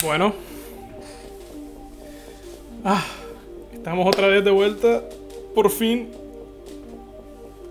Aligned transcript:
Bueno. 0.00 0.32
Ah, 2.84 3.04
estamos 3.72 4.06
otra 4.06 4.26
vez 4.28 4.44
de 4.44 4.50
vuelta, 4.50 5.02
por 5.54 5.70
fin, 5.70 6.08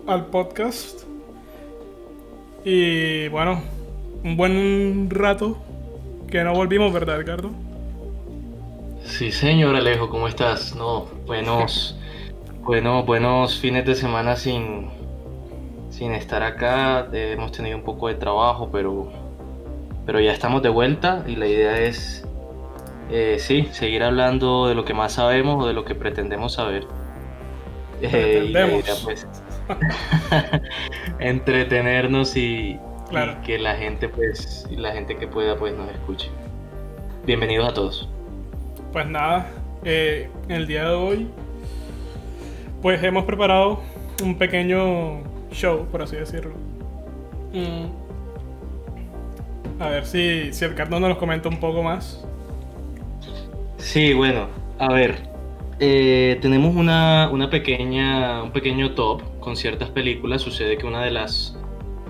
al 0.08 0.28
podcast. 0.28 1.04
Y 2.64 3.28
bueno, 3.30 3.62
un 4.24 4.38
buen 4.38 5.10
rato 5.10 5.58
que 6.30 6.44
no 6.44 6.54
volvimos, 6.54 6.94
¿verdad, 6.94 7.18
Ricardo? 7.18 7.50
Sí, 9.04 9.32
señor 9.32 9.76
Alejo, 9.76 10.10
¿cómo 10.10 10.28
estás? 10.28 10.76
No, 10.76 11.08
buenos, 11.26 11.98
bueno, 12.62 13.04
buenos 13.04 13.60
fines 13.60 13.86
de 13.86 13.96
semana 13.96 14.36
sin, 14.36 14.90
sin 15.90 16.14
estar 16.14 16.44
acá. 16.44 17.10
Hemos 17.12 17.52
tenido 17.52 17.76
un 17.76 17.84
poco 17.84 18.08
de 18.08 18.16
trabajo, 18.16 18.70
pero 18.72 19.12
pero 20.06 20.20
ya 20.20 20.32
estamos 20.32 20.62
de 20.62 20.70
vuelta 20.70 21.24
y 21.28 21.36
la 21.36 21.48
idea 21.48 21.78
es, 21.80 22.26
eh, 23.12 23.38
sí, 23.40 23.68
seguir 23.72 24.04
hablando 24.04 24.68
de 24.68 24.76
lo 24.76 24.86
que 24.86 24.94
más 24.94 25.14
sabemos 25.14 25.64
o 25.64 25.68
de 25.68 25.74
lo 25.74 25.86
que 25.86 25.96
pretendemos 25.96 26.54
saber. 26.54 26.86
Eh, 28.02 28.48
y 28.50 29.04
pues, 29.04 29.28
entretenernos 31.20 32.36
y, 32.36 32.80
que 33.46 33.60
la 33.60 33.76
gente, 33.76 34.10
pues, 34.10 34.68
la 34.72 34.92
gente 34.92 35.18
que 35.18 35.28
pueda, 35.28 35.56
pues, 35.56 35.76
nos 35.76 35.90
escuche. 35.92 36.30
Bienvenidos 37.26 37.70
a 37.70 37.74
todos. 37.74 38.10
Pues 38.92 39.06
nada, 39.06 39.52
eh, 39.84 40.30
el 40.48 40.66
día 40.66 40.86
de 40.86 40.96
hoy, 40.96 41.28
pues 42.82 43.04
hemos 43.04 43.26
preparado 43.26 43.82
un 44.24 44.38
pequeño 44.38 45.22
show, 45.52 45.86
por 45.92 46.02
así 46.02 46.16
decirlo. 46.16 46.54
Mm, 47.54 48.01
a 49.82 49.90
ver 49.90 50.06
si, 50.06 50.54
si 50.54 50.66
Edgardo 50.66 51.00
nos 51.00 51.18
comenta 51.18 51.50
un 51.50 51.60
poco 51.60 51.82
más. 51.84 52.24
Sí, 53.78 54.14
bueno, 54.14 54.48
a 54.80 54.94
ver. 54.94 55.30
Eh, 55.80 56.38
tenemos 56.42 56.76
una, 56.76 57.30
una, 57.32 57.50
pequeña, 57.50 58.44
un 58.44 58.52
pequeño 58.52 58.92
top 58.92 59.24
con 59.40 59.56
ciertas 59.56 59.90
películas. 59.90 60.44
Sucede 60.44 60.78
que 60.78 60.86
una 60.86 61.04
de 61.04 61.10
las 61.10 61.58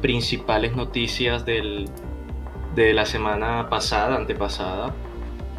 principales 0.01 0.75
noticias 0.75 1.45
del, 1.45 1.87
de 2.75 2.93
la 2.93 3.05
semana 3.05 3.69
pasada, 3.69 4.17
antepasada, 4.17 4.93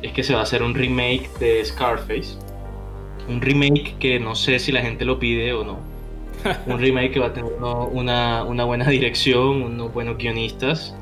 es 0.02 0.12
que 0.12 0.22
se 0.22 0.34
va 0.34 0.40
a 0.40 0.42
hacer 0.42 0.62
un 0.62 0.74
remake 0.74 1.30
de 1.40 1.64
Scarface. 1.64 2.36
Un 3.28 3.40
remake 3.40 3.96
que 3.98 4.20
no 4.20 4.34
sé 4.34 4.58
si 4.58 4.72
la 4.72 4.82
gente 4.82 5.06
lo 5.06 5.18
pide 5.18 5.54
o 5.54 5.64
no. 5.64 5.78
un 6.66 6.78
remake 6.78 7.12
que 7.12 7.20
va 7.20 7.28
a 7.28 7.32
tener 7.32 7.50
una, 7.54 8.44
una 8.44 8.64
buena 8.64 8.86
dirección, 8.90 9.62
unos 9.62 9.94
buenos 9.94 10.18
guionistas 10.18 10.94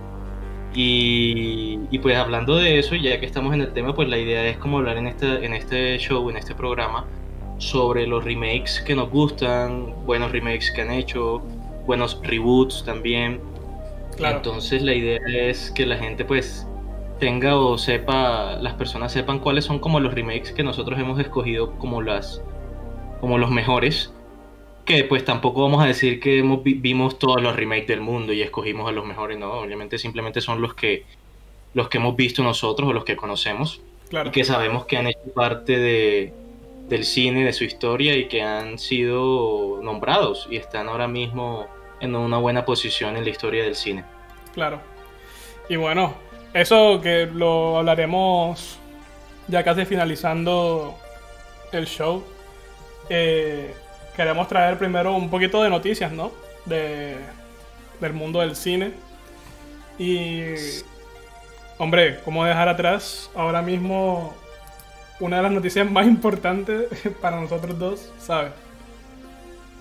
y, 0.75 1.99
pues 1.99 2.17
hablando 2.17 2.57
de 2.57 2.79
eso, 2.79 2.95
ya 2.95 3.19
que 3.19 3.27
estamos 3.27 3.55
en 3.55 3.63
el 3.63 3.73
tema, 3.73 3.95
pues 3.95 4.09
la 4.09 4.19
idea 4.19 4.47
es 4.47 4.57
como 4.59 4.79
hablar 4.79 4.97
en 4.99 5.09
este, 5.09 5.45
en 5.45 5.53
este 5.53 5.99
show, 5.99 6.29
en 6.31 6.37
este 6.37 6.55
programa, 6.55 7.07
sobre 7.59 8.07
los 8.07 8.25
remakes 8.25 8.81
que 8.81 8.95
nos 8.95 9.11
gustan, 9.11 9.95
buenos 10.07 10.33
remakes 10.33 10.71
que 10.71 10.83
han 10.83 10.93
hecho, 10.93 11.43
buenos 11.87 12.21
reboots 12.23 12.85
también. 12.85 13.41
Entonces 14.19 14.83
la 14.83 14.95
idea 14.95 15.19
es 15.27 15.71
que 15.71 15.87
la 15.87 15.97
gente 15.97 16.25
pues 16.25 16.67
tenga 17.19 17.57
o 17.57 17.79
sepa, 17.79 18.57
las 18.61 18.75
personas 18.75 19.13
sepan 19.13 19.39
cuáles 19.39 19.65
son 19.65 19.79
como 19.79 19.99
los 20.01 20.15
remakes 20.15 20.53
que 20.53 20.63
nosotros 20.63 20.99
hemos 20.99 21.19
escogido 21.19 21.73
como 21.79 22.03
las 22.03 22.43
como 23.21 23.39
los 23.39 23.51
mejores 23.51 24.13
que 24.91 25.05
pues 25.05 25.25
tampoco 25.25 25.63
vamos 25.63 25.85
a 25.85 25.87
decir 25.87 26.19
que 26.19 26.43
vimos 26.65 27.17
todos 27.21 27.41
los 27.41 27.55
remakes 27.55 27.87
del 27.87 28.01
mundo 28.01 28.33
y 28.33 28.43
escogimos 28.43 28.89
a 28.89 28.93
los 28.93 29.07
mejores, 29.07 29.39
no, 29.39 29.53
obviamente 29.53 29.99
simplemente 29.99 30.41
son 30.41 30.61
los 30.61 30.75
que 30.75 31.05
los 31.75 31.89
que 31.89 31.99
hemos 31.99 32.17
visto 32.17 32.43
nosotros 32.43 32.89
o 32.89 32.93
los 32.93 33.05
que 33.05 33.15
conocemos 33.15 33.81
y 34.11 34.31
que 34.31 34.43
sabemos 34.43 34.87
que 34.87 34.97
han 34.97 35.07
hecho 35.07 35.33
parte 35.33 35.79
de, 35.79 36.33
del 36.89 37.05
cine, 37.05 37.45
de 37.45 37.53
su 37.53 37.63
historia 37.63 38.17
y 38.17 38.27
que 38.27 38.43
han 38.43 38.81
sido 38.81 39.79
nombrados 39.81 40.49
y 40.51 40.57
están 40.57 40.89
ahora 40.89 41.07
mismo 41.07 41.69
en 42.01 42.17
una 42.17 42.39
buena 42.39 42.65
posición 42.65 43.17
en 43.17 43.23
la 43.23 43.31
historia 43.31 43.63
del 43.63 43.77
cine. 43.77 44.03
Claro. 44.55 44.81
Y 45.69 45.77
bueno, 45.77 46.15
eso 46.53 47.01
que 47.01 47.27
lo 47.33 47.79
hablaremos 47.79 48.77
ya 49.47 49.63
casi 49.63 49.85
finalizando 49.85 50.97
el 51.71 51.87
show. 51.87 52.25
Eh, 53.09 53.73
queremos 54.21 54.49
traer 54.49 54.77
primero 54.77 55.15
un 55.15 55.31
poquito 55.31 55.63
de 55.63 55.71
noticias, 55.71 56.13
¿no? 56.13 56.31
De, 56.67 57.17
del 58.03 58.13
mundo 58.13 58.41
del 58.41 58.55
cine. 58.55 58.93
Y, 59.99 60.43
hombre, 61.79 62.21
¿cómo 62.23 62.45
dejar 62.45 62.69
atrás 62.69 63.31
ahora 63.35 63.63
mismo 63.63 64.37
una 65.21 65.39
de 65.39 65.43
las 65.45 65.53
noticias 65.53 65.91
más 65.91 66.07
importantes 66.07 66.89
para 67.23 67.41
nosotros 67.41 67.79
dos, 67.79 68.13
¿sabes? 68.19 68.53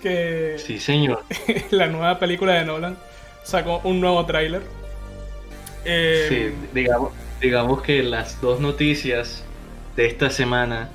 Que... 0.00 0.54
Sí, 0.56 0.80
señor. 0.80 1.22
la 1.70 1.88
nueva 1.88 2.18
película 2.18 2.54
de 2.54 2.64
Nolan 2.64 2.96
sacó 3.44 3.82
un 3.84 4.00
nuevo 4.00 4.24
tráiler. 4.24 4.62
Eh, 5.84 6.26
sí, 6.30 6.68
digamos, 6.72 7.12
digamos 7.42 7.82
que 7.82 8.02
las 8.02 8.40
dos 8.40 8.58
noticias 8.58 9.44
de 9.96 10.06
esta 10.06 10.30
semana, 10.30 10.88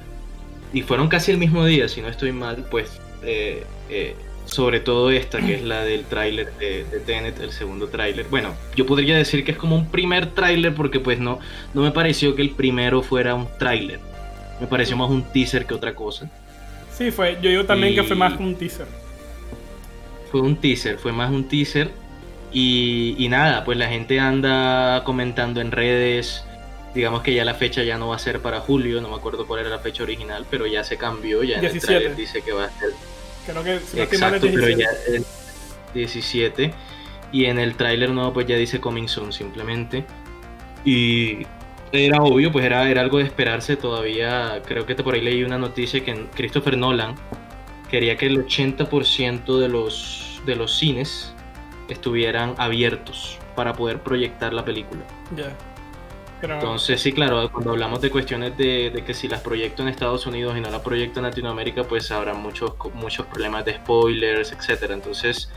y 0.73 0.81
fueron 0.81 1.09
casi 1.09 1.31
el 1.31 1.37
mismo 1.37 1.63
día, 1.63 1.87
si 1.87 2.01
no 2.01 2.07
estoy 2.07 2.31
mal, 2.31 2.65
pues 2.71 3.04
eh, 3.25 3.63
eh, 3.89 4.15
sobre 4.45 4.79
todo 4.79 5.09
esta, 5.09 5.39
que 5.39 5.55
es 5.55 5.63
la 5.63 5.83
del 5.83 6.05
tráiler 6.05 6.53
de, 6.57 6.83
Tenet, 7.05 7.39
el 7.39 7.51
segundo 7.51 7.87
tráiler. 7.87 8.27
Bueno, 8.29 8.53
yo 8.75 8.85
podría 8.85 9.17
decir 9.17 9.43
que 9.43 9.51
es 9.51 9.57
como 9.57 9.75
un 9.75 9.89
primer 9.89 10.27
tráiler 10.27 10.73
porque 10.73 10.99
pues 10.99 11.19
no, 11.19 11.39
no 11.73 11.81
me 11.81 11.91
pareció 11.91 12.35
que 12.35 12.41
el 12.41 12.51
primero 12.51 13.01
fuera 13.01 13.33
un 13.33 13.47
tráiler. 13.57 13.99
Me 14.59 14.67
pareció 14.67 14.95
más 14.95 15.09
un 15.09 15.23
teaser 15.23 15.65
que 15.65 15.73
otra 15.73 15.95
cosa. 15.95 16.29
Sí, 16.95 17.11
fue, 17.11 17.37
yo 17.41 17.49
digo 17.49 17.65
también 17.65 17.95
que 17.95 18.03
fue 18.03 18.15
más 18.15 18.39
un 18.39 18.55
teaser. 18.55 18.87
Fue 20.31 20.41
un 20.41 20.55
teaser, 20.55 20.97
fue 20.97 21.11
más 21.11 21.31
un 21.31 21.47
teaser. 21.47 21.91
Y, 22.53 23.15
y 23.17 23.27
nada, 23.27 23.65
pues 23.65 23.77
la 23.77 23.87
gente 23.87 24.19
anda 24.19 25.03
comentando 25.03 25.59
en 25.59 25.71
redes 25.71 26.45
digamos 26.93 27.21
que 27.21 27.33
ya 27.33 27.43
la 27.43 27.53
fecha 27.53 27.83
ya 27.83 27.97
no 27.97 28.07
va 28.07 28.15
a 28.15 28.19
ser 28.19 28.39
para 28.39 28.61
julio, 28.61 29.01
no 29.01 29.09
me 29.09 29.15
acuerdo 29.15 29.45
cuál 29.45 29.59
era 29.59 29.69
la 29.69 29.79
fecha 29.79 30.03
original, 30.03 30.45
pero 30.49 30.65
ya 30.65 30.81
se 30.85 30.95
cambió, 30.97 31.43
ya 31.43 31.57
en 31.57 31.65
el 31.65 31.81
trailer 31.81 32.15
dice 32.15 32.41
que 32.41 32.53
va 32.53 32.63
a 32.63 32.69
ser 32.69 32.91
Creo 33.45 33.63
que 33.63 33.79
si 33.79 33.99
Exacto, 33.99 34.47
pero 34.53 34.69
ya 34.69 34.87
el 35.07 35.25
17 35.93 36.73
y 37.31 37.45
en 37.45 37.59
el 37.59 37.75
tráiler 37.75 38.09
nuevo 38.11 38.33
pues 38.33 38.47
ya 38.47 38.55
dice 38.55 38.79
coming 38.79 39.07
soon 39.07 39.31
simplemente. 39.31 40.05
Y 40.83 41.45
era 41.91 42.21
obvio, 42.21 42.51
pues 42.51 42.65
era, 42.65 42.89
era 42.89 43.01
algo 43.01 43.17
de 43.17 43.23
esperarse 43.23 43.75
todavía. 43.75 44.61
Creo 44.65 44.85
que 44.85 44.95
por 44.95 45.15
ahí 45.15 45.21
leí 45.21 45.43
una 45.43 45.57
noticia 45.57 46.03
que 46.03 46.27
Christopher 46.35 46.77
Nolan 46.77 47.15
quería 47.89 48.17
que 48.17 48.27
el 48.27 48.45
80% 48.45 49.59
de 49.59 49.69
los, 49.69 50.41
de 50.45 50.55
los 50.55 50.77
cines 50.77 51.33
estuvieran 51.89 52.55
abiertos 52.57 53.37
para 53.55 53.73
poder 53.73 54.01
proyectar 54.01 54.53
la 54.53 54.65
película. 54.65 55.01
Entonces, 56.41 57.01
sí, 57.01 57.11
claro, 57.11 57.49
cuando 57.51 57.71
hablamos 57.71 58.01
de 58.01 58.11
cuestiones 58.11 58.57
de, 58.57 59.03
que 59.05 59.13
si 59.13 59.27
las 59.27 59.41
proyecto 59.41 59.81
en 59.81 59.89
Estados 59.89 60.25
Unidos 60.27 60.55
y 60.57 60.61
no 60.61 60.69
las 60.69 60.81
proyecto 60.81 61.19
en 61.19 61.25
Latinoamérica, 61.25 61.83
pues 61.83 62.11
habrá 62.11 62.33
muchos, 62.33 62.73
muchos 62.93 63.25
problemas 63.27 63.65
de 63.65 63.75
spoilers, 63.75 64.51
etcétera. 64.51 64.93
Entonces, 64.93 65.49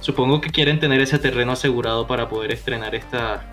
supongo 0.00 0.40
que 0.40 0.50
quieren 0.50 0.78
tener 0.78 1.00
ese 1.00 1.18
terreno 1.18 1.52
asegurado 1.52 2.06
para 2.06 2.28
poder 2.28 2.52
estrenar 2.52 2.94
esta 2.94 3.44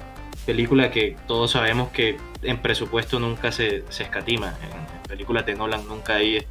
película 0.45 0.91
que 0.91 1.15
todos 1.27 1.51
sabemos 1.51 1.89
que 1.89 2.17
en 2.41 2.61
presupuesto 2.61 3.19
nunca 3.19 3.51
se, 3.51 3.83
escatima. 3.89 4.55
En, 4.63 5.09
películas 5.09 5.43
de 5.45 5.55
Nolan 5.55 5.87
nunca, 5.87 6.15
hay, 6.15 6.45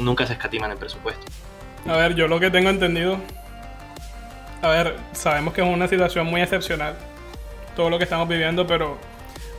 nunca 0.00 0.26
se 0.26 0.32
escatiman 0.32 0.72
en 0.72 0.78
presupuesto. 0.78 1.24
A 1.86 1.96
ver, 1.96 2.16
yo 2.16 2.26
lo 2.26 2.40
que 2.40 2.50
tengo 2.50 2.70
entendido. 2.70 3.18
A 4.62 4.68
ver, 4.68 4.96
sabemos 5.12 5.54
que 5.54 5.60
es 5.60 5.66
una 5.66 5.86
situación 5.86 6.26
muy 6.26 6.40
excepcional. 6.40 6.96
Todo 7.76 7.90
lo 7.90 7.98
que 7.98 8.04
estamos 8.04 8.26
viviendo, 8.28 8.66
pero 8.66 8.98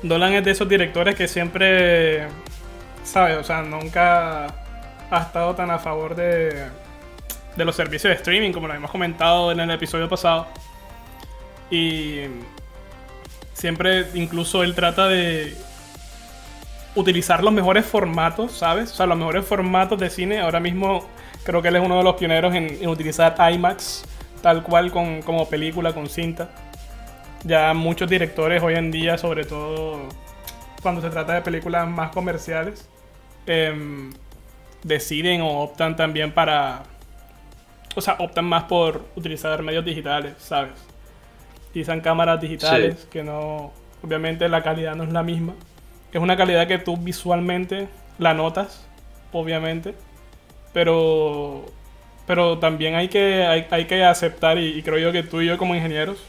Dolan 0.07 0.33
es 0.33 0.45
de 0.45 0.51
esos 0.51 0.69
directores 0.69 1.15
que 1.15 1.27
siempre, 1.27 2.27
¿sabes? 3.03 3.37
O 3.37 3.43
sea, 3.43 3.61
nunca 3.61 4.47
ha 5.09 5.17
estado 5.19 5.55
tan 5.55 5.71
a 5.71 5.79
favor 5.79 6.15
de, 6.15 6.65
de 7.55 7.65
los 7.65 7.75
servicios 7.75 8.11
de 8.11 8.15
streaming, 8.15 8.51
como 8.51 8.67
lo 8.67 8.73
habíamos 8.73 8.91
comentado 8.91 9.51
en 9.51 9.59
el 9.59 9.71
episodio 9.71 10.07
pasado. 10.07 10.47
Y 11.71 12.21
siempre, 13.53 14.05
incluso 14.13 14.63
él 14.63 14.75
trata 14.75 15.07
de 15.07 15.55
utilizar 16.95 17.43
los 17.43 17.53
mejores 17.53 17.85
formatos, 17.85 18.51
¿sabes? 18.51 18.91
O 18.91 18.95
sea, 18.95 19.05
los 19.05 19.17
mejores 19.17 19.45
formatos 19.45 19.99
de 19.99 20.09
cine. 20.09 20.39
Ahora 20.39 20.59
mismo 20.59 21.07
creo 21.43 21.61
que 21.61 21.69
él 21.69 21.77
es 21.77 21.83
uno 21.83 21.97
de 21.97 22.03
los 22.03 22.15
pioneros 22.15 22.53
en, 22.53 22.87
utilizar 22.87 23.35
IMAX 23.51 24.05
tal 24.41 24.61
cual 24.61 24.91
con, 24.91 25.21
como 25.23 25.49
película, 25.49 25.93
con 25.93 26.07
cinta 26.07 26.49
ya 27.45 27.73
muchos 27.73 28.09
directores 28.09 28.61
hoy 28.61 28.73
en 28.73 28.91
día, 28.91 29.17
sobre 29.17 29.45
todo 29.45 30.09
cuando 30.81 31.01
se 31.01 31.09
trata 31.09 31.35
de 31.35 31.41
películas 31.41 31.87
más 31.87 32.11
comerciales, 32.11 32.89
em, 33.45 34.11
deciden 34.83 35.41
o 35.41 35.61
optan 35.61 35.95
también 35.95 36.33
para... 36.33 36.83
O 37.95 38.01
sea, 38.01 38.15
optan 38.19 38.43
más 38.43 38.65
por 38.65 39.05
utilizar 39.15 39.63
medios 39.63 39.85
digitales, 39.85 40.33
¿sabes? 40.37 40.73
Utilizan 41.69 42.01
cámaras 42.01 42.41
digitales 42.41 43.07
que 43.09 43.23
no... 43.23 43.71
Obviamente 44.03 44.49
la 44.49 44.61
calidad 44.61 44.95
no 44.95 45.05
es 45.05 45.13
la 45.13 45.23
misma 45.23 45.53
es 46.15 46.21
una 46.21 46.37
calidad 46.37 46.65
que 46.65 46.77
tú 46.77 46.95
visualmente 46.95 47.89
la 48.19 48.33
notas, 48.33 48.87
obviamente, 49.33 49.95
pero, 50.71 51.65
pero 52.25 52.57
también 52.57 52.95
hay 52.95 53.09
que, 53.09 53.43
hay, 53.43 53.85
que 53.85 54.01
aceptar, 54.05 54.57
y, 54.57 54.81
creo 54.81 54.97
yo 54.97 55.11
que 55.11 55.23
tú 55.23 55.41
y 55.41 55.47
yo 55.47 55.57
como 55.57 55.75
ingenieros, 55.75 56.23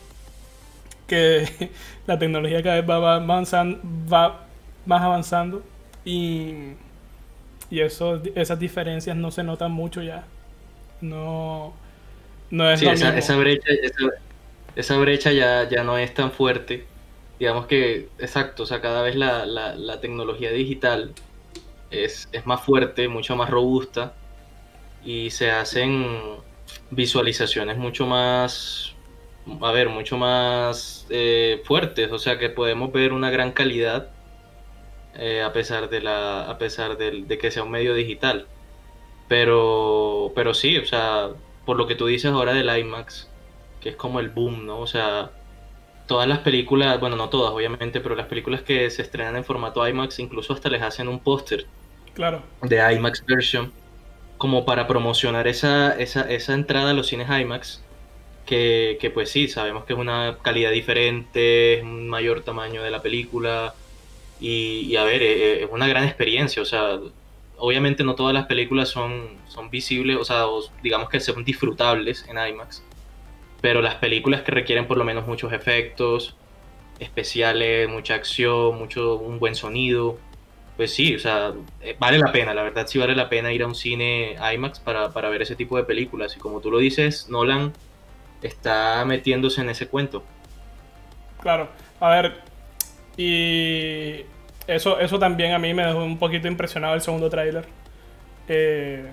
que 1.06 1.70
la 2.06 2.18
tecnología 2.18 2.62
cada 2.62 2.80
vez 2.80 2.88
va, 2.88 3.16
avanzando, 3.16 3.80
va 4.10 4.46
más 4.84 5.02
avanzando 5.02 5.62
y, 6.04 6.74
y 7.70 7.80
eso, 7.80 8.22
esas 8.34 8.58
diferencias 8.58 9.16
no 9.16 9.30
se 9.30 9.42
notan 9.42 9.72
mucho 9.72 10.02
ya. 10.02 10.24
No, 11.00 11.74
no 12.50 12.70
es 12.70 12.80
sí, 12.80 12.86
esa, 12.86 13.16
esa, 13.16 13.36
brecha, 13.36 13.68
esa, 14.74 14.96
brecha 14.96 15.32
ya, 15.32 15.68
ya 15.68 15.82
no 15.84 15.98
es 15.98 16.14
tan 16.14 16.30
fuerte. 16.30 16.86
Digamos 17.38 17.66
que, 17.66 18.08
exacto, 18.18 18.62
o 18.62 18.66
sea, 18.66 18.80
cada 18.80 19.02
vez 19.02 19.14
la, 19.14 19.44
la, 19.44 20.00
tecnología 20.00 20.50
digital 20.50 21.12
es, 21.90 22.28
es, 22.32 22.46
más 22.46 22.62
fuerte, 22.62 23.08
mucho 23.08 23.36
más 23.36 23.50
robusta 23.50 24.14
y 25.04 25.30
se 25.30 25.50
hacen 25.50 26.06
visualizaciones 26.90 27.76
mucho 27.76 28.06
más, 28.06 28.95
a 29.60 29.72
ver, 29.72 29.88
mucho 29.88 30.16
más 30.16 31.06
eh, 31.10 31.62
fuertes, 31.64 32.10
o 32.12 32.18
sea 32.18 32.38
que 32.38 32.50
podemos 32.50 32.92
ver 32.92 33.12
una 33.12 33.30
gran 33.30 33.52
calidad 33.52 34.08
eh, 35.18 35.42
a 35.42 35.52
pesar 35.52 35.88
de 35.88 36.02
la, 36.02 36.50
a 36.50 36.58
pesar 36.58 36.98
de, 36.98 37.22
de, 37.22 37.38
que 37.38 37.50
sea 37.50 37.62
un 37.62 37.70
medio 37.70 37.94
digital. 37.94 38.46
Pero, 39.28 40.32
pero 40.34 40.54
sí, 40.54 40.76
o 40.76 40.84
sea, 40.84 41.30
por 41.64 41.76
lo 41.76 41.86
que 41.86 41.94
tú 41.94 42.06
dices 42.06 42.32
ahora 42.32 42.52
del 42.52 42.76
IMAX, 42.78 43.28
que 43.80 43.90
es 43.90 43.96
como 43.96 44.20
el 44.20 44.28
boom, 44.30 44.66
¿no? 44.66 44.78
O 44.78 44.86
sea, 44.86 45.30
todas 46.06 46.28
las 46.28 46.40
películas, 46.40 47.00
bueno, 47.00 47.16
no 47.16 47.28
todas, 47.28 47.52
obviamente, 47.52 48.00
pero 48.00 48.14
las 48.14 48.26
películas 48.26 48.62
que 48.62 48.88
se 48.90 49.02
estrenan 49.02 49.36
en 49.36 49.44
formato 49.44 49.86
IMAX, 49.86 50.18
incluso 50.18 50.52
hasta 50.52 50.68
les 50.68 50.82
hacen 50.82 51.08
un 51.08 51.18
póster. 51.18 51.66
Claro. 52.14 52.42
De 52.62 52.76
IMAX 52.94 53.24
version, 53.26 53.72
como 54.38 54.64
para 54.64 54.86
promocionar 54.86 55.48
esa, 55.48 55.92
esa, 55.98 56.22
esa 56.30 56.54
entrada 56.54 56.90
a 56.90 56.94
los 56.94 57.08
cines 57.08 57.28
IMAX. 57.28 57.82
Que, 58.46 58.96
que, 59.00 59.10
pues 59.10 59.30
sí, 59.30 59.48
sabemos 59.48 59.84
que 59.84 59.92
es 59.94 59.98
una 59.98 60.38
calidad 60.40 60.70
diferente, 60.70 61.74
es 61.74 61.82
un 61.82 62.08
mayor 62.08 62.42
tamaño 62.42 62.82
de 62.82 62.90
la 62.90 63.02
película. 63.02 63.74
Y, 64.40 64.86
y 64.88 64.96
a 64.96 65.04
ver, 65.04 65.22
es, 65.22 65.62
es 65.64 65.68
una 65.70 65.88
gran 65.88 66.04
experiencia. 66.04 66.62
O 66.62 66.64
sea, 66.64 67.00
obviamente 67.58 68.04
no 68.04 68.14
todas 68.14 68.34
las 68.34 68.46
películas 68.46 68.88
son, 68.88 69.38
son 69.48 69.70
visibles, 69.70 70.16
o 70.16 70.24
sea, 70.24 70.44
digamos 70.82 71.08
que 71.08 71.20
son 71.20 71.44
disfrutables 71.44 72.26
en 72.28 72.38
IMAX, 72.38 72.82
pero 73.60 73.80
las 73.80 73.96
películas 73.96 74.42
que 74.42 74.52
requieren 74.52 74.86
por 74.86 74.98
lo 74.98 75.04
menos 75.04 75.26
muchos 75.26 75.52
efectos 75.52 76.36
especiales, 76.98 77.88
mucha 77.88 78.14
acción, 78.14 78.78
mucho 78.78 79.16
un 79.16 79.38
buen 79.38 79.54
sonido, 79.54 80.18
pues 80.76 80.92
sí, 80.92 81.14
o 81.14 81.18
sea, 81.18 81.54
eh, 81.80 81.96
vale 81.98 82.18
la 82.18 82.32
pena, 82.32 82.52
la 82.52 82.62
verdad 82.62 82.86
sí 82.86 82.98
vale 82.98 83.14
la 83.14 83.28
pena 83.28 83.52
ir 83.52 83.62
a 83.62 83.66
un 83.66 83.74
cine 83.74 84.36
IMAX 84.54 84.80
para, 84.80 85.12
para 85.12 85.30
ver 85.30 85.42
ese 85.42 85.56
tipo 85.56 85.76
de 85.76 85.84
películas. 85.84 86.36
Y 86.36 86.38
como 86.38 86.60
tú 86.60 86.70
lo 86.70 86.78
dices, 86.78 87.28
Nolan 87.30 87.72
está 88.46 89.04
metiéndose 89.04 89.60
en 89.60 89.70
ese 89.70 89.88
cuento. 89.88 90.24
Claro, 91.40 91.68
a 92.00 92.08
ver, 92.10 92.40
y 93.16 94.24
eso, 94.66 94.98
eso 95.00 95.18
también 95.18 95.52
a 95.52 95.58
mí 95.58 95.72
me 95.74 95.84
dejó 95.84 96.02
un 96.02 96.18
poquito 96.18 96.48
impresionado 96.48 96.94
el 96.94 97.00
segundo 97.00 97.30
tráiler. 97.30 97.66
Eh, 98.48 99.10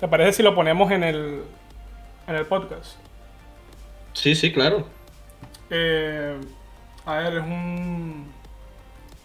¿Te 0.00 0.08
parece 0.08 0.32
si 0.34 0.42
lo 0.42 0.54
ponemos 0.54 0.90
en 0.90 1.02
el, 1.02 1.42
en 2.26 2.34
el 2.34 2.46
podcast? 2.46 2.96
Sí, 4.12 4.34
sí, 4.34 4.52
claro. 4.52 4.86
Eh, 5.70 6.38
a 7.04 7.14
ver, 7.16 7.34
es 7.34 7.42
un, 7.42 8.32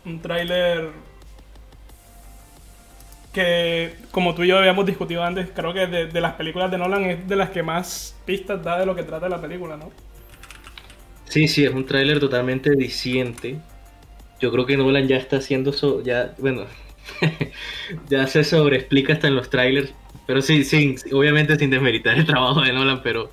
un 0.06 0.21
tráiler 0.21 0.92
que, 3.31 3.95
como 4.12 4.36
tú 4.36 4.44
y 4.44 4.48
yo 4.48 4.57
habíamos 4.57 4.86
discutido 4.86 5.24
antes, 5.24 5.50
creo 5.54 5.74
que 5.74 5.88
de, 5.88 6.22
las 6.22 6.33
películas 6.33 6.69
de 6.72 6.78
Nolan 6.78 7.06
es 7.06 7.28
de 7.28 7.36
las 7.36 7.50
que 7.50 7.63
más 7.63 8.16
pistas 8.25 8.63
da 8.63 8.80
de 8.80 8.86
lo 8.86 8.95
que 8.95 9.04
trata 9.04 9.30
la 9.30 9.42
película, 9.42 9.78
¿no? 9.78 9.92
Sí, 11.25 11.48
sí, 11.48 11.63
es 11.63 11.74
un 11.74 11.86
tráiler 11.86 12.19
totalmente 12.19 12.72
diciente 12.75 13.60
yo 14.42 14.51
creo 14.51 14.66
que 14.66 14.75
Nolan 14.75 15.07
ya 15.07 15.18
está 15.18 15.38
haciendo 15.38 15.69
eso, 15.69 16.01
ya, 16.04 16.33
bueno, 16.39 16.66
ya 18.10 18.28
se 18.28 18.44
sobreexplica 18.44 19.13
hasta 19.13 19.28
en 19.28 19.36
los 19.36 19.50
trailers, 19.50 19.94
pero 20.25 20.42
sí, 20.42 20.63
sí, 20.63 20.95
obviamente 21.13 21.56
sin 21.57 21.69
desmeritar 21.69 22.18
el 22.18 22.25
trabajo 22.25 22.62
de 22.62 22.74
Nolan, 22.74 23.04
pero, 23.04 23.30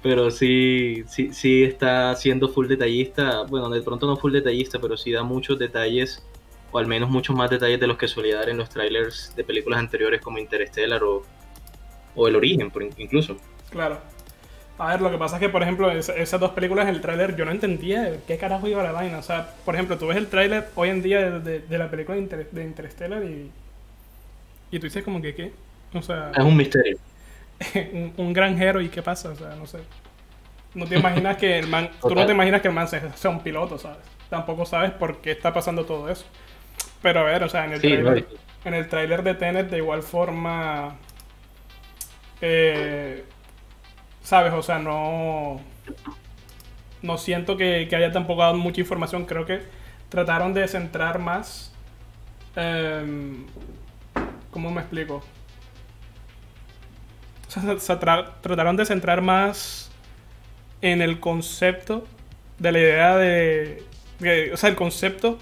pero 0.00 0.30
sí, 0.30 1.02
sí, 1.08 1.32
sí 1.32 1.64
está 1.64 2.14
siendo 2.14 2.48
full 2.48 2.68
detallista, 2.68 3.42
bueno, 3.42 3.68
de 3.68 3.82
pronto 3.82 4.06
no 4.06 4.16
full 4.16 4.32
detallista, 4.32 4.78
pero 4.78 4.96
sí 4.96 5.10
da 5.10 5.24
muchos 5.24 5.58
detalles, 5.58 6.24
o 6.70 6.78
al 6.78 6.86
menos 6.86 7.08
muchos 7.10 7.34
más 7.34 7.50
detalles 7.50 7.80
de 7.80 7.86
los 7.86 7.96
que 7.96 8.08
solía 8.08 8.36
dar 8.36 8.48
en 8.48 8.58
los 8.58 8.68
trailers 8.68 9.34
de 9.34 9.44
películas 9.44 9.80
anteriores 9.80 10.20
como 10.20 10.38
Interstellar 10.38 11.02
o, 11.02 11.24
o 12.14 12.28
El 12.28 12.36
Origen, 12.36 12.70
incluso. 12.98 13.36
Claro. 13.70 13.98
A 14.78 14.92
ver, 14.92 15.00
lo 15.00 15.10
que 15.10 15.18
pasa 15.18 15.36
es 15.36 15.40
que, 15.40 15.48
por 15.48 15.62
ejemplo, 15.62 15.90
esas 15.90 16.38
dos 16.38 16.52
películas, 16.52 16.86
en 16.86 16.94
el 16.94 17.00
tráiler, 17.00 17.34
yo 17.34 17.44
no 17.44 17.50
entendía 17.50 18.20
qué 18.26 18.38
carajo 18.38 18.68
iba 18.68 18.82
la 18.82 18.92
vaina. 18.92 19.18
O 19.18 19.22
sea, 19.22 19.54
por 19.64 19.74
ejemplo, 19.74 19.98
tú 19.98 20.06
ves 20.06 20.16
el 20.16 20.28
tráiler 20.28 20.68
hoy 20.76 20.90
en 20.90 21.02
día 21.02 21.40
de, 21.40 21.78
la 21.78 21.90
película 21.90 22.16
de, 22.16 22.64
Interstellar 22.64 23.24
y, 23.24 23.50
y 24.70 24.78
tú 24.78 24.86
dices 24.86 25.02
como 25.02 25.20
que, 25.20 25.34
¿qué? 25.34 25.52
O 25.94 26.02
sea... 26.02 26.30
Es 26.36 26.44
un 26.44 26.56
misterio. 26.56 26.96
un, 28.16 28.32
granjero 28.32 28.80
y 28.80 28.88
qué 28.88 29.02
pasa, 29.02 29.30
o 29.30 29.36
sea, 29.36 29.56
no 29.56 29.66
sé. 29.66 29.78
No 30.74 30.86
te 30.86 30.96
imaginas 30.98 31.36
que 31.36 31.58
el 31.58 31.66
man... 31.66 31.90
Tú 32.00 32.14
no 32.14 32.24
te 32.24 32.32
imaginas 32.32 32.62
que 32.62 32.68
el 32.68 32.74
man 32.74 32.86
sea, 32.86 33.30
un 33.30 33.42
piloto, 33.42 33.78
¿sabes? 33.78 33.98
Tampoco 34.30 34.64
sabes 34.64 34.92
por 34.92 35.20
qué 35.20 35.32
está 35.32 35.52
pasando 35.52 35.86
todo 35.86 36.08
eso. 36.08 36.24
Pero 37.02 37.20
a 37.20 37.22
ver, 37.24 37.42
o 37.44 37.48
sea, 37.48 37.64
en 37.64 37.72
el 37.72 37.80
tráiler... 37.80 38.26
En 38.64 38.74
el 38.74 38.88
tráiler 38.88 39.22
de 39.22 39.34
Tenet, 39.34 39.70
de 39.70 39.78
igual 39.78 40.02
forma... 40.02 40.96
Eh 42.40 43.24
¿Sabes? 44.28 44.52
O 44.52 44.62
sea, 44.62 44.78
no. 44.78 45.58
No 47.00 47.16
siento 47.16 47.56
que, 47.56 47.88
haya 47.90 48.12
tampoco 48.12 48.42
dado 48.42 48.56
mucha 48.56 48.82
información. 48.82 49.24
Creo 49.24 49.46
que 49.46 49.62
trataron 50.10 50.52
de 50.52 50.68
centrar 50.68 51.18
más. 51.18 51.72
Em, 52.54 53.46
¿Cómo 54.50 54.70
me 54.70 54.82
explico? 54.82 55.24
O 57.46 57.50
sea, 57.50 57.98
trataron 58.42 58.76
de 58.76 58.84
centrar 58.84 59.22
más 59.22 59.90
en 60.82 61.00
el 61.00 61.20
concepto 61.20 62.06
de 62.58 62.72
la 62.72 62.78
idea 62.80 63.16
de, 63.16 63.82
O 64.52 64.58
sea, 64.58 64.68
el 64.68 64.76
concepto 64.76 65.38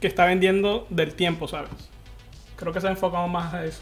que 0.00 0.06
está 0.06 0.26
vendiendo 0.26 0.86
del 0.90 1.14
tiempo, 1.14 1.46
¿sabes? 1.46 1.70
Creo 2.56 2.72
que 2.72 2.80
se 2.80 2.88
ha 2.88 2.90
enfocado 2.90 3.28
más 3.28 3.54
a 3.54 3.64
eso. 3.64 3.80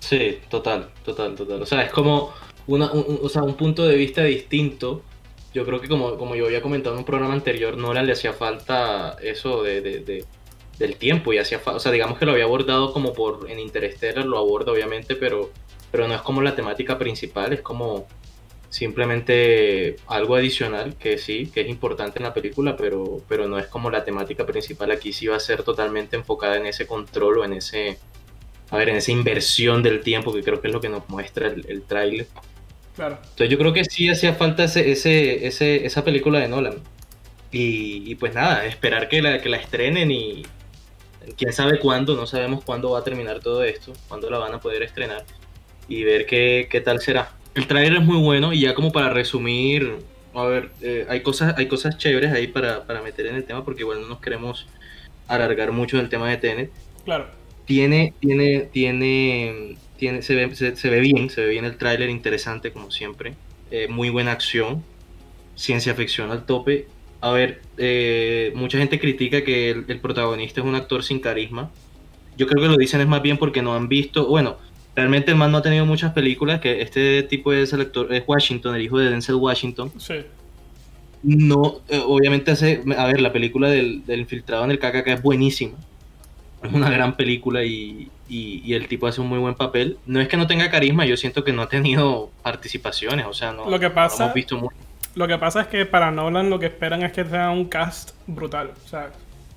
Sí, 0.00 0.38
total, 0.48 0.90
total, 1.04 1.34
total. 1.34 1.62
O 1.62 1.66
sea, 1.66 1.82
es 1.82 1.92
como 1.92 2.32
una, 2.66 2.90
un, 2.92 3.20
o 3.22 3.28
sea, 3.28 3.42
un 3.42 3.54
punto 3.54 3.86
de 3.86 3.96
vista 3.96 4.22
distinto. 4.24 5.02
Yo 5.52 5.64
creo 5.64 5.80
que 5.80 5.88
como, 5.88 6.16
como 6.16 6.34
yo 6.34 6.46
había 6.46 6.62
comentado 6.62 6.94
en 6.94 7.00
un 7.00 7.04
programa 7.04 7.34
anterior, 7.34 7.76
Nolan 7.76 8.06
le 8.06 8.12
hacía 8.12 8.32
falta 8.32 9.16
eso 9.22 9.62
de, 9.62 9.80
de, 9.80 10.24
del 10.78 10.96
tiempo 10.96 11.32
y 11.32 11.38
hacía 11.38 11.60
o 11.64 11.80
sea, 11.80 11.90
digamos 11.92 12.18
que 12.18 12.26
lo 12.26 12.32
había 12.32 12.44
abordado 12.44 12.92
como 12.92 13.12
por 13.12 13.50
en 13.50 13.58
Interstellar, 13.58 14.24
lo 14.24 14.38
aborda 14.38 14.72
obviamente, 14.72 15.16
pero, 15.16 15.50
pero 15.90 16.06
no 16.06 16.14
es 16.14 16.22
como 16.22 16.42
la 16.42 16.54
temática 16.54 16.98
principal, 16.98 17.52
es 17.52 17.62
como 17.62 18.06
simplemente 18.70 19.96
algo 20.06 20.36
adicional 20.36 20.94
que 20.96 21.18
sí, 21.18 21.50
que 21.52 21.62
es 21.62 21.68
importante 21.68 22.18
en 22.18 22.24
la 22.24 22.34
película, 22.34 22.76
pero, 22.76 23.22
pero 23.28 23.48
no 23.48 23.58
es 23.58 23.66
como 23.66 23.90
la 23.90 24.04
temática 24.04 24.44
principal. 24.44 24.90
Aquí 24.90 25.12
sí 25.12 25.26
va 25.26 25.36
a 25.36 25.40
ser 25.40 25.62
totalmente 25.62 26.16
enfocada 26.16 26.56
en 26.56 26.66
ese 26.66 26.86
control 26.86 27.38
o 27.38 27.44
en 27.44 27.54
ese, 27.54 27.98
a 28.70 28.76
ver, 28.76 28.90
en 28.90 28.96
esa 28.96 29.12
inversión 29.12 29.82
del 29.82 30.00
tiempo, 30.00 30.32
que 30.32 30.42
creo 30.42 30.60
que 30.60 30.68
es 30.68 30.74
lo 30.74 30.80
que 30.80 30.88
nos 30.88 31.08
muestra 31.08 31.48
el, 31.48 31.64
el 31.68 31.82
tráiler. 31.82 32.26
Entonces 33.06 33.48
yo 33.48 33.58
creo 33.58 33.72
que 33.72 33.84
sí 33.84 34.08
hacía 34.08 34.34
falta 34.34 34.64
ese, 34.64 34.90
ese, 35.46 35.86
esa 35.86 36.04
película 36.04 36.40
de 36.40 36.48
Nolan. 36.48 36.78
Y, 37.50 38.14
pues 38.16 38.34
nada, 38.34 38.66
esperar 38.66 39.08
que 39.08 39.22
la, 39.22 39.40
que 39.40 39.48
la 39.48 39.56
estrenen 39.56 40.10
y 40.10 40.42
quién 41.36 41.52
sabe 41.52 41.78
cuándo, 41.78 42.14
no 42.14 42.26
sabemos 42.26 42.62
cuándo 42.62 42.90
va 42.90 42.98
a 42.98 43.04
terminar 43.04 43.40
todo 43.40 43.64
esto, 43.64 43.92
cuándo 44.06 44.28
la 44.28 44.38
van 44.38 44.54
a 44.54 44.60
poder 44.60 44.82
estrenar 44.82 45.24
y 45.88 46.04
ver 46.04 46.26
qué, 46.26 46.82
tal 46.84 47.00
será. 47.00 47.32
El 47.58 47.66
trailer 47.66 47.94
es 47.94 48.04
muy 48.04 48.18
bueno 48.18 48.52
y 48.52 48.60
ya 48.60 48.72
como 48.72 48.92
para 48.92 49.10
resumir, 49.10 49.96
a 50.32 50.44
ver, 50.44 50.70
eh, 50.80 51.06
hay, 51.08 51.22
cosas, 51.22 51.56
hay 51.58 51.66
cosas 51.66 51.98
chéveres 51.98 52.32
ahí 52.32 52.46
para, 52.46 52.84
para 52.84 53.02
meter 53.02 53.26
en 53.26 53.34
el 53.34 53.42
tema 53.42 53.64
porque 53.64 53.80
igual 53.82 54.00
no 54.00 54.06
nos 54.06 54.20
queremos 54.20 54.68
alargar 55.26 55.72
mucho 55.72 55.98
el 55.98 56.08
tema 56.08 56.30
de 56.30 56.36
Tenet. 56.36 56.70
Claro. 57.04 57.26
Tiene, 57.64 58.14
tiene, 58.20 58.60
tiene 58.60 59.76
se, 59.98 60.36
ve, 60.36 60.54
se, 60.54 60.88
ve 60.88 61.00
bien, 61.00 61.30
se 61.30 61.40
ve 61.40 61.48
bien 61.48 61.64
el 61.64 61.76
tráiler, 61.76 62.08
interesante 62.10 62.70
como 62.70 62.92
siempre. 62.92 63.34
Eh, 63.72 63.88
muy 63.88 64.08
buena 64.08 64.30
acción, 64.30 64.84
ciencia 65.56 65.96
ficción 65.96 66.30
al 66.30 66.46
tope. 66.46 66.86
A 67.20 67.32
ver, 67.32 67.62
eh, 67.76 68.52
mucha 68.54 68.78
gente 68.78 69.00
critica 69.00 69.42
que 69.42 69.70
el, 69.70 69.98
protagonista 69.98 70.60
es 70.60 70.66
un 70.66 70.76
actor 70.76 71.02
sin 71.02 71.18
carisma. 71.18 71.72
Yo 72.36 72.46
creo 72.46 72.62
que 72.62 72.68
lo 72.68 72.76
dicen 72.76 73.00
es 73.00 73.08
más 73.08 73.20
bien 73.20 73.36
porque 73.36 73.62
no 73.62 73.74
han 73.74 73.88
visto, 73.88 74.28
bueno, 74.28 74.58
realmente 74.94 75.30
el 75.30 75.36
man 75.36 75.52
no 75.52 75.58
ha 75.58 75.62
tenido 75.62 75.86
muchas 75.86 76.12
películas, 76.12 76.60
que 76.60 76.80
este 76.82 77.22
tipo 77.22 77.52
es 77.52 77.72
el 77.72 77.82
actor, 77.82 78.12
es 78.12 78.24
Washington, 78.26 78.74
el 78.74 78.82
hijo 78.82 78.98
de 78.98 79.10
Denzel 79.10 79.36
Washington. 79.36 79.92
Sí. 79.98 80.14
no, 81.22 81.80
eh, 81.88 82.02
obviamente 82.04 82.50
hace, 82.50 82.82
a 82.96 83.06
ver, 83.06 83.20
la 83.20 83.32
película 83.32 83.68
del, 83.68 84.04
del 84.06 84.20
infiltrado 84.20 84.64
en 84.64 84.70
el 84.70 84.78
KKK 84.78 85.06
es 85.06 85.22
buenísima. 85.22 85.76
Es 86.62 86.72
una 86.72 86.90
gran 86.90 87.16
película 87.16 87.62
y, 87.62 88.10
y, 88.28 88.74
el 88.74 88.88
tipo 88.88 89.06
hace 89.06 89.20
un 89.20 89.28
muy 89.28 89.38
buen 89.38 89.54
papel. 89.54 89.96
No 90.06 90.20
es 90.20 90.26
que 90.26 90.36
no 90.36 90.48
tenga 90.48 90.70
carisma, 90.70 91.06
yo 91.06 91.16
siento 91.16 91.44
que 91.44 91.52
no 91.52 91.62
ha 91.62 91.68
tenido 91.68 92.30
participaciones, 92.42 93.26
o 93.26 93.32
sea, 93.32 93.52
no, 93.52 93.70
lo 93.70 93.78
que 93.78 93.90
pasa, 93.90 94.24
hemos 94.24 94.34
visto 94.34 94.56
mucho. 94.56 94.76
Lo 95.14 95.28
que 95.28 95.38
pasa 95.38 95.62
es 95.62 95.66
que 95.68 95.86
para 95.86 96.10
Nolan 96.10 96.50
lo 96.50 96.58
que 96.58 96.66
esperan 96.66 97.02
es 97.02 97.12
que 97.12 97.24
sea 97.24 97.50
un 97.50 97.66
cast 97.66 98.10
brutal, 98.26 98.72
o 98.84 98.88
sea, 98.88 99.10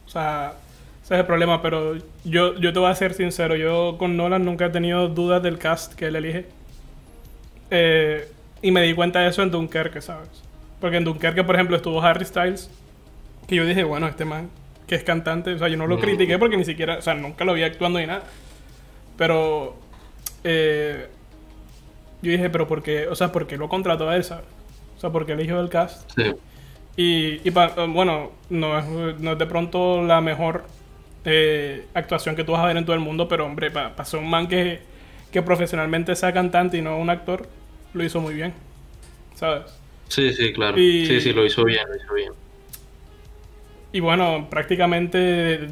o 0.06 0.10
sea 0.10 0.54
ese 1.04 1.16
es 1.16 1.20
el 1.20 1.26
problema, 1.26 1.62
pero 1.62 1.96
yo, 2.24 2.56
yo 2.56 2.74
te 2.74 2.80
voy 2.80 2.92
a 2.92 2.96
ser 2.96 3.14
sincero, 3.14 3.56
yo 3.56 3.98
con 3.98 4.16
Nolan 4.16 4.46
nunca 4.46 4.68
he 4.68 4.70
tenido 4.70 5.08
dudas 5.08 5.42
del 5.42 5.58
cast 5.58 5.94
que 5.94 6.06
él 6.06 6.16
elige. 6.16 6.46
Eh, 7.70 8.28
y 8.62 8.72
me 8.72 8.82
di 8.84 8.94
cuenta 8.94 9.20
de 9.22 9.30
eso 9.30 9.42
en 9.42 9.52
Dunkerque, 9.52 10.02
¿sabes? 10.02 10.30
Porque 10.80 10.98
en 10.98 11.04
Dunkerque, 11.04 11.44
por 11.44 11.56
ejemplo, 11.56 11.76
estuvo 11.76 12.02
Harry 12.02 12.26
Styles, 12.26 12.70
que 13.48 13.56
yo 13.56 13.66
dije, 13.66 13.84
bueno, 13.84 14.08
este 14.08 14.26
man 14.26 14.50
que 14.92 14.96
es 14.96 15.04
cantante, 15.04 15.54
o 15.54 15.58
sea, 15.58 15.70
yo 15.70 15.78
no 15.78 15.88
lo 15.88 16.00
critiqué 16.00 16.38
porque 16.38 16.58
ni 16.58 16.66
siquiera, 16.66 16.98
o 16.98 17.02
sea, 17.02 17.14
nunca 17.14 17.46
lo 17.46 17.54
vi 17.54 17.64
actuando 17.64 17.98
ni 17.98 18.08
nada. 18.08 18.24
Pero 19.18 19.78
eh, 20.44 21.08
yo 22.22 22.32
dije, 22.32 22.50
pero 22.50 22.68
¿por 22.68 22.84
qué? 22.84 23.08
O 23.08 23.16
sea, 23.16 23.32
¿por 23.32 23.48
qué 23.48 23.56
lo 23.56 23.70
contrató 23.70 24.10
a 24.10 24.18
él, 24.18 24.26
¿sabes? 24.26 24.44
O 24.98 25.00
sea, 25.00 25.10
¿por 25.10 25.26
qué 25.26 25.32
eligió 25.32 25.62
el 25.62 25.70
cast? 25.70 26.12
Sí. 26.14 26.34
Y, 26.98 27.48
y 27.48 27.52
bueno, 27.52 28.32
no 28.50 28.78
es, 28.78 28.86
no 29.18 29.32
es 29.32 29.40
de 29.40 29.46
pronto 29.46 30.02
la 30.02 30.20
mejor 30.20 30.66
eh, 31.26 31.88
actuación 31.94 32.36
que 32.36 32.44
tú 32.44 32.54
vas 32.54 32.62
a 32.64 32.68
ver 32.68 32.78
en 32.78 32.86
todo 32.86 32.96
el 32.96 33.02
mundo, 33.02 33.28
pero 33.28 33.46
hombre, 33.46 33.72
para 33.72 34.06
ser 34.06 34.20
un 34.20 34.30
man 34.30 34.48
que, 34.48 34.82
que 35.32 35.42
profesionalmente 35.42 36.16
sea 36.16 36.34
cantante 36.34 36.78
y 36.78 36.82
no 36.82 36.98
un 36.98 37.10
actor, 37.10 37.50
lo 37.94 38.04
hizo 38.04 38.22
muy 38.22 38.34
bien, 38.36 38.54
¿sabes? 39.36 39.64
Sí, 40.10 40.34
sí, 40.34 40.54
claro. 40.54 40.86
sí, 41.02 41.20
sí, 41.22 41.34
lo 41.34 41.46
hizo 41.46 41.64
bien, 41.66 41.88
lo 41.88 41.96
hizo 41.96 42.14
bien. 42.14 42.34
Y 43.94 44.00
bueno, 44.00 44.48
prácticamente 44.50 45.70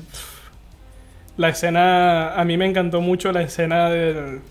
la 1.37 1.49
escena, 1.49 2.33
a 2.39 2.43
mí 2.45 2.57
me 2.57 2.65
encantó 2.65 3.01
mucho 3.01 3.31
la 3.31 3.41
escena 3.41 3.89
del, 3.89 4.41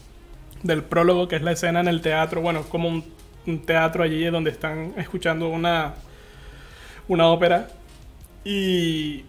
del 0.63 0.85
prólogo, 0.85 1.29
que 1.29 1.37
es 1.37 1.43
la 1.43 1.53
escena 1.53 1.81
en 1.81 1.89
el 1.89 2.01
teatro, 2.03 2.41
bueno, 2.41 2.65
como 2.69 2.89
un, 2.89 3.05
un 3.47 3.67
teatro 3.67 4.03
allí 4.05 4.25
donde 4.27 4.51
están 4.51 4.95
escuchando 4.97 5.49
una, 5.49 5.95
una 7.09 7.29
ópera. 7.29 7.69
Y 8.45 9.25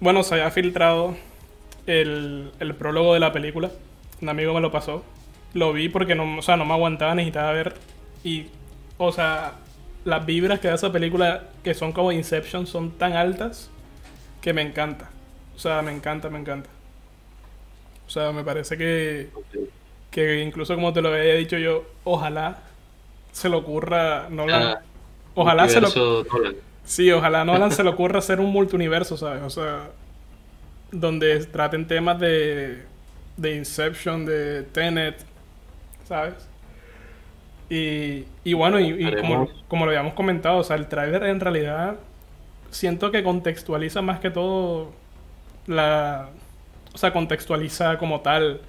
bueno, 0.00 0.22
se 0.22 0.34
había 0.34 0.50
filtrado 0.50 1.16
el, 1.86 2.52
el 2.60 2.74
prólogo 2.74 3.14
de 3.14 3.20
la 3.20 3.32
película. 3.32 3.70
Un 4.20 4.28
amigo 4.28 4.54
me 4.54 4.60
lo 4.60 4.70
pasó. 4.70 5.04
Lo 5.54 5.72
vi 5.72 5.88
porque 5.88 6.14
no, 6.14 6.38
o 6.38 6.42
sea, 6.42 6.56
no 6.56 6.64
me 6.64 6.74
aguantaba, 6.74 7.14
necesitaba 7.14 7.52
ver. 7.52 7.74
Y, 8.22 8.46
o 8.98 9.12
sea, 9.12 9.54
las 10.04 10.24
vibras 10.26 10.60
que 10.60 10.68
da 10.68 10.74
esa 10.74 10.92
película, 10.92 11.44
que 11.62 11.74
son 11.74 11.92
como 11.92 12.12
Inception, 12.12 12.66
son 12.66 12.92
tan 12.92 13.14
altas 13.14 13.70
que 14.40 14.52
me 14.52 14.62
encanta. 14.62 15.10
O 15.56 15.58
sea, 15.58 15.82
me 15.82 15.92
encanta, 15.92 16.30
me 16.30 16.38
encanta. 16.38 16.70
O 18.06 18.10
sea, 18.10 18.32
me 18.32 18.44
parece 18.44 18.76
que, 18.76 19.30
que 20.10 20.42
incluso 20.42 20.74
como 20.74 20.92
te 20.92 21.02
lo 21.02 21.08
había 21.08 21.34
dicho 21.34 21.58
yo, 21.58 21.84
ojalá 22.04 22.58
se 23.32 23.48
le 23.48 23.56
ocurra 23.56 24.28
Nolan. 24.30 24.62
Ah, 24.62 24.80
ojalá 25.34 25.68
se 25.68 25.80
lo 25.80 25.88
Sí, 26.88 27.12
ojalá 27.12 27.44
Nolan 27.44 27.70
se 27.70 27.84
le 27.84 27.90
ocurra 27.90 28.18
hacer 28.18 28.40
un 28.40 28.50
multiuniverso, 28.50 29.18
¿sabes? 29.18 29.42
O 29.42 29.50
sea, 29.50 29.90
donde 30.90 31.44
traten 31.44 31.86
temas 31.86 32.18
de, 32.18 32.82
de 33.36 33.56
Inception, 33.56 34.24
de 34.24 34.62
Tenet, 34.62 35.22
¿sabes? 36.08 36.48
Y, 37.68 38.24
y 38.42 38.54
bueno, 38.54 38.80
y, 38.80 39.14
como, 39.20 39.50
como, 39.68 39.84
lo 39.84 39.90
habíamos 39.90 40.14
comentado, 40.14 40.56
o 40.56 40.64
sea, 40.64 40.76
el 40.76 40.86
trailer 40.88 41.24
en 41.24 41.40
realidad 41.40 41.96
siento 42.70 43.10
que 43.10 43.22
contextualiza 43.22 44.00
más 44.00 44.18
que 44.20 44.30
todo 44.30 44.92
la... 45.66 46.30
O 46.94 46.96
sea, 46.96 47.12
contextualiza 47.12 47.98
como 47.98 48.22
tal 48.22 48.62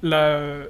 la, 0.00 0.68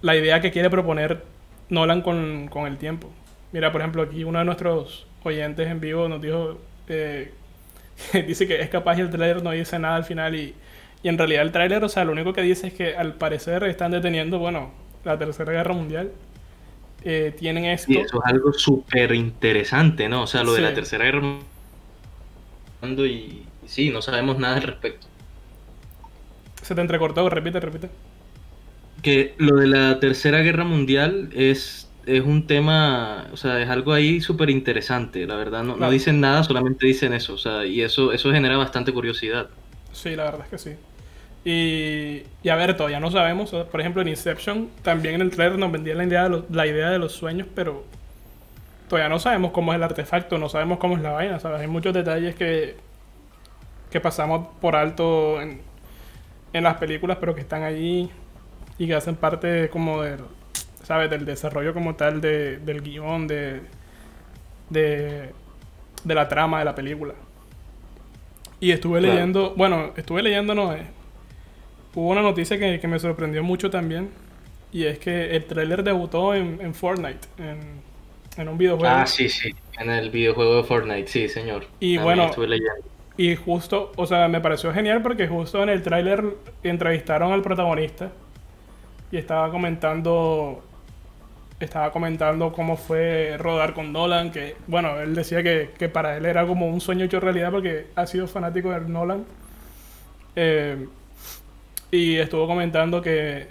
la 0.00 0.14
idea 0.14 0.40
que 0.40 0.52
quiere 0.52 0.70
proponer 0.70 1.24
Nolan 1.70 2.02
con, 2.02 2.46
con 2.46 2.68
el 2.68 2.78
tiempo. 2.78 3.10
Mira, 3.50 3.72
por 3.72 3.80
ejemplo, 3.80 4.02
aquí 4.02 4.22
uno 4.22 4.38
de 4.38 4.44
nuestros 4.44 5.08
oyentes 5.26 5.68
en 5.68 5.80
vivo 5.80 6.08
nos 6.08 6.20
dijo, 6.20 6.58
eh, 6.88 7.32
dice 8.26 8.46
que 8.46 8.60
es 8.60 8.68
capaz 8.68 8.98
y 8.98 9.00
el 9.02 9.10
trailer 9.10 9.42
no 9.42 9.50
dice 9.50 9.78
nada 9.78 9.96
al 9.96 10.04
final 10.04 10.34
y, 10.34 10.54
y 11.02 11.08
en 11.08 11.18
realidad 11.18 11.42
el 11.42 11.52
tráiler, 11.52 11.84
o 11.84 11.88
sea, 11.88 12.04
lo 12.04 12.12
único 12.12 12.32
que 12.32 12.42
dice 12.42 12.68
es 12.68 12.74
que 12.74 12.96
al 12.96 13.14
parecer 13.14 13.62
están 13.64 13.92
deteniendo, 13.92 14.38
bueno, 14.38 14.72
la 15.04 15.18
Tercera 15.18 15.52
Guerra 15.52 15.72
Mundial. 15.72 16.12
Eh, 17.04 17.32
tienen 17.38 17.64
esto. 17.66 17.92
Y 17.92 17.98
eso 17.98 18.20
es 18.20 18.32
algo 18.32 18.52
súper 18.52 19.14
interesante, 19.14 20.08
¿no? 20.08 20.22
O 20.22 20.26
sea, 20.26 20.42
lo 20.42 20.52
de 20.54 20.60
la 20.60 20.74
Tercera 20.74 21.04
Guerra 21.04 21.20
Mundial 21.20 21.46
y 23.06 23.42
sí, 23.66 23.90
no 23.90 24.02
sabemos 24.02 24.38
nada 24.38 24.56
al 24.56 24.62
respecto. 24.62 25.06
Se 26.62 26.74
te 26.74 26.80
entrecortó, 26.80 27.28
repite, 27.30 27.60
repite. 27.60 27.90
Que 29.02 29.34
lo 29.38 29.56
de 29.56 29.68
la 29.68 30.00
Tercera 30.00 30.40
Guerra 30.40 30.64
Mundial 30.64 31.30
es 31.32 31.85
es 32.06 32.22
un 32.24 32.46
tema, 32.46 33.28
o 33.32 33.36
sea, 33.36 33.60
es 33.60 33.68
algo 33.68 33.92
ahí 33.92 34.20
súper 34.20 34.50
interesante, 34.50 35.26
la 35.26 35.36
verdad. 35.36 35.64
No, 35.64 35.76
no, 35.76 35.90
dicen 35.90 36.20
nada, 36.20 36.44
solamente 36.44 36.86
dicen 36.86 37.12
eso, 37.12 37.34
o 37.34 37.38
sea, 37.38 37.66
y 37.66 37.82
eso, 37.82 38.12
eso 38.12 38.32
genera 38.32 38.56
bastante 38.56 38.92
curiosidad. 38.92 39.50
Sí, 39.92 40.14
la 40.16 40.24
verdad 40.24 40.42
es 40.44 40.48
que 40.50 40.58
sí. 40.58 40.76
Y, 41.44 42.24
y 42.42 42.48
a 42.48 42.56
ver, 42.56 42.76
todavía 42.76 43.00
no 43.00 43.10
sabemos, 43.10 43.50
por 43.50 43.80
ejemplo, 43.80 44.02
en 44.02 44.08
Inception, 44.08 44.70
también 44.82 45.16
en 45.16 45.22
el 45.22 45.30
trailer 45.30 45.58
nos 45.58 45.72
vendía 45.72 45.94
la 45.94 46.04
idea, 46.04 46.28
de 46.28 46.42
la 46.50 46.66
idea 46.66 46.90
de 46.90 46.98
los 46.98 47.12
sueños, 47.12 47.46
pero 47.54 47.84
todavía 48.88 49.08
no 49.08 49.18
sabemos 49.18 49.52
cómo 49.52 49.72
es 49.72 49.76
el 49.76 49.82
artefacto, 49.82 50.38
no 50.38 50.48
sabemos 50.48 50.78
cómo 50.78 50.96
es 50.96 51.02
la 51.02 51.12
vaina, 51.12 51.40
¿sabes? 51.40 51.60
Hay 51.60 51.68
muchos 51.68 51.94
detalles 51.94 52.34
que, 52.34 52.76
que 53.90 54.00
pasamos 54.00 54.48
por 54.60 54.76
alto 54.76 55.40
en, 55.40 55.60
en 56.52 56.64
las 56.64 56.76
películas, 56.78 57.18
pero 57.20 57.34
que 57.34 57.40
están 57.42 57.62
allí 57.62 58.10
y 58.78 58.86
que 58.86 58.94
hacen 58.94 59.16
parte 59.16 59.68
como 59.70 60.02
de 60.02 60.18
¿sabes? 60.86 61.10
Del 61.10 61.24
desarrollo 61.24 61.74
como 61.74 61.96
tal 61.96 62.20
de, 62.20 62.58
del 62.58 62.80
guion, 62.80 63.26
de, 63.26 63.60
de, 64.70 65.30
de, 66.04 66.14
la 66.14 66.28
trama 66.28 66.60
de 66.60 66.64
la 66.64 66.76
película. 66.76 67.14
Y 68.60 68.70
estuve 68.70 69.00
leyendo, 69.00 69.52
bueno, 69.56 69.92
estuve 69.96 70.22
leyendo, 70.22 70.54
no, 70.54 70.72
eh, 70.72 70.86
hubo 71.92 72.10
una 72.10 72.22
noticia 72.22 72.56
que, 72.56 72.78
que, 72.78 72.86
me 72.86 73.00
sorprendió 73.00 73.42
mucho 73.42 73.68
también, 73.68 74.10
y 74.72 74.84
es 74.84 75.00
que 75.00 75.34
el 75.34 75.44
tráiler 75.46 75.82
debutó 75.82 76.34
en, 76.34 76.60
en 76.62 76.72
Fortnite, 76.72 77.26
en, 77.38 77.58
en, 78.36 78.48
un 78.48 78.56
videojuego. 78.56 78.94
Ah, 78.94 79.06
sí, 79.06 79.28
sí, 79.28 79.52
en 79.80 79.90
el 79.90 80.10
videojuego 80.10 80.58
de 80.58 80.62
Fortnite, 80.62 81.08
sí, 81.08 81.28
señor. 81.28 81.66
Y 81.80 81.98
bueno, 81.98 82.26
estuve 82.26 82.46
leyendo. 82.46 82.86
Y 83.16 83.34
justo, 83.34 83.90
o 83.96 84.06
sea, 84.06 84.28
me 84.28 84.40
pareció 84.40 84.72
genial 84.72 85.02
porque 85.02 85.26
justo 85.26 85.62
en 85.64 85.68
el 85.68 85.82
tráiler 85.82 86.36
entrevistaron 86.62 87.32
al 87.32 87.42
protagonista 87.42 88.12
y 89.10 89.16
estaba 89.16 89.50
comentando 89.50 90.62
estaba 91.60 91.90
comentando 91.90 92.52
cómo 92.52 92.76
fue 92.76 93.36
rodar 93.38 93.72
con 93.74 93.92
Nolan, 93.92 94.30
que 94.30 94.56
bueno, 94.66 95.00
él 95.00 95.14
decía 95.14 95.42
que, 95.42 95.70
que, 95.78 95.88
para 95.88 96.16
él 96.16 96.26
era 96.26 96.46
como 96.46 96.68
un 96.68 96.80
sueño 96.80 97.04
hecho 97.04 97.20
realidad 97.20 97.50
porque 97.50 97.86
ha 97.94 98.06
sido 98.06 98.28
fanático 98.28 98.70
de 98.70 98.80
Nolan. 98.80 99.24
Eh, 100.36 100.86
y 101.90 102.16
estuvo 102.16 102.46
comentando 102.46 103.00
que, 103.00 103.48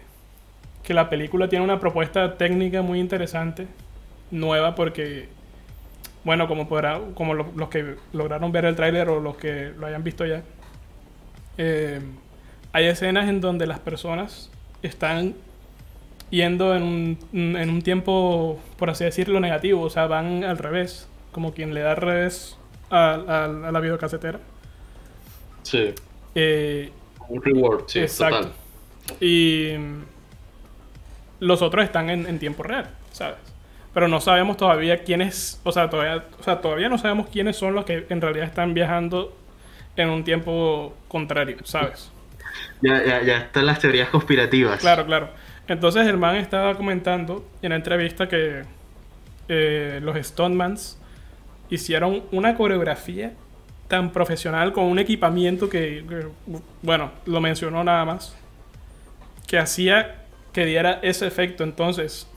que 0.84 0.94
la 0.94 1.10
película 1.10 1.50
tiene 1.50 1.66
una 1.66 1.80
propuesta 1.80 2.38
técnica 2.38 2.82
muy 2.82 3.00
interesante, 3.00 3.68
nueva, 4.30 4.76
porque, 4.76 5.30
bueno, 6.24 6.48
como, 6.48 6.68
podrá, 6.68 7.00
como 7.16 7.34
los 7.34 7.70
que 7.70 7.96
lograron 8.14 8.52
ver 8.52 8.66
el 8.66 8.76
tráiler 8.76 9.10
o 9.10 9.20
los 9.20 9.36
que 9.38 9.72
lo 9.78 9.88
hayan 9.88 10.04
visto 10.04 10.26
ya, 10.26 10.44
eh, 11.58 12.02
hay 12.72 12.86
escenas 12.86 13.30
en 13.30 13.42
donde 13.42 13.66
las 13.66 13.80
personas 13.80 14.52
están 14.84 15.34
yendo 16.30 16.76
en 16.76 16.84
un, 16.84 17.18
en 17.56 17.70
un 17.70 17.82
tiempo, 17.82 18.60
por 18.78 18.90
así 18.90 19.04
decirlo, 19.04 19.40
negativo. 19.40 19.82
O 19.82 19.90
sea, 19.90 20.08
van 20.08 20.44
al 20.44 20.58
revés. 20.58 21.08
Como 21.32 21.54
quien 21.54 21.74
le 21.74 21.82
da 21.82 21.92
al 21.92 21.98
revés 21.98 22.58
a, 22.90 23.46
a, 23.68 23.72
la 23.72 23.80
videocasetera. 23.80 24.40
Sí. 25.64 25.94
Eh, 26.34 26.92
un 27.28 27.44
reward, 27.44 27.84
sí. 27.88 28.00
Exacto. 28.00 28.52
Y 29.20 29.72
los 31.40 31.62
otros 31.62 31.84
están 31.84 32.10
en, 32.10 32.26
en, 32.26 32.40
tiempo 32.40 32.64
real, 32.64 32.90
¿sabes? 33.12 33.38
Pero 33.94 34.08
no 34.08 34.20
sabemos 34.22 34.58
todavía 34.58 35.04
quiénes, 35.04 35.60
o 35.64 35.72
sea, 35.72 35.90
todavía, 35.90 36.26
o 36.40 36.44
sea, 36.44 36.62
todavía 36.62 36.90
no 36.90 36.98
sabemos 36.98 37.28
quiénes 37.28 37.56
son 37.56 37.76
los 37.76 37.86
que 37.86 38.06
en 38.10 38.22
realidad 38.22 38.48
están 38.48 38.74
viajando 38.74 39.36
en 39.96 40.10
un 40.10 40.24
tiempo 40.24 40.94
contrario, 41.08 41.58
¿sabes? 41.64 42.12
Ya, 42.82 43.04
ya, 43.04 43.24
ya 43.24 43.38
están 43.38 43.66
las 43.66 43.80
teorías 43.80 44.10
conspirativas. 44.10 44.80
Claro, 44.80 45.06
claro. 45.06 45.30
Entonces 45.68 46.08
el 46.08 46.18
man 46.18 46.36
estaba 46.36 46.76
comentando 46.76 47.46
en 47.62 47.70
la 47.70 47.76
entrevista 47.76 48.28
que 48.28 48.64
eh, 49.48 50.00
los 50.02 50.16
Stonemans 50.26 51.00
hicieron 51.70 52.24
una 52.32 52.56
coreografía 52.56 53.34
tan 53.88 54.12
profesional 54.12 54.74
con 54.74 54.86
un 54.86 55.00
equipamiento 55.00 55.70
que, 55.70 56.04
bueno, 56.82 57.12
lo 57.26 57.42
mencionó 57.42 57.84
nada 57.84 58.06
más, 58.06 58.36
que 59.48 59.58
hacía 59.58 60.24
que 60.54 60.66
diera 60.66 61.00
ese 61.02 61.28
efecto. 61.28 61.64
Entonces, 61.64 62.28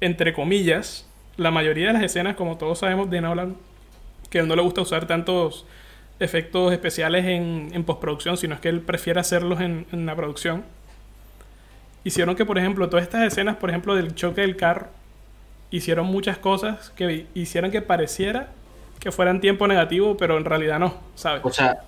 entre 0.00 0.32
comillas, 0.32 1.08
la 1.36 1.50
mayoría 1.50 1.88
de 1.88 1.92
las 1.94 2.02
escenas, 2.02 2.36
como 2.36 2.56
todos 2.56 2.78
sabemos 2.78 3.10
de 3.10 3.20
Nolan, 3.20 3.56
que 4.30 4.38
él 4.38 4.48
no 4.48 4.56
le 4.56 4.62
gusta 4.62 4.82
usar 4.82 5.06
tantos 5.06 5.66
efectos 6.20 6.72
especiales 6.72 7.24
en, 7.24 7.84
postproducción, 7.84 8.36
sino 8.36 8.54
es 8.54 8.60
que 8.60 8.68
él 8.68 8.80
prefiere 8.80 9.20
hacerlos 9.20 9.60
en 9.60 10.06
la 10.06 10.14
producción. 10.16 10.64
Hicieron 12.04 12.36
que, 12.36 12.44
por 12.44 12.58
ejemplo, 12.58 12.88
todas 12.88 13.04
estas 13.04 13.22
escenas, 13.22 13.56
por 13.56 13.70
ejemplo, 13.70 13.94
del 13.94 14.14
choque 14.14 14.40
del 14.42 14.56
carro, 14.56 14.88
hicieron 15.70 16.06
muchas 16.06 16.38
cosas 16.38 16.90
que 16.90 17.26
hicieran 17.34 17.70
que 17.70 17.82
pareciera 17.82 18.48
que 18.98 19.12
fueran 19.12 19.40
tiempo 19.40 19.66
negativo, 19.66 20.16
pero 20.16 20.38
en 20.38 20.44
realidad 20.44 20.78
no, 20.78 20.94
¿sabes? 21.14 21.40
O 21.44 21.50
sea, 21.50 21.82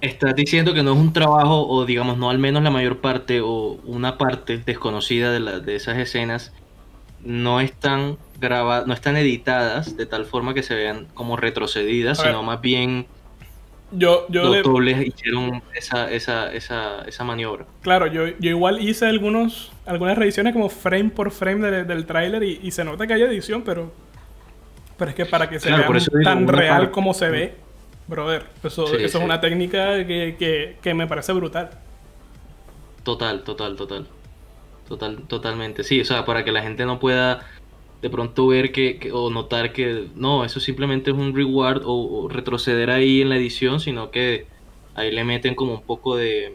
estás 0.00 0.34
diciendo 0.34 0.74
que 0.74 0.82
no 0.82 0.92
es 0.92 0.98
un 0.98 1.12
trabajo, 1.12 1.66
o 1.66 1.84
digamos, 1.86 2.18
no 2.18 2.30
al 2.30 2.38
menos 2.38 2.62
la 2.62 2.70
mayor 2.70 2.98
parte, 2.98 3.40
o 3.40 3.78
una 3.84 4.18
parte 4.18 4.58
desconocida 4.58 5.32
de, 5.32 5.40
la, 5.40 5.60
de 5.60 5.76
esas 5.76 5.96
escenas, 5.98 6.52
no 7.22 7.60
están 7.60 8.18
grabadas, 8.38 8.86
no 8.86 8.92
están 8.92 9.16
editadas 9.16 9.96
de 9.96 10.06
tal 10.06 10.26
forma 10.26 10.54
que 10.54 10.62
se 10.62 10.74
vean 10.74 11.06
como 11.14 11.36
retrocedidas, 11.36 12.18
sino 12.18 12.42
más 12.42 12.60
bien 12.60 13.06
yo, 13.92 14.26
yo 14.28 14.44
los 14.44 14.62
dobles 14.62 15.06
hicieron 15.06 15.62
esa, 15.74 16.10
esa, 16.10 16.52
esa, 16.52 17.02
esa 17.02 17.24
maniobra. 17.24 17.66
Claro, 17.82 18.06
yo, 18.06 18.26
yo 18.26 18.50
igual 18.50 18.80
hice 18.80 19.06
algunos, 19.06 19.72
algunas 19.86 20.18
revisiones 20.18 20.52
como 20.52 20.68
frame 20.68 21.10
por 21.10 21.30
frame 21.30 21.70
de, 21.70 21.84
del 21.84 22.04
tráiler 22.06 22.42
y, 22.42 22.60
y, 22.62 22.70
se 22.72 22.84
nota 22.84 23.06
que 23.06 23.14
hay 23.14 23.22
edición, 23.22 23.62
pero, 23.62 23.92
pero 24.98 25.10
es 25.10 25.14
que 25.14 25.26
para 25.26 25.48
que 25.48 25.60
se 25.60 25.68
Claro, 25.68 25.92
vea 25.92 26.00
tan 26.24 26.48
real 26.48 26.78
parte- 26.78 26.92
como 26.92 27.14
se 27.14 27.28
ve, 27.30 27.54
brother, 28.08 28.46
eso, 28.64 28.86
Sí, 28.86 28.96
eso 28.96 29.18
sí. 29.18 29.18
es 29.18 29.24
una 29.24 29.40
técnica 29.40 30.04
que, 30.06 30.36
que, 30.38 30.76
que 30.82 30.94
me 30.94 31.06
parece 31.06 31.32
brutal. 31.32 31.70
Total, 33.04 33.42
total, 33.44 33.76
total. 33.76 34.06
Total, 34.88 35.16
totalmente. 35.26 35.82
Sí, 35.82 36.00
o 36.00 36.04
sea, 36.04 36.24
para 36.24 36.44
que 36.44 36.52
la 36.52 36.62
gente 36.62 36.86
no 36.86 37.00
pueda 37.00 37.40
de 38.06 38.10
pronto 38.10 38.46
ver 38.46 38.70
que, 38.70 38.98
que- 39.00 39.10
o 39.10 39.30
notar 39.30 39.72
que 39.72 40.06
no, 40.14 40.44
eso 40.44 40.60
simplemente 40.60 41.10
es 41.10 41.16
un 41.16 41.34
reward 41.34 41.82
o, 41.84 42.22
o 42.22 42.28
retroceder 42.28 42.88
ahí 42.90 43.20
en 43.22 43.30
la 43.30 43.36
edición, 43.36 43.80
sino 43.80 44.12
que 44.12 44.46
ahí 44.94 45.10
le 45.10 45.24
meten 45.24 45.56
como 45.56 45.74
un 45.74 45.82
poco 45.82 46.14
de, 46.16 46.54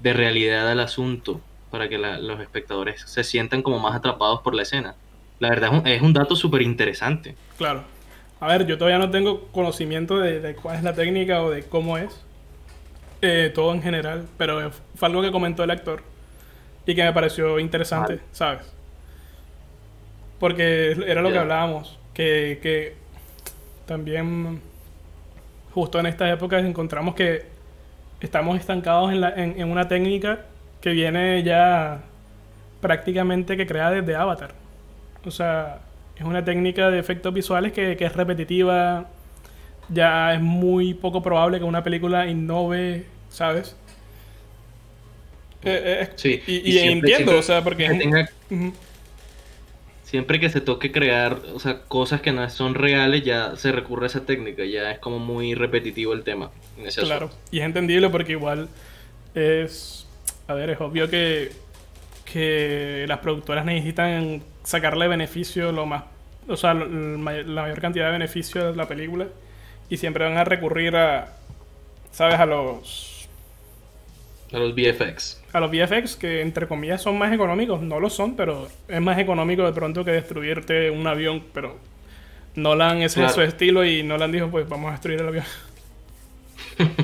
de 0.00 0.12
realidad 0.12 0.70
al 0.70 0.78
asunto 0.78 1.40
para 1.72 1.88
que 1.88 1.98
la- 1.98 2.18
los 2.20 2.38
espectadores 2.40 3.02
se 3.06 3.24
sientan 3.24 3.62
como 3.62 3.80
más 3.80 3.96
atrapados 3.96 4.40
por 4.42 4.54
la 4.54 4.62
escena. 4.62 4.94
La 5.40 5.48
verdad 5.50 5.72
es 5.74 5.80
un, 5.80 5.86
es 5.88 6.02
un 6.02 6.12
dato 6.12 6.36
súper 6.36 6.62
interesante. 6.62 7.34
Claro. 7.56 7.82
A 8.38 8.46
ver, 8.46 8.64
yo 8.68 8.78
todavía 8.78 8.98
no 8.98 9.10
tengo 9.10 9.48
conocimiento 9.48 10.18
de, 10.18 10.38
de 10.38 10.54
cuál 10.54 10.76
es 10.76 10.84
la 10.84 10.94
técnica 10.94 11.42
o 11.42 11.50
de 11.50 11.64
cómo 11.64 11.98
es. 11.98 12.24
eh, 13.20 13.50
todo 13.52 13.72
en 13.74 13.82
general. 13.82 14.26
Pero 14.38 14.70
fue 14.94 15.08
algo 15.08 15.22
que 15.22 15.32
comentó 15.32 15.64
el 15.64 15.72
actor. 15.72 16.02
Y 16.86 16.94
que 16.94 17.02
me 17.02 17.12
pareció 17.12 17.58
interesante, 17.58 18.14
Vale. 18.14 18.24
¿sabes? 18.32 18.60
Porque 20.38 20.92
era 21.06 21.22
lo 21.22 21.30
que 21.32 21.38
hablábamos. 21.38 21.98
Que, 22.14 22.58
que 22.62 22.94
también 23.86 24.60
justo 25.72 25.98
en 26.00 26.06
estas 26.06 26.32
épocas 26.32 26.64
encontramos 26.64 27.14
que 27.14 27.44
estamos 28.20 28.58
estancados 28.58 29.12
en, 29.12 29.20
la- 29.20 29.30
en- 29.34 29.60
en 29.60 29.70
una 29.70 29.86
técnica 29.88 30.46
que 30.80 30.90
viene 30.90 31.42
ya 31.42 32.00
prácticamente 32.80 33.56
que 33.56 33.66
crea 33.66 33.90
desde 33.90 34.14
Avatar. 34.16 34.54
O 35.24 35.30
sea, 35.30 35.80
es 36.16 36.24
una 36.24 36.44
técnica 36.44 36.90
de 36.90 36.98
efectos 36.98 37.32
visuales 37.34 37.72
que, 37.72 37.96
que 37.96 38.04
es 38.06 38.12
repetitiva. 38.14 39.06
Ya 39.88 40.34
es 40.34 40.40
muy 40.40 40.94
poco 40.94 41.22
probable 41.22 41.58
que 41.58 41.64
una 41.64 41.82
película 41.82 42.26
innove, 42.26 43.06
¿sabes? 43.30 43.74
Eh, 45.64 46.02
eh, 46.02 46.08
Sí, 46.16 46.40
y, 46.46 46.52
y 46.52 46.56
y 46.58 46.72
siempre- 46.72 47.10
entiendo, 47.12 47.16
siempre 47.16 47.38
o 47.38 47.42
sea, 47.42 47.62
porque 47.64 47.84
es 47.84 47.90
Que 47.90 47.94
un- 47.96 48.00
tenga- 48.00 48.30
Ujú. 48.50 48.72
Siempre 50.08 50.40
que 50.40 50.48
se 50.48 50.60
toque 50.62 50.90
crear, 50.90 51.38
o 51.54 51.58
sea, 51.60 51.82
cosas 51.82 52.22
que 52.22 52.32
no 52.32 52.48
son 52.48 52.74
reales, 52.74 53.24
ya 53.24 53.56
se 53.56 53.72
recurre 53.72 54.04
a 54.04 54.08
esa 54.08 54.24
técnica, 54.24 54.64
ya 54.64 54.90
es 54.90 54.98
como 55.00 55.18
muy 55.18 55.54
repetitivo 55.54 56.14
el 56.14 56.24
tema. 56.24 56.50
en 56.78 56.86
ese 56.86 57.02
Claro, 57.02 57.26
asunto. 57.26 57.44
y 57.50 57.58
es 57.60 57.64
entendible 57.66 58.08
porque 58.08 58.32
igual 58.32 58.68
es. 59.34 60.06
A 60.46 60.54
ver, 60.54 60.70
es 60.70 60.80
obvio 60.80 61.10
que, 61.10 61.52
que 62.24 63.04
las 63.06 63.18
productoras 63.18 63.64
necesitan 63.66 64.42
sacarle 64.62 65.08
beneficio 65.08 65.72
lo 65.72 65.84
más. 65.84 66.04
O 66.48 66.56
sea, 66.56 66.72
la 66.72 66.86
mayor 67.62 67.80
cantidad 67.80 68.06
de 68.06 68.12
beneficio 68.12 68.70
de 68.70 68.76
la 68.76 68.88
película. 68.88 69.26
Y 69.90 69.98
siempre 69.98 70.24
van 70.24 70.38
a 70.38 70.44
recurrir 70.44 70.96
a. 70.96 71.34
¿Sabes? 72.12 72.40
A 72.40 72.46
los. 72.46 73.17
A 74.52 74.58
los 74.58 74.74
VFX. 74.74 75.42
A 75.52 75.60
los 75.60 75.70
VFX, 75.70 76.16
que 76.16 76.40
entre 76.40 76.66
comillas 76.66 77.02
son 77.02 77.18
más 77.18 77.32
económicos. 77.32 77.82
No 77.82 78.00
lo 78.00 78.08
son, 78.10 78.34
pero 78.36 78.68
es 78.88 79.00
más 79.00 79.18
económico 79.18 79.64
de 79.64 79.72
pronto 79.72 80.04
que 80.04 80.12
destruirte 80.12 80.90
un 80.90 81.06
avión. 81.06 81.42
Pero 81.52 81.76
Nolan, 82.54 82.98
ese 83.02 83.22
es 83.24 83.30
su 83.32 83.34
Claro. 83.36 83.48
estilo. 83.48 83.84
Y 83.84 84.02
Nolan 84.02 84.32
dijo: 84.32 84.48
Pues 84.50 84.68
vamos 84.68 84.88
a 84.88 84.92
destruir 84.92 85.20
el 85.20 85.28
avión. 85.28 85.44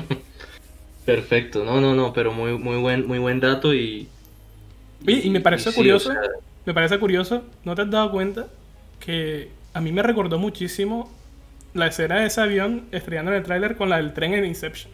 Perfecto, 1.05 1.63
no, 1.63 1.79
no, 1.81 1.93
no, 1.93 2.13
pero 2.13 2.33
muy, 2.33 2.57
muy 2.57 2.77
buen, 2.77 3.05
muy 3.07 3.19
buen 3.19 3.39
dato 3.39 3.73
y. 3.73 4.07
Y 5.05 5.29
me 5.29 5.39
parece 5.39 5.71
curioso, 5.71 6.09
o 6.09 6.13
sea, 6.13 6.21
me 6.65 6.73
parece 6.73 6.97
curioso, 6.97 7.43
¿no 7.63 7.75
te 7.75 7.83
has 7.83 7.91
dado 7.91 8.09
cuenta 8.09 8.47
que 8.99 9.49
a 9.73 9.81
mí 9.81 9.91
me 9.91 10.01
recordó 10.01 10.39
muchísimo 10.39 11.11
la 11.75 11.87
escena 11.87 12.21
de 12.21 12.25
ese 12.27 12.41
avión 12.41 12.85
estrellando 12.91 13.31
en 13.31 13.37
el 13.37 13.43
tráiler 13.43 13.75
con 13.75 13.89
la 13.89 13.97
del 13.97 14.13
tren 14.13 14.33
en 14.33 14.45
Inception? 14.45 14.91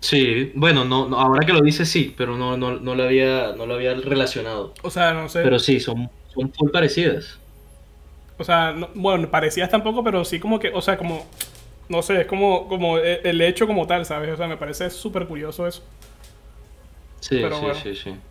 Sí, 0.00 0.52
bueno, 0.54 0.84
no, 0.84 1.08
no, 1.08 1.18
ahora 1.20 1.44
que 1.46 1.52
lo 1.52 1.60
dices 1.62 1.88
sí, 1.90 2.14
pero 2.16 2.36
no, 2.36 2.56
no, 2.56 2.78
no 2.80 2.94
lo 2.94 3.02
había, 3.04 3.52
no 3.56 3.66
lo 3.66 3.74
había 3.74 3.94
relacionado. 3.94 4.74
O 4.82 4.90
sea, 4.90 5.12
no 5.12 5.28
sé, 5.28 5.42
Pero 5.42 5.58
sí, 5.58 5.80
son, 5.80 6.10
son 6.28 6.52
muy 6.60 6.70
parecidas. 6.72 7.40
o 8.38 8.44
sea, 8.44 8.72
no- 8.72 8.90
bueno, 8.94 9.30
parecías 9.30 9.70
tampoco, 9.70 10.04
pero 10.04 10.24
sí 10.24 10.38
como 10.40 10.58
que, 10.58 10.68
o 10.74 10.80
sea, 10.82 10.98
como, 10.98 11.24
no 11.88 12.02
sé, 12.02 12.22
es 12.22 12.26
como, 12.26 12.68
como 12.68 12.98
e- 12.98 13.20
el 13.24 13.40
hecho 13.40 13.66
como 13.66 13.86
tal, 13.86 14.04
¿sabes? 14.06 14.30
O 14.32 14.36
sea, 14.36 14.48
me 14.48 14.56
parece 14.58 14.90
súper 14.90 15.26
curioso 15.26 15.66
eso. 15.66 15.82
Sí, 17.20 17.36
Pero 17.40 17.50
sí, 17.50 17.66
bueno. 17.66 17.80
sí, 17.82 17.94
sí. 17.94 18.22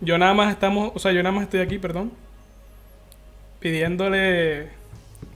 Yo 0.00 0.18
nada 0.18 0.34
más 0.34 0.52
estamos, 0.52 0.92
o 0.94 0.98
sea, 1.00 1.12
yo 1.12 1.22
nada 1.22 1.34
más 1.34 1.44
estoy 1.44 1.60
aquí, 1.60 1.78
perdón, 1.78 2.12
pidiéndole 3.58 4.70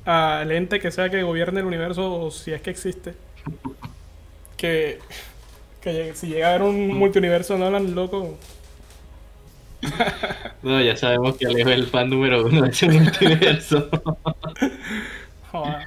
al 0.05 0.53
ente 0.53 0.81
que 0.81 0.91
sea 0.91 1.11
que 1.11 1.23
gobierne 1.23 1.61
el 1.61 1.67
universo, 1.67 2.15
o 2.15 2.31
si 2.31 2.53
es 2.53 2.63
que 2.63 2.71
existe, 2.71 3.15
que, 4.57 4.99
que 5.85 6.15
si 6.17 6.29
llega 6.29 6.49
a 6.49 6.51
haber 6.55 6.63
un 6.63 6.89
multiuniverso 6.97 7.59
Nolan 7.59 7.95
loco, 7.95 8.39
No, 10.63 10.81
ya 10.81 10.97
sabemos 10.97 11.37
que 11.37 11.47
Alejo 11.47 11.71
es 11.71 11.77
el 11.77 11.87
fan 11.87 12.09
número 12.11 12.45
uno 12.47 12.63
de 12.63 12.71
ese 12.71 12.89
multiverso. 12.89 13.89
joder. 15.53 15.87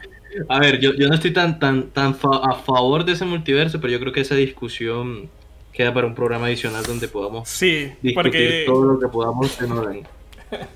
A 0.49 0.60
ver, 0.60 0.79
yo, 0.79 0.93
yo 0.93 1.07
no 1.07 1.15
estoy 1.15 1.33
tan, 1.33 1.57
tan, 1.60 1.89
tan 1.91 2.13
fa- 2.15 2.41
a 2.43 2.53
favor 2.55 3.03
de 3.05 3.13
ese 3.13 3.25
multiverso, 3.25 3.81
pero 3.81 3.91
yo 3.93 3.99
creo 3.99 4.13
que 4.13 4.21
esa 4.21 4.36
discusión 4.36 5.31
queda 5.73 5.93
para 5.93 6.07
un 6.07 6.15
programa 6.15 6.47
adicional 6.47 6.83
donde 6.86 7.07
podamos 7.07 7.49
Sí, 7.49 7.91
discutir 8.01 8.13
porque... 8.13 8.63
todo 8.67 8.83
lo 8.86 8.99
que 8.99 9.07
podamos 9.07 9.57
de 9.57 9.67
Nolan. 9.67 10.07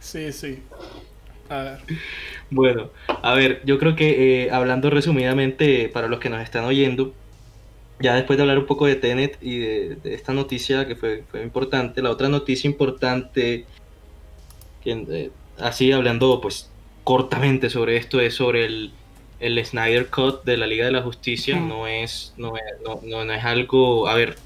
Sí, 0.00 0.32
sí. 0.32 0.62
A 1.50 1.62
ver. 1.62 1.78
Bueno, 2.50 2.90
a 3.22 3.34
ver, 3.34 3.60
yo 3.64 3.78
creo 3.78 3.96
que 3.96 4.44
eh, 4.44 4.50
hablando 4.50 4.90
resumidamente 4.90 5.90
para 5.92 6.08
los 6.08 6.18
que 6.20 6.30
nos 6.30 6.42
están 6.42 6.64
oyendo, 6.64 7.14
ya 8.00 8.14
después 8.14 8.36
de 8.36 8.42
hablar 8.42 8.58
un 8.58 8.66
poco 8.66 8.86
de 8.86 8.96
Tenet 8.96 9.38
y 9.40 9.58
de, 9.58 9.96
de 9.96 10.14
esta 10.14 10.32
noticia 10.32 10.86
que 10.86 10.94
fue, 10.96 11.24
fue 11.30 11.42
importante, 11.42 12.00
la 12.02 12.10
otra 12.10 12.28
noticia 12.28 12.68
importante, 12.68 13.64
que, 14.82 14.90
eh, 15.10 15.30
así 15.58 15.90
hablando 15.92 16.40
pues 16.40 16.70
cortamente 17.04 17.70
sobre 17.70 17.96
esto, 17.96 18.20
es 18.20 18.34
sobre 18.34 18.64
el, 18.66 18.92
el 19.40 19.64
Snyder 19.64 20.08
Cut 20.08 20.44
de 20.44 20.56
la 20.56 20.66
Liga 20.66 20.84
de 20.86 20.92
la 20.92 21.02
Justicia, 21.02 21.56
Mm. 21.56 21.68
no, 21.68 21.86
es, 21.86 22.34
no, 22.36 22.56
es, 22.56 22.62
no, 22.84 23.00
no- 23.04 23.24
no 23.24 23.32
es 23.32 23.44
algo, 23.44 24.08
a 24.08 24.14
ver, 24.14 24.36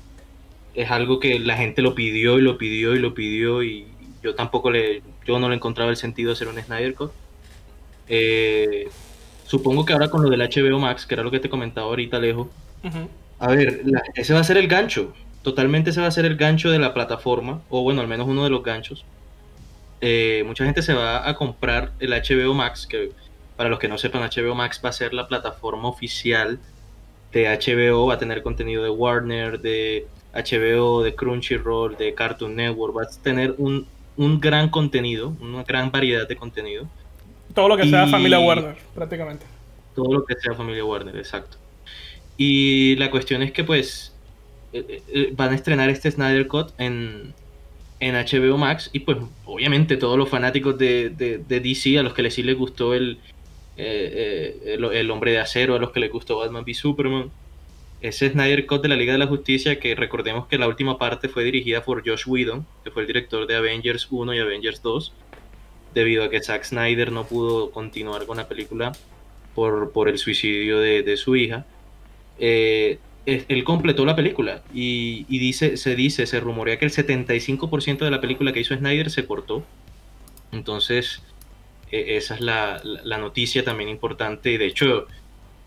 es 0.75 0.91
algo 0.91 1.21
que 1.21 1.39
la 1.39 1.57
gente 1.57 1.83
lo 1.83 1.95
pidió 1.95 2.39
y 2.39 2.43
lo 2.43 2.57
pidió 2.57 2.95
y 2.95 2.99
lo 2.99 3.13
pidió 3.15 3.63
y 3.63 3.87
yo 4.23 4.35
tampoco 4.35 4.71
le, 4.71 5.03
yo 5.27 5.39
no 5.39 5.49
le 5.49 5.57
encontraba 5.57 5.91
el 5.91 5.97
sentido 5.97 6.29
de 6.29 6.33
hacer 6.35 6.49
un 6.49 6.59
Snyder 6.63 6.95
Cut. 6.95 7.11
Eh, 8.09 8.89
supongo 9.47 9.85
que 9.85 9.93
ahora 9.93 10.09
con 10.09 10.23
lo 10.23 10.31
del 10.31 10.41
HBO 10.41 10.79
Max, 10.79 11.05
que 11.07 11.15
era 11.15 11.23
lo 11.23 11.31
que 11.31 11.41
te 11.41 11.51
comentaba 11.51 11.89
ahorita, 11.89 12.17
Alejo, 12.19 12.49
Ujú. 12.85 13.09
A 13.43 13.49
ver, 13.55 13.83
la- 13.85 14.03
ese 14.15 14.33
va 14.35 14.41
a 14.41 14.45
ser 14.45 14.57
el 14.57 14.69
gancho. 14.69 15.13
Totalmente 15.43 15.91
ese 15.91 16.01
va 16.01 16.07
a 16.07 16.11
ser 16.13 16.25
el 16.25 16.37
gancho 16.37 16.71
de 16.71 16.79
la 16.79 16.95
plataforma, 16.95 17.61
o 17.69 17.83
bueno, 17.83 18.01
al 18.01 18.09
menos 18.09 18.29
uno 18.29 18.45
de 18.45 18.51
los 18.51 18.63
ganchos. 18.63 19.05
Eh, 20.01 20.43
mucha 20.47 20.65
gente 20.65 20.83
se 20.83 20.95
va 20.95 21.29
a 21.29 21.35
comprar 21.35 21.93
el 22.01 22.13
HBO 22.13 22.55
Max, 22.55 22.87
que 22.87 23.11
para 23.57 23.69
los 23.69 23.79
que 23.79 23.89
no 23.89 23.99
sepan, 23.99 24.23
HBO 24.23 24.55
Max 24.55 24.81
va 24.85 24.89
a 24.89 24.93
ser 24.93 25.13
la 25.15 25.29
plataforma 25.29 25.89
oficial 25.89 26.59
de 27.33 27.47
HBO, 27.49 28.07
va 28.07 28.15
a 28.15 28.19
tener 28.19 28.43
contenido 28.43 28.83
de 28.83 28.91
Warner, 28.91 29.61
de 29.61 30.07
HBO, 30.35 31.03
de 31.03 31.15
Crunchyroll, 31.15 31.97
de 31.97 32.15
Cartoon 32.15 32.55
Network, 32.57 32.97
va 32.97 33.03
a 33.03 33.23
tener 33.23 33.55
un, 33.59 33.87
un 34.17 34.41
gran 34.41 34.69
contenido, 34.71 35.35
una 35.41 35.63
gran 35.65 35.91
variedad 35.91 36.27
de 36.29 36.37
contenido. 36.37 36.87
Todo 37.55 37.69
lo 37.69 37.77
que 37.77 37.89
sea 37.89 38.07
familia 38.07 38.39
Warner, 38.39 38.77
prácticamente. 38.95 39.47
Todo 39.95 40.13
lo 40.15 40.25
que 40.25 40.35
sea 40.37 40.55
familia 40.55 40.85
Warner, 40.85 41.17
exacto. 41.17 41.59
Y 42.37 42.97
la 42.97 43.11
cuestión 43.11 43.43
es 43.43 43.53
que 43.53 43.65
pues 43.65 44.15
eh, 44.73 45.03
eh, 45.09 45.33
van 45.37 45.53
a 45.53 45.55
estrenar 45.55 45.91
este 45.91 46.11
Snyder 46.11 46.47
Cut 46.47 46.71
en, 46.79 47.35
en 48.03 48.17
HBO 48.17 48.59
Max 48.59 48.91
y 48.93 49.01
pues 49.01 49.19
obviamente 49.45 49.97
todos 49.97 50.19
los 50.19 50.29
fanáticos 50.29 50.77
de, 50.77 51.11
de, 51.11 51.61
DC, 51.61 51.99
a 51.99 52.03
los 52.03 52.15
que 52.15 52.29
sí 52.33 52.43
les 52.43 52.57
gustó 52.57 52.95
el, 52.95 53.19
eh, 53.77 54.59
eh, 54.65 54.79
el, 54.93 55.11
Hombre 55.13 55.31
de 55.31 55.39
Acero, 55.39 55.77
a 55.77 55.79
los 55.79 55.93
que 55.93 56.01
les 56.01 56.11
gustó 56.11 56.39
Batman 56.39 56.65
v 56.65 56.75
Superman, 56.75 57.31
ese 58.01 58.29
Snyder 58.29 58.67
Cut 58.67 58.83
de 58.83 58.89
la 58.89 58.97
Liga 58.97 59.13
de 59.13 59.21
la 59.21 59.29
Justicia, 59.29 59.79
que 59.79 59.95
recordemos 59.95 60.49
que 60.49 60.59
la 60.59 60.67
última 60.67 60.99
parte 60.99 61.29
fue 61.29 61.45
dirigida 61.45 61.85
por 61.85 62.07
Josh 62.07 62.25
Whedon, 62.27 62.67
que 62.83 62.91
fue 62.91 63.03
el 63.03 63.07
director 63.07 63.47
de 63.47 63.55
Avengers 63.55 64.09
1 64.11 64.35
y 64.35 64.39
Avengers 64.41 64.83
2, 64.83 65.13
debido 65.95 66.25
a 66.25 66.29
que 66.31 66.43
Zack 66.43 66.65
Snyder 66.65 67.13
no 67.13 67.25
pudo 67.25 67.71
continuar 67.71 68.27
con 68.27 68.37
la 68.37 68.49
película 68.49 68.91
por, 69.55 69.93
por 69.93 70.09
el 70.09 70.19
suicidio 70.19 70.81
de, 70.81 71.05
de 71.05 71.17
su 71.17 71.37
hija. 71.37 71.67
Eh, 72.45 72.99
él 73.25 73.63
completó 73.63 74.05
la 74.05 74.17
película 74.17 74.63
y, 74.75 75.25
dice, 75.29 75.77
se 75.77 75.95
dice, 75.95 76.27
se 76.27 76.41
rumorea 76.41 76.77
que 76.77 76.85
el 76.85 76.91
75% 76.91 77.99
de 77.99 78.11
la 78.11 78.21
película 78.21 78.53
que 78.53 78.59
hizo 78.59 78.77
Snyder 78.77 79.11
se 79.11 79.27
cortó. 79.27 79.65
Entonces, 80.51 81.23
e, 81.93 82.17
esa 82.17 82.35
es 82.35 82.41
la, 82.41 82.83
noticia 83.19 83.65
también 83.65 83.89
importante 83.89 84.51
y 84.51 84.57
de 84.57 84.67
hecho, 84.67 85.07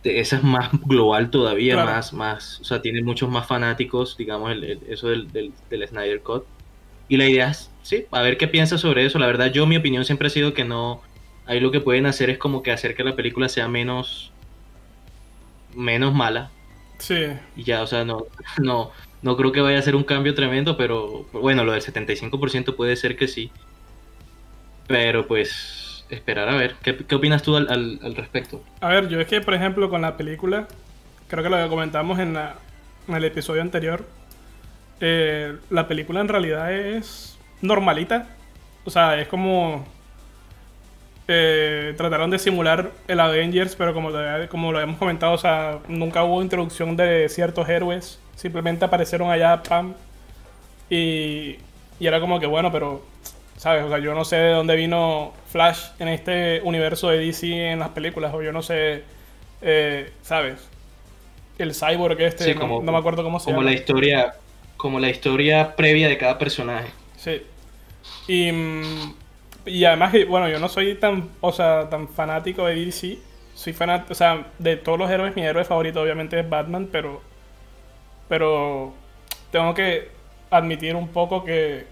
esa 0.04 0.36
es 0.36 0.44
más 0.44 0.70
global 0.84 1.30
todavía, 1.32 1.78
más, 1.78 2.12
más, 2.12 2.60
o 2.60 2.66
sea, 2.66 2.82
tiene 2.82 3.02
muchos 3.02 3.30
más 3.30 3.48
fanáticos, 3.48 4.18
digamos, 4.18 4.54
eso 4.90 5.08
del, 5.08 5.32
del, 5.32 5.88
Snyder 5.88 6.20
Cut. 6.22 6.44
Y 7.08 7.16
la 7.16 7.30
idea 7.30 7.52
es, 7.52 7.72
sí, 7.84 8.06
a 8.12 8.22
ver 8.22 8.38
qué 8.38 8.50
piensa 8.50 8.78
sobre 8.78 9.06
eso. 9.06 9.18
La 9.18 9.28
verdad, 9.28 9.50
yo 9.50 9.66
mi 9.66 9.78
opinión 9.78 10.04
siempre 10.04 10.28
ha 10.28 10.32
sido 10.32 10.54
que 10.54 10.66
no, 10.66 11.02
ahí 11.46 11.62
lo 11.62 11.72
que 11.72 11.80
pueden 11.80 12.06
hacer 12.06 12.30
es 12.30 12.38
como 12.38 12.64
que 12.64 12.74
hacer 12.74 12.96
que 12.96 13.04
la 13.06 13.16
película 13.16 13.48
sea 13.48 13.70
menos, 13.70 14.34
menos 15.74 16.14
mala, 16.14 16.52
Sí. 16.98 17.28
Y 17.56 17.64
ya, 17.64 17.82
o 17.82 17.88
sea, 17.88 18.06
no, 18.06 18.26
no, 18.62 18.92
no 19.22 19.38
creo 19.38 19.52
que 19.52 19.62
vaya 19.62 19.80
a 19.80 19.82
ser 19.82 19.96
un 19.96 20.04
cambio 20.04 20.34
tremendo, 20.36 20.78
pero 20.78 21.26
bueno, 21.34 21.64
lo 21.64 21.74
del 21.74 21.82
75% 21.82 22.76
puede 22.76 22.96
ser 22.96 23.16
que 23.16 23.28
sí. 23.28 23.52
Pero 24.88 25.28
pues, 25.28 26.06
esperar 26.10 26.50
a 26.50 26.56
ver. 26.56 26.76
¿Qué, 26.84 26.96
qué 26.96 27.16
opinas 27.16 27.42
tú 27.44 27.56
al, 27.56 27.70
al, 27.70 28.16
respecto? 28.16 28.64
A 28.82 28.90
ver, 28.90 29.08
yo 29.08 29.20
es 29.20 29.28
que, 29.28 29.42
por 29.42 29.54
ejemplo, 29.54 29.90
con 29.90 30.02
la 30.02 30.18
película, 30.18 30.68
creo 31.28 31.44
que 31.44 31.50
lo 31.50 31.58
que 31.58 31.70
comentamos 31.70 32.20
en, 32.20 32.38
en 32.38 33.16
el 33.16 33.24
episodio 33.24 33.62
anterior, 33.62 34.06
eh, 35.00 35.58
la 35.70 35.88
película 35.88 36.22
en 36.22 36.28
realidad 36.28 36.72
es 36.72 37.38
normalita. 37.62 38.28
O 38.86 38.90
sea, 38.90 39.20
es 39.20 39.28
como 39.28 39.86
eh, 41.28 41.94
trataron 41.98 42.30
de 42.30 42.38
simular 42.38 42.92
el 43.08 43.20
Avengers, 43.20 43.76
pero 43.76 43.94
como 43.94 44.12
lo, 44.12 44.50
como 44.50 44.72
lo 44.72 44.80
hemos 44.80 44.98
comentado, 44.98 45.34
o 45.34 45.38
sea, 45.38 45.80
nunca 45.88 46.24
hubo 46.24 46.42
introducción 46.42 46.96
de 46.96 47.28
ciertos 47.30 47.68
héroes. 47.68 48.20
Simplemente 48.36 48.86
aparecieron 48.86 49.32
allá, 49.32 49.64
pam. 49.64 49.96
Y, 50.90 51.58
y 52.00 52.08
era 52.08 52.20
como 52.20 52.40
que, 52.40 52.46
bueno, 52.46 52.72
pero, 52.72 53.04
¿sabes? 53.58 53.84
O 53.84 53.90
sea, 53.90 54.00
yo 54.00 54.14
no 54.14 54.24
sé 54.24 54.36
de 54.36 54.52
dónde 54.52 54.76
vino 54.76 55.34
Flash 55.50 55.88
en 56.00 56.10
este 56.10 56.62
universo 56.64 57.10
de 57.10 57.20
DC 57.20 57.72
en 57.72 57.80
las 57.80 57.90
películas, 57.90 58.34
o 58.34 58.44
yo 58.44 58.52
no 58.52 58.62
sé, 58.62 59.04
eh, 59.62 60.12
¿sabes? 60.22 60.70
El 61.58 61.74
cyborg 61.74 62.20
este, 62.22 62.54
no, 62.54 62.82
me 62.82 62.98
acuerdo 62.98 63.24
cómo 63.24 63.40
se 63.40 63.46
como 63.46 63.58
llama. 63.62 63.72
La 63.72 63.76
historia, 63.76 64.36
como 64.78 65.00
la 65.00 65.10
historia 65.10 65.76
previa 65.76 66.08
de 66.08 66.18
cada 66.18 66.38
personaje. 66.38 66.90
Sí. 67.18 67.42
Y 68.28 68.52
mm, 68.52 69.14
y 69.66 69.86
además, 69.86 70.14
bueno, 70.28 70.50
yo 70.50 70.60
no 70.60 70.70
soy 70.70 70.96
tan, 70.96 71.30
o 71.42 71.52
sea, 71.52 71.90
tan 71.90 72.08
fanático 72.08 72.66
de 72.66 72.76
DC. 72.76 73.18
Soy 73.54 73.74
fanático, 73.74 74.12
o 74.14 74.16
sea, 74.16 74.48
de 74.60 74.78
todos 74.78 75.00
los 75.00 75.10
héroes, 75.10 75.36
mi 75.36 75.44
héroe 75.44 75.64
favorito 75.66 76.02
obviamente 76.02 76.40
es 76.40 76.50
Batman, 76.50 76.88
pero. 76.92 77.22
Pero. 78.30 78.94
Tengo 79.52 79.74
que 79.74 80.10
admitir 80.52 80.96
un 80.96 81.08
poco 81.10 81.44
que. 81.44 81.88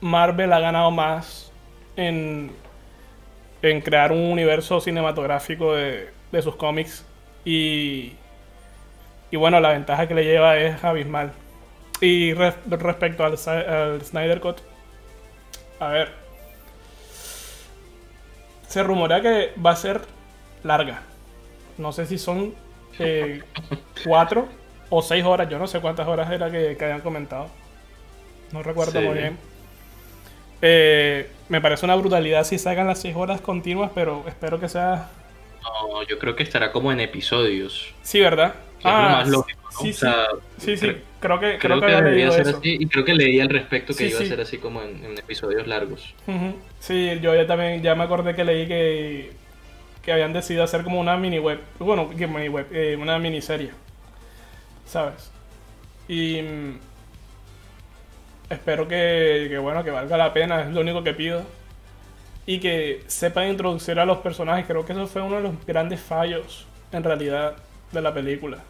Marvel 0.00 0.52
ha 0.52 0.60
ganado 0.60 0.90
más 0.90 1.52
en. 1.96 2.52
En 3.62 3.80
crear 3.82 4.10
un 4.12 4.32
universo 4.32 4.80
cinematográfico 4.80 5.74
de, 5.74 6.10
de 6.32 6.42
sus 6.42 6.56
cómics. 6.56 7.04
Y. 7.44 8.14
Y 9.30 9.36
bueno, 9.36 9.60
la 9.60 9.70
ventaja 9.70 10.08
que 10.08 10.14
le 10.14 10.24
lleva 10.24 10.56
es 10.58 10.82
abismal. 10.82 11.32
Y 12.00 12.32
respecto 12.34 13.24
al, 13.24 13.36
al 13.46 14.02
Snyder 14.02 14.40
Cut. 14.40 14.58
A 15.78 15.88
ver, 15.88 16.19
se 18.70 18.84
rumorea 18.84 19.20
que 19.20 19.52
va 19.60 19.72
a 19.72 19.76
ser 19.76 20.00
larga. 20.62 21.02
No 21.76 21.92
sé 21.92 22.06
si 22.06 22.18
son 22.18 22.54
eh, 23.00 23.42
cuatro 24.04 24.46
o 24.88 25.02
seis 25.02 25.24
horas. 25.24 25.48
Yo 25.50 25.58
no 25.58 25.66
sé 25.66 25.80
cuántas 25.80 26.06
horas 26.06 26.30
era 26.30 26.52
que, 26.52 26.76
que 26.78 26.84
habían 26.84 27.00
comentado. 27.00 27.48
No 28.52 28.62
recuerdo 28.62 29.00
muy 29.00 29.18
bien. 29.18 29.36
Eh, 30.62 31.28
me 31.48 31.60
parece 31.60 31.84
una 31.84 31.96
brutalidad 31.96 32.44
si 32.44 32.58
sacan 32.58 32.86
las 32.86 33.00
seis 33.00 33.16
horas 33.16 33.40
continuas, 33.40 33.90
pero 33.92 34.22
espero 34.28 34.60
que 34.60 34.68
sea. 34.68 35.08
No, 35.62 36.04
yo 36.04 36.20
creo 36.20 36.36
que 36.36 36.44
estará 36.44 36.70
como 36.70 36.92
en 36.92 37.00
episodios. 37.00 37.92
Sí, 38.02 38.20
¿verdad? 38.20 38.54
ah, 38.84 39.22
es 39.24 39.28
lo 39.28 39.38
más 39.38 39.48
lógico. 39.48 39.70
Sí, 39.82 39.92
sí, 40.58 40.76
sí, 40.76 40.96
Creo 41.20 41.38
que, 41.38 41.58
creo, 41.58 41.80
que, 41.80 41.86
debería 41.86 42.30
ser 42.30 42.48
así. 42.48 42.78
Y 42.80 42.86
creo 42.86 43.04
que 43.04 43.12
leí 43.12 43.40
al 43.40 43.50
respecto 43.50 43.94
que 43.94 44.08
iba 44.08 44.20
a 44.20 44.24
ser 44.24 44.40
así 44.40 44.56
como 44.56 44.82
en, 44.82 45.18
episodios 45.18 45.66
largos. 45.66 46.14
Sí, 46.78 47.18
yo 47.20 47.34
ya 47.34 47.46
también 47.46 47.82
ya 47.82 47.94
me 47.94 48.04
acordé 48.04 48.34
que 48.34 48.42
leí 48.42 48.66
que, 48.66 49.30
que 50.02 50.12
habían 50.12 50.32
decidido 50.32 50.64
hacer 50.64 50.82
como 50.82 50.98
una 50.98 51.18
mini 51.18 51.38
web. 51.38 51.60
Bueno, 51.78 52.08
que 52.08 52.26
mini 52.26 52.48
web, 52.48 52.66
eh, 52.72 52.96
una 52.98 53.18
miniserie. 53.18 53.70
¿Sabes? 54.86 55.30
Y 56.08 56.40
mm, 56.40 56.78
espero 58.48 58.88
que, 58.88 59.46
que, 59.50 59.58
bueno, 59.58 59.84
que 59.84 59.90
valga 59.90 60.16
la 60.16 60.32
pena, 60.32 60.62
es 60.62 60.68
lo 60.68 60.80
único 60.80 61.04
que 61.04 61.12
pido. 61.12 61.42
Y 62.46 62.60
que 62.60 63.02
sepan 63.08 63.48
introducir 63.50 64.00
a 64.00 64.06
los 64.06 64.18
personajes. 64.18 64.64
Creo 64.66 64.86
que 64.86 64.94
eso 64.94 65.06
fue 65.06 65.20
uno 65.20 65.36
de 65.36 65.42
los 65.42 65.66
grandes 65.66 66.00
fallos, 66.00 66.66
en 66.92 67.04
realidad, 67.04 67.56
de 67.92 68.00
la 68.00 68.14
película 68.14 68.60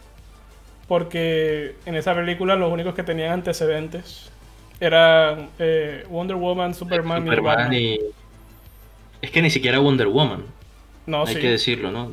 porque 0.90 1.76
en 1.86 1.94
esa 1.94 2.16
película 2.16 2.56
los 2.56 2.72
únicos 2.72 2.96
que 2.96 3.04
tenían 3.04 3.30
antecedentes 3.30 4.28
eran 4.80 5.50
eh, 5.60 6.04
Wonder 6.10 6.34
Woman, 6.34 6.74
Superman, 6.74 7.72
y, 7.72 8.00
Es 9.22 9.30
que 9.30 9.40
ni 9.40 9.50
siquiera 9.50 9.78
Wonder 9.78 10.08
Woman. 10.08 10.42
No, 11.06 11.24
Hay 11.24 11.36
que 11.36 11.48
decirlo, 11.48 11.92
¿no? 11.92 12.10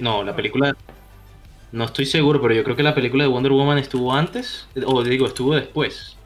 No, 0.00 0.22
la 0.22 0.36
película... 0.36 0.76
No 1.72 1.82
estoy 1.86 2.06
seguro, 2.06 2.40
pero 2.40 2.54
yo 2.54 2.62
creo 2.62 2.76
que 2.76 2.84
la 2.84 2.94
película 2.94 3.24
de 3.24 3.30
Wonder 3.30 3.50
Woman 3.50 3.78
estuvo 3.78 4.12
antes, 4.12 4.68
o 4.86 5.02
digo, 5.02 5.26
estuvo 5.26 5.56
después. 5.56 6.16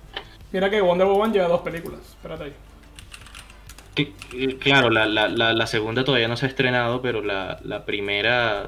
Mira 0.53 0.69
que 0.69 0.83
Wonder 0.83 1.07
Woman 1.07 1.33
lleva 1.33 1.49
dos 1.49 1.62
películas, 1.62 2.01
espérate 2.03 2.53
ahí. 3.95 4.12
Claro, 4.59 4.90
la, 4.90 5.07
la, 5.07 5.29
la, 5.31 5.66
segunda 5.66 6.05
todavía 6.05 6.29
no 6.29 6.37
se 6.37 6.45
ha 6.45 6.51
estrenado, 6.51 7.01
pero 7.01 7.23
la, 7.23 7.83
primera... 7.87 8.66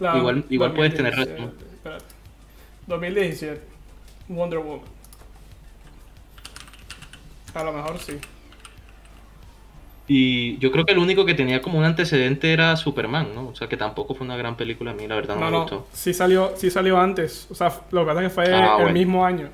igual 0.00 0.46
igual 0.48 0.72
puedes 0.72 0.94
tener... 0.94 1.12
2017. 2.92 3.60
Wonder 4.28 4.58
Woman. 4.58 4.86
A 7.54 7.64
lo 7.64 7.72
mejor 7.72 7.98
sí. 7.98 8.18
Y 10.08 10.58
yo 10.58 10.70
creo 10.72 10.84
que 10.84 10.92
el 10.92 10.98
único 10.98 11.24
que 11.24 11.34
tenía 11.34 11.62
como 11.62 11.78
un 11.78 11.84
antecedente 11.84 12.52
era 12.52 12.76
Superman, 12.76 13.34
¿no? 13.34 13.48
O 13.48 13.54
sea, 13.54 13.68
que 13.68 13.76
tampoco 13.76 14.14
fue 14.14 14.26
una 14.26 14.36
gran 14.36 14.56
película 14.56 14.90
a 14.90 14.94
mí, 14.94 15.06
la 15.06 15.14
verdad 15.14 15.36
no, 15.36 15.50
me 15.50 15.58
gustó. 15.58 15.86
Sí 15.92 16.12
salió, 16.12 16.52
sí 16.56 16.70
salió 16.70 16.98
antes. 16.98 17.46
O 17.50 17.54
sea, 17.54 17.80
lo 17.90 18.02
que 18.02 18.06
pasa 18.06 18.20
es 18.20 18.28
que 18.28 18.34
fue 18.34 18.54
ah, 18.54 18.78
el 18.86 18.92
mismo 18.92 19.24
año. 19.24 19.48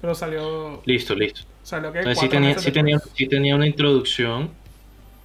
Pero 0.00 0.14
salió... 0.14 0.82
Listo, 0.86 1.14
listo. 1.14 1.42
Salió 1.62 1.92
que 1.92 2.14
sí, 2.14 2.28
tenía, 2.28 2.58
sí, 2.58 2.72
tenía, 2.72 2.98
sí 3.14 3.28
tenía 3.28 3.54
una 3.54 3.66
introducción. 3.66 4.50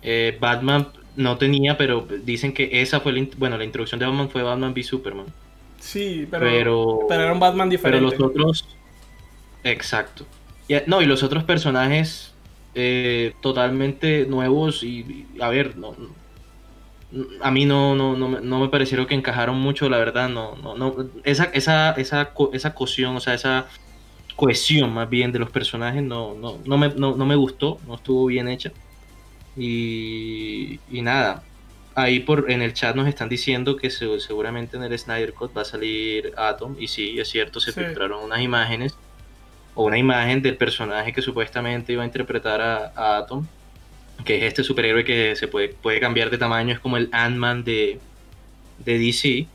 Eh, 0.01 0.37
Batman 0.39 0.89
no 1.15 1.37
tenía, 1.37 1.77
pero 1.77 2.05
dicen 2.23 2.53
que 2.53 2.81
esa 2.81 2.99
fue 2.99 3.13
la... 3.13 3.25
Bueno, 3.37 3.57
la 3.57 3.63
introducción 3.63 3.99
de 3.99 4.05
Batman 4.05 4.29
fue 4.29 4.43
Batman 4.43 4.73
v 4.73 4.83
Superman. 4.83 5.25
Sí, 5.85 6.27
pero, 6.31 7.05
pero, 7.07 7.21
era 7.21 7.31
un 7.31 7.39
Batman 7.39 7.69
diferente. 7.69 8.09
Pero 8.09 8.17
los 8.17 8.31
otros. 8.31 8.67
Exacto. 9.63 10.25
no, 10.87 10.99
y 10.99 11.05
los 11.05 11.21
otros 11.21 11.43
personajes 11.43 12.33
eh, 12.73 13.33
totalmente 13.39 14.25
nuevos 14.25 14.83
y, 14.83 15.27
a 15.39 15.49
ver, 15.49 15.77
no, 15.77 15.95
a 17.39 17.51
mí 17.51 17.65
no, 17.65 17.93
no, 17.93 18.17
no, 18.17 18.59
me 18.59 18.69
parecieron 18.69 19.05
que 19.05 19.13
encajaron 19.13 19.59
mucho, 19.59 19.87
la 19.87 19.99
verdad, 19.99 20.27
no, 20.27 20.55
no, 20.55 20.75
no, 20.75 20.95
esa, 21.23 21.45
esa, 21.53 21.91
esa, 21.91 22.33
esa 22.51 22.73
cosión, 22.73 23.15
o 23.15 23.19
sea, 23.19 23.35
esa 23.35 23.67
cohesión 24.35 24.91
más 24.91 25.07
bien 25.07 25.31
de 25.31 25.37
los 25.37 25.51
personajes 25.51 26.01
no, 26.01 26.33
no, 26.33 26.57
no, 26.65 26.77
me, 26.79 26.89
no, 26.89 27.13
me 27.13 27.35
gustó, 27.35 27.79
no 27.87 27.93
estuvo 27.95 28.25
bien 28.25 28.47
hecha. 28.47 28.71
Y, 29.55 30.79
y 30.91 31.01
nada, 31.03 31.43
ahí 31.95 32.19
por 32.19 32.51
en 32.51 32.61
el 32.61 32.73
chat 32.73 32.95
nos 32.95 33.07
están 33.07 33.29
diciendo 33.29 33.77
que 33.77 33.89
seguramente 33.89 34.77
en 34.77 34.83
el 34.83 34.97
Snyder 34.97 35.33
Cut 35.33 35.55
va 35.55 35.61
a 35.61 35.65
salir 35.65 36.33
Atom 36.37 36.75
y 36.79 36.87
sí, 36.87 37.17
es 37.19 37.29
cierto, 37.29 37.59
se 37.59 37.71
filtraron 37.71 38.23
unas 38.23 38.41
imágenes 38.41 38.95
o 39.73 39.85
una 39.85 39.97
imagen 39.97 40.41
del 40.41 40.57
personaje 40.57 41.13
que 41.13 41.21
supuestamente 41.21 41.93
iba 41.93 42.03
a 42.03 42.05
interpretar 42.05 42.61
a, 42.61 43.17
Atom, 43.17 43.47
que 44.25 44.37
es 44.37 44.43
este 44.43 44.63
superhéroe 44.63 45.03
que 45.03 45.35
se 45.35 45.47
puede, 45.47 45.69
puede 45.69 45.99
cambiar 45.99 46.29
de 46.29 46.37
tamaño, 46.37 46.73
es 46.73 46.79
como 46.79 46.97
el 46.97 47.09
Ant-Man 47.11 47.63
de, 47.63 47.99
de 48.83 48.99
DC. 48.99 49.47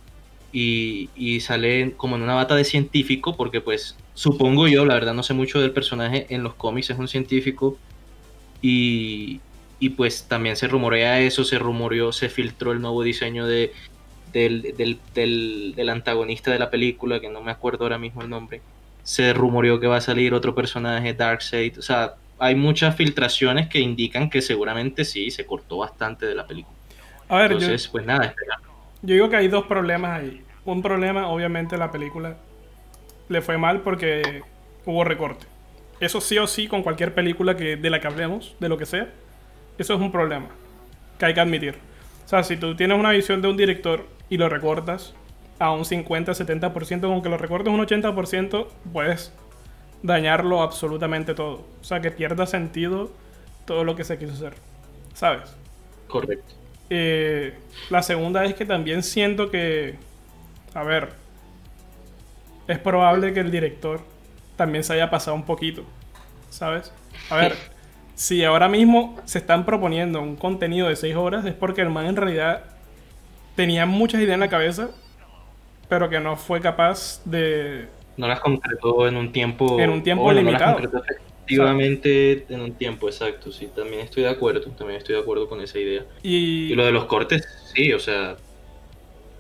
y, 0.53 1.11
y 1.15 1.41
sale 1.41 1.93
como 1.97 2.17
en 2.17 2.23
una 2.23 2.35
bata 2.35 2.57
de 2.57 2.65
científico, 2.65 3.37
porque 3.37 3.61
pues 3.61 3.97
supongo 4.15 4.67
yo, 4.69 4.85
la 4.85 4.95
verdad 4.95 5.15
no 5.15 5.23
sé 5.23 5.35
mucho 5.35 5.61
del 5.61 5.73
personaje 5.73 6.27
en 6.31 6.43
los 6.43 6.55
cómics, 6.55 6.91
es 6.91 6.99
un 6.99 7.09
científico 7.09 7.79
y, 8.63 9.41
y 9.81 9.89
pues 9.91 10.29
también 10.29 10.57
se 10.57 10.69
rumorea 10.69 11.19
eso, 11.21 11.43
se 11.43 11.59
rumoreó, 11.59 12.13
se 12.13 12.29
filtró 12.29 12.73
el 12.73 12.81
nuevo 12.81 13.03
diseño 13.03 13.47
de, 13.47 13.73
del, 14.33 14.75
del, 14.77 14.99
del, 15.15 15.73
del, 15.75 15.89
antagonista 15.89 16.53
de 16.53 16.59
la 16.59 16.71
película, 16.71 17.19
que 17.19 17.31
no 17.31 17.41
me 17.41 17.51
acuerdo 17.51 17.85
ahora 17.85 17.99
mismo 17.99 18.23
el 18.23 18.29
nombre. 18.29 18.61
Se 19.03 19.33
rumoreó 19.33 19.81
que 19.81 19.87
va 19.87 19.97
a 19.97 20.01
salir 20.03 20.35
otro 20.35 20.55
personaje, 20.55 21.15
Darkseid. 21.15 21.79
O 21.79 21.83
sea, 21.83 22.15
hay 22.39 22.55
muchas 22.55 22.95
filtraciones 22.95 23.69
que 23.69 23.81
indican 23.81 24.29
que 24.29 24.43
seguramente 24.43 25.05
sí, 25.07 25.31
se 25.31 25.47
cortó 25.47 25.79
bastante 25.79 26.27
de 26.27 26.35
la 26.35 26.47
película. 26.47 26.77
A 27.29 27.39
ver, 27.39 27.53
Entonces, 27.53 27.87
yo, 27.87 27.93
pues 27.93 28.05
nada, 28.05 28.27
esperar. 28.27 28.59
yo 29.03 29.15
digo 29.15 29.31
que 29.31 29.37
hay 29.37 29.49
dos 29.49 29.65
problemas 29.65 30.21
ahí. 30.21 30.43
Un 30.67 30.83
problema, 30.83 31.29
obviamente, 31.29 31.79
la 31.79 31.91
película 31.91 32.37
le 33.31 33.41
fue 33.41 33.57
mal 33.57 33.81
porque 33.81 34.43
hubo 34.85 35.05
recorte. 35.05 35.47
Eso 36.01 36.21
sí 36.21 36.37
o 36.39 36.47
sí 36.47 36.69
con 36.69 36.83
cualquier 36.83 37.15
película 37.15 37.57
que, 37.57 37.77
de 37.77 37.91
la 37.91 38.01
que 38.01 38.07
hablemos, 38.07 38.57
de 38.59 38.69
lo 38.69 38.77
que 38.77 38.87
sea, 38.87 39.09
eso 39.83 39.95
es 39.95 40.01
un 40.01 40.13
problema 40.13 40.49
que 41.19 41.27
hay 41.27 41.35
que 41.35 41.41
admitir. 41.41 41.77
O 42.25 42.29
sea, 42.29 42.43
si 42.43 42.57
tú 42.57 42.77
tienes 42.77 42.99
una 42.99 43.11
visión 43.11 43.43
de 43.43 43.49
un 43.49 43.57
director 43.57 44.07
y 44.29 44.37
lo 44.37 44.49
recortas 44.49 45.15
a 45.59 45.73
un 45.73 45.85
50-70%, 45.85 47.01
con 47.01 47.23
que 47.23 47.29
lo 47.29 47.37
recortes 47.37 47.73
un 47.73 47.81
80%, 47.81 48.67
puedes 48.93 49.33
dañarlo 50.03 50.63
absolutamente 50.63 51.35
todo. 51.35 51.67
O 51.81 51.85
sea, 51.85 52.01
que 52.01 52.11
pierda 52.11 52.47
sentido 52.47 53.11
todo 53.67 53.85
lo 53.85 53.97
que 53.97 54.05
se 54.05 54.19
quiso 54.19 54.33
hacer. 54.33 54.55
¿Sabes? 55.15 55.55
Correcto. 56.09 56.55
Eh, 56.89 57.55
la 57.91 58.03
segunda 58.03 58.45
es 58.45 58.55
que 58.55 58.65
también 58.65 59.03
siento 59.03 59.51
que, 59.51 59.97
a 60.75 60.83
ver, 60.83 61.11
es 62.67 62.79
probable 62.79 63.33
que 63.33 63.41
el 63.41 63.51
director 63.51 64.01
también 64.57 64.85
se 64.85 64.95
haya 64.95 65.11
pasado 65.11 65.37
un 65.37 65.45
poquito, 65.45 65.85
¿sabes? 66.51 66.93
A 67.29 67.37
ver, 67.37 67.57
si 68.21 68.45
ahora 68.45 68.69
mismo 68.69 69.19
se 69.25 69.39
están 69.39 69.65
proponiendo 69.65 70.21
un 70.21 70.37
contenido 70.37 70.89
de 70.89 70.97
6 70.97 71.17
horas, 71.17 71.47
es 71.47 71.55
porque 71.55 71.81
el 71.81 71.89
man 71.89 72.05
en 72.05 72.17
realidad 72.17 72.65
tenía 73.57 73.87
muchas 73.87 74.21
ideas 74.21 74.35
en 74.35 74.41
la 74.41 74.51
cabeza, 74.51 74.91
pero 75.89 76.11
que 76.11 76.21
no 76.21 76.37
fue 76.37 76.61
capaz 76.61 77.23
de... 77.25 77.89
No 78.19 78.29
las 78.29 78.41
concretó 78.41 79.09
en 79.09 79.17
un 79.17 79.33
tiempo... 79.33 79.81
En 79.81 79.89
un 79.89 80.03
tiempo 80.03 80.25
o 80.25 80.33
no 80.35 80.39
limitado. 80.39 80.73
las 80.73 80.83
concretó 80.83 81.03
efectivamente 81.09 82.45
en 82.51 82.61
un 82.61 82.73
tiempo 82.75 83.09
exacto, 83.09 83.51
sí, 83.53 83.71
también 83.75 84.03
estoy 84.03 84.25
de 84.25 84.29
acuerdo, 84.29 84.71
también 84.73 84.99
estoy 84.99 85.15
de 85.15 85.23
acuerdo 85.23 85.49
con 85.49 85.63
esa 85.63 85.79
idea. 85.79 86.05
Y, 86.23 86.71
Y 86.71 86.75
lo 86.75 86.85
de 86.85 86.93
los 86.93 87.07
cortes, 87.07 87.49
sí, 87.75 87.91
o 87.95 87.99
sea, 87.99 88.37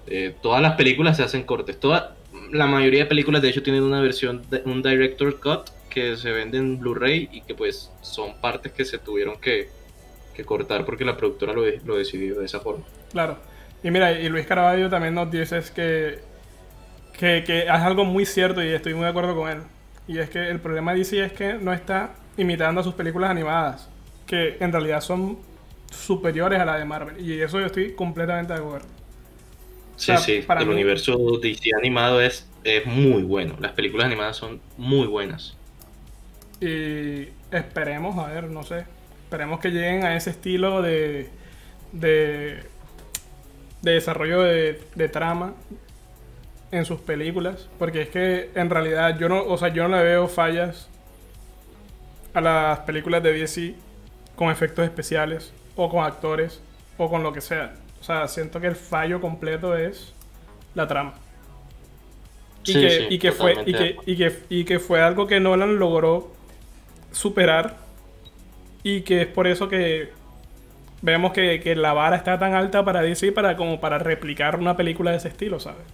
eh, 0.06 0.34
todas 0.40 0.62
las 0.62 0.76
películas 0.76 1.18
se 1.18 1.22
hacen 1.22 1.42
cortes. 1.42 1.78
Toda, 1.78 2.16
la 2.50 2.66
mayoría 2.66 3.00
de 3.00 3.06
películas, 3.10 3.42
de 3.42 3.50
hecho, 3.50 3.62
tienen 3.62 3.82
una 3.82 4.00
versión, 4.00 4.40
de, 4.48 4.62
un 4.64 4.82
director 4.82 5.38
cut 5.38 5.68
que 5.90 6.16
se 6.16 6.32
vende 6.32 6.58
en 6.58 6.78
Blu-ray 6.80 7.28
y 7.32 7.42
que 7.42 7.54
pues 7.54 7.92
son 8.02 8.40
partes 8.40 8.72
que 8.72 8.84
se 8.86 8.98
tuvieron 8.98 9.38
que, 9.40 9.68
que 10.34 10.44
cortar 10.44 10.84
porque 10.86 11.04
la 11.04 11.16
productora 11.16 11.52
lo, 11.52 11.62
de- 11.62 11.80
lo 11.84 11.96
decidió 11.96 12.38
de 12.40 12.46
esa 12.46 12.60
forma. 12.60 12.84
Claro. 13.12 13.38
Y 13.82 13.90
mira, 13.90 14.12
y 14.12 14.28
Luis 14.28 14.46
Caraballo 14.46 14.88
también 14.90 15.14
nos 15.14 15.30
dice 15.30 15.58
es 15.58 15.70
que, 15.70 16.20
que, 17.18 17.44
que 17.46 17.62
es 17.64 17.70
algo 17.70 18.04
muy 18.04 18.26
cierto 18.26 18.62
y 18.62 18.68
estoy 18.68 18.94
muy 18.94 19.04
de 19.04 19.10
acuerdo 19.10 19.34
con 19.36 19.50
él. 19.50 19.62
Y 20.08 20.18
es 20.18 20.30
que 20.30 20.48
el 20.50 20.60
problema 20.60 20.92
de 20.92 20.98
DC 21.00 21.24
es 21.24 21.32
que 21.32 21.54
no 21.54 21.72
está 21.72 22.14
imitando 22.36 22.80
a 22.80 22.84
sus 22.84 22.94
películas 22.94 23.30
animadas, 23.30 23.88
que 24.26 24.56
en 24.60 24.72
realidad 24.72 25.00
son 25.00 25.38
superiores 25.90 26.60
a 26.60 26.64
la 26.64 26.76
de 26.78 26.84
Marvel. 26.84 27.20
Y 27.24 27.40
eso 27.40 27.60
yo 27.60 27.66
estoy 27.66 27.94
completamente 27.94 28.52
de 28.52 28.58
acuerdo. 28.60 28.86
Sí, 29.96 30.06
sea, 30.06 30.16
sí, 30.18 30.42
para 30.46 30.62
el 30.62 30.66
mí- 30.68 30.74
universo 30.74 31.16
DC 31.42 31.70
animado 31.76 32.20
es, 32.20 32.48
es 32.64 32.86
muy 32.86 33.22
bueno. 33.22 33.56
Las 33.60 33.72
películas 33.72 34.06
animadas 34.06 34.36
son 34.36 34.60
muy 34.76 35.06
buenas. 35.06 35.56
Y 36.60 37.28
esperemos, 37.50 38.18
a 38.18 38.28
ver, 38.28 38.44
no 38.44 38.62
sé, 38.62 38.84
esperemos 39.24 39.60
que 39.60 39.70
lleguen 39.70 40.04
a 40.04 40.16
ese 40.16 40.30
estilo 40.30 40.82
de, 40.82 41.30
de, 41.92 42.62
de 43.82 43.92
desarrollo 43.92 44.42
de, 44.42 44.80
de 44.94 45.08
trama 45.08 45.54
en 46.70 46.84
sus 46.84 47.00
películas, 47.00 47.68
porque 47.78 48.02
es 48.02 48.08
que 48.10 48.50
en 48.54 48.70
realidad 48.70 49.18
yo 49.18 49.28
no, 49.28 49.42
o 49.42 49.56
sea, 49.56 49.68
yo 49.68 49.88
no 49.88 49.96
le 49.96 50.04
veo 50.04 50.28
fallas 50.28 50.88
a 52.34 52.40
las 52.40 52.80
películas 52.80 53.22
de 53.22 53.32
DC 53.32 53.74
con 54.36 54.50
efectos 54.50 54.84
especiales 54.84 55.52
o 55.76 55.88
con 55.88 56.04
actores 56.04 56.60
o 56.96 57.08
con 57.08 57.22
lo 57.22 57.32
que 57.32 57.40
sea. 57.40 57.74
O 58.00 58.04
sea, 58.04 58.28
siento 58.28 58.60
que 58.60 58.68
el 58.68 58.76
fallo 58.76 59.20
completo 59.20 59.76
es 59.76 60.14
la 60.74 60.86
trama. 60.86 61.14
Y, 62.64 62.72
Sí, 62.72 62.80
que, 62.80 62.90
sí, 62.90 63.06
y, 63.10 63.18
que 63.18 63.32
fue, 63.32 63.54
y, 63.66 63.72
que, 63.72 63.96
y, 64.06 64.16
que, 64.16 64.38
y 64.48 64.64
que 64.64 64.78
fue 64.78 65.00
algo 65.00 65.26
que 65.26 65.40
Nolan 65.40 65.78
logró 65.78 66.30
superar 67.12 67.76
y 68.82 69.02
que 69.02 69.22
es 69.22 69.26
por 69.28 69.46
eso 69.46 69.68
que 69.68 70.12
vemos 71.02 71.32
que, 71.32 71.60
que 71.60 71.76
la 71.76 71.92
vara 71.94 72.16
está 72.16 72.38
tan 72.38 72.54
alta 72.54 72.84
para 72.84 73.02
DC 73.02 73.32
para 73.32 73.56
como 73.56 73.80
para 73.80 73.98
replicar 73.98 74.58
una 74.58 74.76
película 74.76 75.12
de 75.12 75.18
ese 75.18 75.28
estilo, 75.28 75.60
¿sabes? 75.60 75.86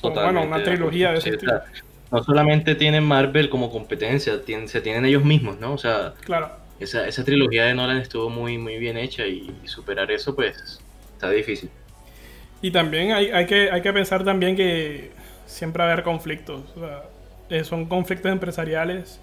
O, 0.00 0.18
bueno, 0.20 0.42
Totalmente 0.42 0.46
una 0.46 0.62
trilogía 0.62 1.12
de 1.12 1.18
ese 1.18 1.30
estilo. 1.30 1.60
no 2.10 2.22
solamente 2.22 2.74
tienen 2.74 3.04
Marvel 3.04 3.48
como 3.50 3.70
competencia, 3.70 4.42
tienen- 4.44 4.68
se 4.68 4.80
tienen 4.80 5.04
ellos 5.04 5.24
mismos, 5.24 5.58
¿no? 5.60 5.72
O 5.74 5.78
sea, 5.78 6.14
Claro. 6.24 6.50
esa, 6.78 7.08
esa 7.08 7.24
trilogía 7.24 7.64
de 7.66 7.74
Nolan 7.74 7.98
estuvo 7.98 8.30
muy, 8.30 8.58
muy 8.58 8.78
bien 8.78 8.96
hecha 8.98 9.26
y, 9.26 9.60
y 9.62 9.68
superar 9.68 10.10
eso, 10.12 10.34
pues, 10.36 10.84
está 11.14 11.30
difícil. 11.30 11.70
Y 12.62 12.70
también 12.70 13.12
hay, 13.12 13.30
hay, 13.30 13.46
que, 13.46 13.70
hay 13.70 13.82
que 13.82 13.92
pensar 13.92 14.24
también 14.24 14.56
que 14.56 15.12
siempre 15.46 15.82
va 15.82 15.90
a 15.90 15.92
haber 15.92 16.04
conflictos. 16.04 16.62
o 16.76 16.80
sea, 16.80 17.02
eh, 17.48 17.64
son 17.64 17.86
conflictos 17.86 18.32
empresariales. 18.32 19.20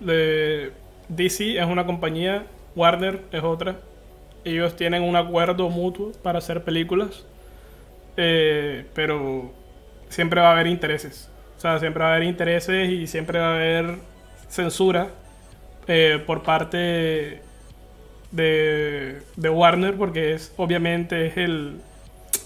De- 0.00 0.72
DC 1.08 1.58
es 1.58 1.66
una 1.66 1.84
compañía, 1.86 2.46
Warner 2.76 3.20
es 3.32 3.42
otra. 3.42 3.76
Ellos 4.44 4.76
tienen 4.76 5.02
un 5.02 5.16
acuerdo 5.16 5.68
mutuo 5.70 6.12
para 6.22 6.38
hacer 6.38 6.64
películas. 6.64 7.26
eh, 8.16 8.86
pero 8.94 9.52
siempre 10.08 10.40
va 10.40 10.50
a 10.50 10.52
haber 10.52 10.66
intereses. 10.68 11.30
O 11.56 11.60
sea, 11.60 11.78
siempre 11.80 12.02
va 12.04 12.10
a 12.12 12.16
haber 12.16 12.28
intereses 12.28 12.88
y 12.90 13.06
siempre 13.06 13.38
va 13.40 13.52
a 13.52 13.54
haber 13.56 13.96
censura 14.48 15.08
eh, 15.88 16.22
por 16.26 16.42
parte 16.42 17.40
de, 18.30 19.22
de 19.36 19.48
Warner 19.50 19.94
porque 19.96 20.32
es 20.34 20.52
obviamente 20.56 21.26
es 21.26 21.36
el, 21.36 21.80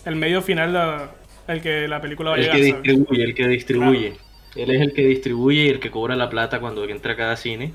el 0.04 0.16
medio 0.16 0.42
final 0.42 0.72
la- 0.72 1.10
el 1.48 1.62
que 1.62 1.88
la 1.88 2.00
película 2.00 2.30
va 2.30 2.36
a 2.36 2.38
llegar. 2.40 2.56
que 2.58 2.62
distribuye, 2.64 3.24
el 3.24 3.34
que 3.34 3.48
distribuye. 3.48 4.16
Él 4.54 4.70
es 4.70 4.80
el 4.80 4.92
que 4.92 5.06
distribuye 5.06 5.64
y 5.64 5.68
el 5.68 5.80
que 5.80 5.90
cobra 5.90 6.16
la 6.16 6.30
plata 6.30 6.60
cuando 6.60 6.84
entra 6.88 7.12
a 7.12 7.16
cada 7.16 7.36
cine. 7.36 7.72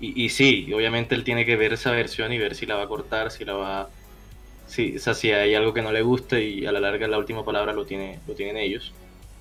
Y, 0.00 0.24
y 0.24 0.28
sí, 0.30 0.72
obviamente 0.72 1.14
él 1.14 1.24
tiene 1.24 1.44
que 1.46 1.56
ver 1.56 1.72
esa 1.74 1.90
versión 1.92 2.32
y 2.32 2.38
ver 2.38 2.54
si 2.54 2.66
la 2.66 2.76
va 2.76 2.84
a 2.84 2.88
cortar, 2.88 3.30
si 3.30 3.44
la 3.44 3.54
va... 3.54 3.88
Si, 4.66 4.96
o 4.96 5.00
sea, 5.00 5.14
si 5.14 5.32
hay 5.32 5.54
algo 5.54 5.74
que 5.74 5.82
no 5.82 5.92
le 5.92 6.02
gusta 6.02 6.38
y 6.38 6.64
a 6.64 6.72
la 6.72 6.80
larga 6.80 7.08
la 7.08 7.18
última 7.18 7.44
palabra 7.44 7.72
lo, 7.72 7.84
tiene, 7.86 8.20
lo 8.26 8.34
tienen 8.34 8.56
ellos. 8.56 8.92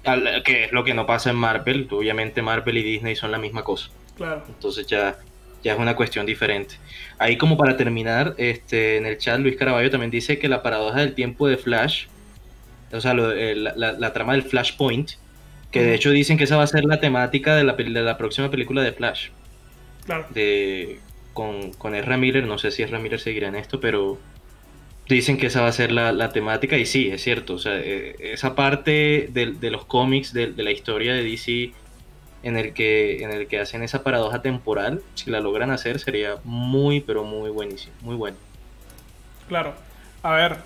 Al- 0.04 0.42
que 0.44 0.66
es 0.66 0.72
lo 0.72 0.84
que 0.84 0.94
no 0.94 1.06
pasa 1.06 1.30
en 1.30 1.36
Marvel. 1.36 1.88
Obviamente 1.92 2.42
Marvel 2.42 2.78
y 2.78 2.84
Disney 2.84 3.16
son 3.16 3.32
la 3.32 3.38
misma 3.38 3.64
cosa. 3.64 3.90
Claro. 4.16 4.44
Entonces 4.48 4.88
ya, 4.88 5.18
ya 5.64 5.74
es 5.74 5.80
una 5.80 5.96
cuestión 5.96 6.26
diferente. 6.26 6.76
Ahí 7.20 7.38
como 7.38 7.58
para 7.58 7.78
terminar, 7.78 8.34
este, 8.38 8.98
en 8.98 9.06
el 9.06 9.18
chat 9.18 9.40
Luis 9.40 9.56
Caraballo 9.56 9.92
también 9.92 10.10
dice 10.12 10.40
que 10.40 10.50
la 10.50 10.64
paradoja 10.64 11.00
del 11.02 11.14
tiempo 11.14 11.48
de 11.48 11.58
Flash, 11.58 12.06
o 12.92 13.00
sea, 13.00 13.14
lo- 13.14 13.32
eh, 13.32 13.56
la, 13.56 13.74
la- 13.76 13.92
la 13.94 14.14
trama 14.14 14.34
del 14.34 14.44
Flashpoint, 14.44 15.12
que 15.72 15.84
de 15.84 15.96
hecho 15.96 16.12
dicen 16.12 16.38
que 16.38 16.46
esa 16.46 16.58
va 16.58 16.64
a 16.64 16.68
ser 16.68 16.84
la 16.86 17.00
temática 17.00 17.56
de 17.56 17.64
la, 17.64 17.74
de 17.76 17.90
la 18.04 18.18
próxima 18.18 18.50
película 18.52 18.82
de 18.84 18.94
Flash, 18.94 19.30
Claro. 20.06 20.28
de, 20.28 21.06
con, 21.34 21.74
con 21.74 21.96
Ezra 21.96 22.18
Miller, 22.18 22.46
no 22.48 22.58
sé 22.58 22.72
si 22.72 22.84
Ezra 22.84 23.00
Miller 23.00 23.20
seguirá 23.20 23.48
en 23.50 23.56
esto, 23.56 23.80
pero 23.80 24.26
dicen 25.08 25.38
que 25.38 25.48
esa 25.48 25.62
va 25.62 25.70
a 25.70 25.72
ser 25.74 25.92
la, 25.92 26.12
la 26.14 26.32
temática 26.34 26.78
y 26.78 26.86
sí, 26.86 27.10
es 27.12 27.24
cierto, 27.24 27.56
o 27.56 27.60
sea, 27.60 27.80
eh, 27.80 28.16
esa 28.20 28.56
parte 28.56 29.28
de, 29.32 29.54
de 29.60 29.72
los 29.72 29.86
cómics, 29.86 30.34
de, 30.34 30.54
de 30.54 30.64
la 30.64 30.72
historia 30.72 31.14
de 31.14 31.24
DC 31.24 31.78
en 32.44 32.58
el 32.58 32.74
que 32.74 33.24
en 33.24 33.32
el 33.32 33.48
que 33.48 33.60
hacen 33.60 33.84
esa 33.84 34.04
paradoja 34.04 34.42
temporal, 34.42 35.06
si 35.16 35.30
la 35.32 35.42
logran 35.42 35.72
hacer 35.72 36.00
sería 36.00 36.38
muy 36.44 37.02
pero 37.02 37.24
muy 37.26 37.50
buenísimo, 37.52 37.96
muy 38.02 38.16
bueno. 38.16 38.40
Claro. 39.48 39.76
A 40.22 40.32
ver. 40.34 40.58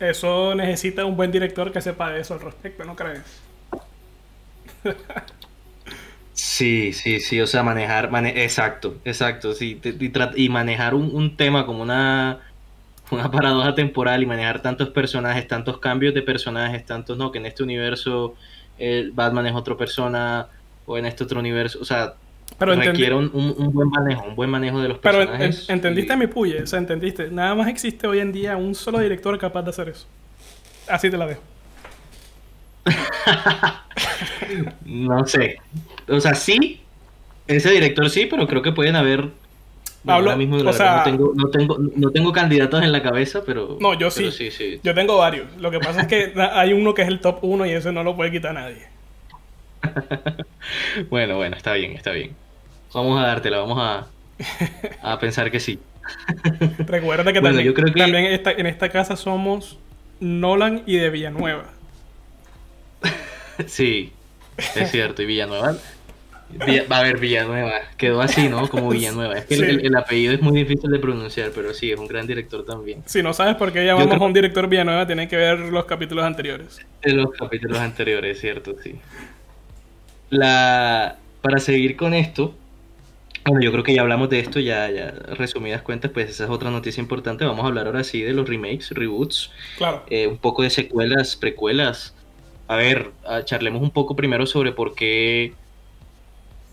Eso 0.00 0.54
necesita 0.54 1.04
un 1.04 1.16
buen 1.16 1.30
director 1.32 1.72
que 1.72 1.80
sepa 1.80 2.10
de 2.12 2.20
eso 2.20 2.34
al 2.34 2.40
respecto, 2.40 2.84
¿no 2.84 2.96
crees? 2.96 3.43
Sí, 6.32 6.92
sí, 6.92 7.20
sí, 7.20 7.40
o 7.40 7.46
sea, 7.46 7.62
manejar, 7.62 8.10
mane- 8.10 8.42
exacto, 8.42 8.96
exacto, 9.04 9.54
sí, 9.54 9.80
y, 10.36 10.48
manejar 10.48 10.94
un, 10.94 11.14
un 11.14 11.36
tema 11.36 11.64
como 11.64 11.82
una, 11.82 12.40
una 13.12 13.30
paradoja 13.30 13.74
temporal 13.74 14.22
y 14.22 14.26
manejar 14.26 14.60
tantos 14.60 14.90
personajes, 14.90 15.46
tantos 15.46 15.78
cambios 15.78 16.12
de 16.12 16.22
personajes, 16.22 16.84
tantos, 16.84 17.16
no, 17.18 17.30
que 17.30 17.38
en 17.38 17.46
este 17.46 17.62
universo 17.62 18.34
Batman 19.12 19.46
es 19.46 19.54
otra 19.54 19.76
persona 19.76 20.48
o 20.86 20.98
en 20.98 21.06
este 21.06 21.22
otro 21.24 21.38
universo, 21.38 21.78
o 21.80 21.84
sea, 21.84 22.14
Pero, 22.58 22.74
requiere 22.74 23.14
un, 23.14 23.30
un- 23.32 23.54
un 23.56 23.72
buen 23.72 23.88
manejo, 23.88 24.24
un 24.26 24.34
buen 24.34 24.50
manejo 24.50 24.80
de 24.80 24.88
los 24.88 24.98
pero 24.98 25.18
personajes. 25.18 25.68
en- 25.68 25.76
entendiste 25.76 26.14
y- 26.14 26.16
mi 26.16 26.26
puye, 26.26 26.62
o 26.62 26.66
sea, 26.66 26.80
entendiste. 26.80 27.30
Nada 27.30 27.54
más 27.54 27.68
existe 27.68 28.06
hoy 28.08 28.18
en 28.18 28.32
día 28.32 28.56
un 28.56 28.74
solo 28.74 28.98
director 28.98 29.38
capaz 29.38 29.62
de 29.62 29.70
hacer 29.70 29.88
eso. 29.88 30.06
Así 30.88 31.10
te 31.10 31.16
la 31.16 31.26
dejo. 31.26 31.42
no 34.84 35.26
sé. 35.26 35.56
O 36.08 36.20
sea, 36.20 36.34
sí, 36.34 36.80
ese 37.46 37.70
director 37.70 38.08
sí, 38.10 38.26
pero 38.30 38.46
creo 38.46 38.62
que 38.62 38.72
pueden 38.72 38.96
haber. 38.96 39.28
Hablo, 40.06 40.36
mismo 40.36 40.56
o 40.56 40.72
sea, 40.74 40.98
no, 40.98 41.02
tengo, 41.04 41.32
no, 41.34 41.48
tengo, 41.48 41.78
no 41.78 42.10
tengo 42.10 42.30
candidatos 42.32 42.82
en 42.82 42.92
la 42.92 43.02
cabeza, 43.02 43.42
pero. 43.46 43.78
No, 43.80 43.94
yo 43.94 44.08
pero 44.14 44.30
sí. 44.30 44.32
sí, 44.32 44.50
sí. 44.50 44.80
Yo 44.82 44.94
tengo 44.94 45.16
varios. 45.16 45.46
Lo 45.58 45.70
que 45.70 45.78
pasa 45.80 46.02
es 46.02 46.06
que 46.08 46.32
hay 46.52 46.74
uno 46.74 46.92
que 46.92 47.02
es 47.02 47.08
el 47.08 47.20
top 47.20 47.38
1 47.42 47.66
y 47.66 47.70
ese 47.70 47.90
no 47.92 48.04
lo 48.04 48.14
puede 48.14 48.30
quitar 48.30 48.52
nadie. 48.54 48.86
bueno, 51.10 51.36
bueno, 51.36 51.56
está 51.56 51.72
bien, 51.74 51.92
está 51.92 52.10
bien. 52.12 52.32
Vamos 52.92 53.20
a 53.20 53.26
dártela, 53.26 53.58
vamos 53.58 53.78
a, 53.80 54.06
a 55.02 55.18
pensar 55.18 55.50
que 55.50 55.60
sí. 55.60 55.78
Recuerda 56.80 57.32
que 57.32 57.40
Bueno, 57.40 57.56
también, 57.56 57.66
yo 57.66 57.74
creo 57.74 57.92
que- 57.92 58.00
también 58.00 58.24
esta- 58.26 58.52
en 58.52 58.66
esta 58.66 58.88
casa 58.90 59.16
somos 59.16 59.78
Nolan 60.20 60.82
y 60.86 60.96
de 60.96 61.10
Villanueva. 61.10 61.64
Sí, 63.66 64.12
es 64.76 64.90
cierto. 64.90 65.22
Y 65.22 65.26
Villanueva. 65.26 65.76
Villa- 66.66 66.84
a 66.90 67.02
ver, 67.02 67.18
Villanueva. 67.18 67.72
Quedó 67.96 68.20
así, 68.20 68.48
¿no? 68.48 68.68
Como 68.68 68.88
Villanueva. 68.90 69.34
Es 69.38 69.44
que 69.46 69.54
el- 69.54 69.60
Sí. 69.64 69.70
el, 69.70 69.86
el 69.86 69.96
apellido 69.96 70.32
es 70.34 70.40
muy 70.42 70.56
difícil 70.58 70.90
de 70.90 70.98
pronunciar, 70.98 71.50
pero 71.54 71.72
sí, 71.74 71.90
es 71.92 71.98
un 71.98 72.06
gran 72.06 72.26
director 72.26 72.64
también. 72.64 73.02
Si 73.06 73.22
no 73.22 73.32
sabes 73.32 73.54
por 73.56 73.72
qué 73.72 73.84
llamamos 73.84 74.08
creo- 74.08 74.22
a 74.22 74.26
un 74.26 74.32
director 74.32 74.68
Villanueva, 74.68 75.06
tienen 75.06 75.28
que 75.28 75.36
ver 75.36 75.58
los 75.58 75.84
capítulos 75.84 76.24
anteriores. 76.24 76.80
Los 77.02 77.30
capítulos 77.32 77.78
anteriores, 77.78 78.40
cierto, 78.40 78.74
sí. 78.82 78.96
La, 80.30 81.16
para 81.42 81.58
seguir 81.58 81.96
con 81.96 82.14
esto, 82.14 82.54
bueno, 83.44 83.60
yo 83.62 83.70
creo 83.72 83.84
que 83.84 83.94
ya 83.94 84.00
hablamos 84.02 84.30
de 84.30 84.40
esto, 84.40 84.58
ya, 84.58 84.90
ya 84.90 85.10
resumidas 85.10 85.82
cuentas, 85.82 86.10
pues 86.12 86.30
esa 86.30 86.44
es 86.44 86.50
otra 86.50 86.70
noticia 86.70 87.00
importante. 87.00 87.44
Vamos 87.44 87.64
a 87.64 87.68
hablar 87.68 87.86
ahora 87.86 88.02
sí 88.04 88.22
de 88.22 88.32
los 88.32 88.48
remakes, 88.48 88.90
reboots, 88.90 89.50
Claro. 89.76 90.02
eh, 90.08 90.26
un 90.26 90.38
poco 90.38 90.62
de 90.62 90.70
secuelas, 90.70 91.36
precuelas. 91.36 92.14
A 92.66 92.76
ver, 92.76 93.12
charlemos 93.44 93.82
un 93.82 93.90
poco 93.90 94.16
primero 94.16 94.46
sobre 94.46 94.72
por 94.72 94.94
qué, 94.94 95.52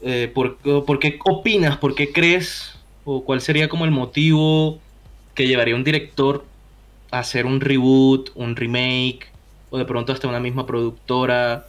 eh, 0.01 0.32
por, 0.34 0.58
qué 0.99 1.19
opinas, 1.25 1.77
por 1.77 1.95
qué 1.95 2.13
crees, 2.13 2.75
o 3.04 3.23
cuál 3.23 3.41
sería 3.41 3.67
como 3.67 3.86
el 3.86 3.91
motivo 3.91 4.80
que 5.36 5.47
llevaría 5.47 5.75
un 5.75 5.84
director 5.84 6.45
a 7.12 7.19
hacer 7.19 7.45
un 7.45 7.60
reboot, 7.60 8.32
un 8.36 8.56
remake, 8.56 9.27
o 9.69 9.77
de 9.77 9.86
pronto 9.86 10.13
hasta 10.13 10.27
una 10.27 10.39
misma 10.39 10.65
productora. 10.65 11.67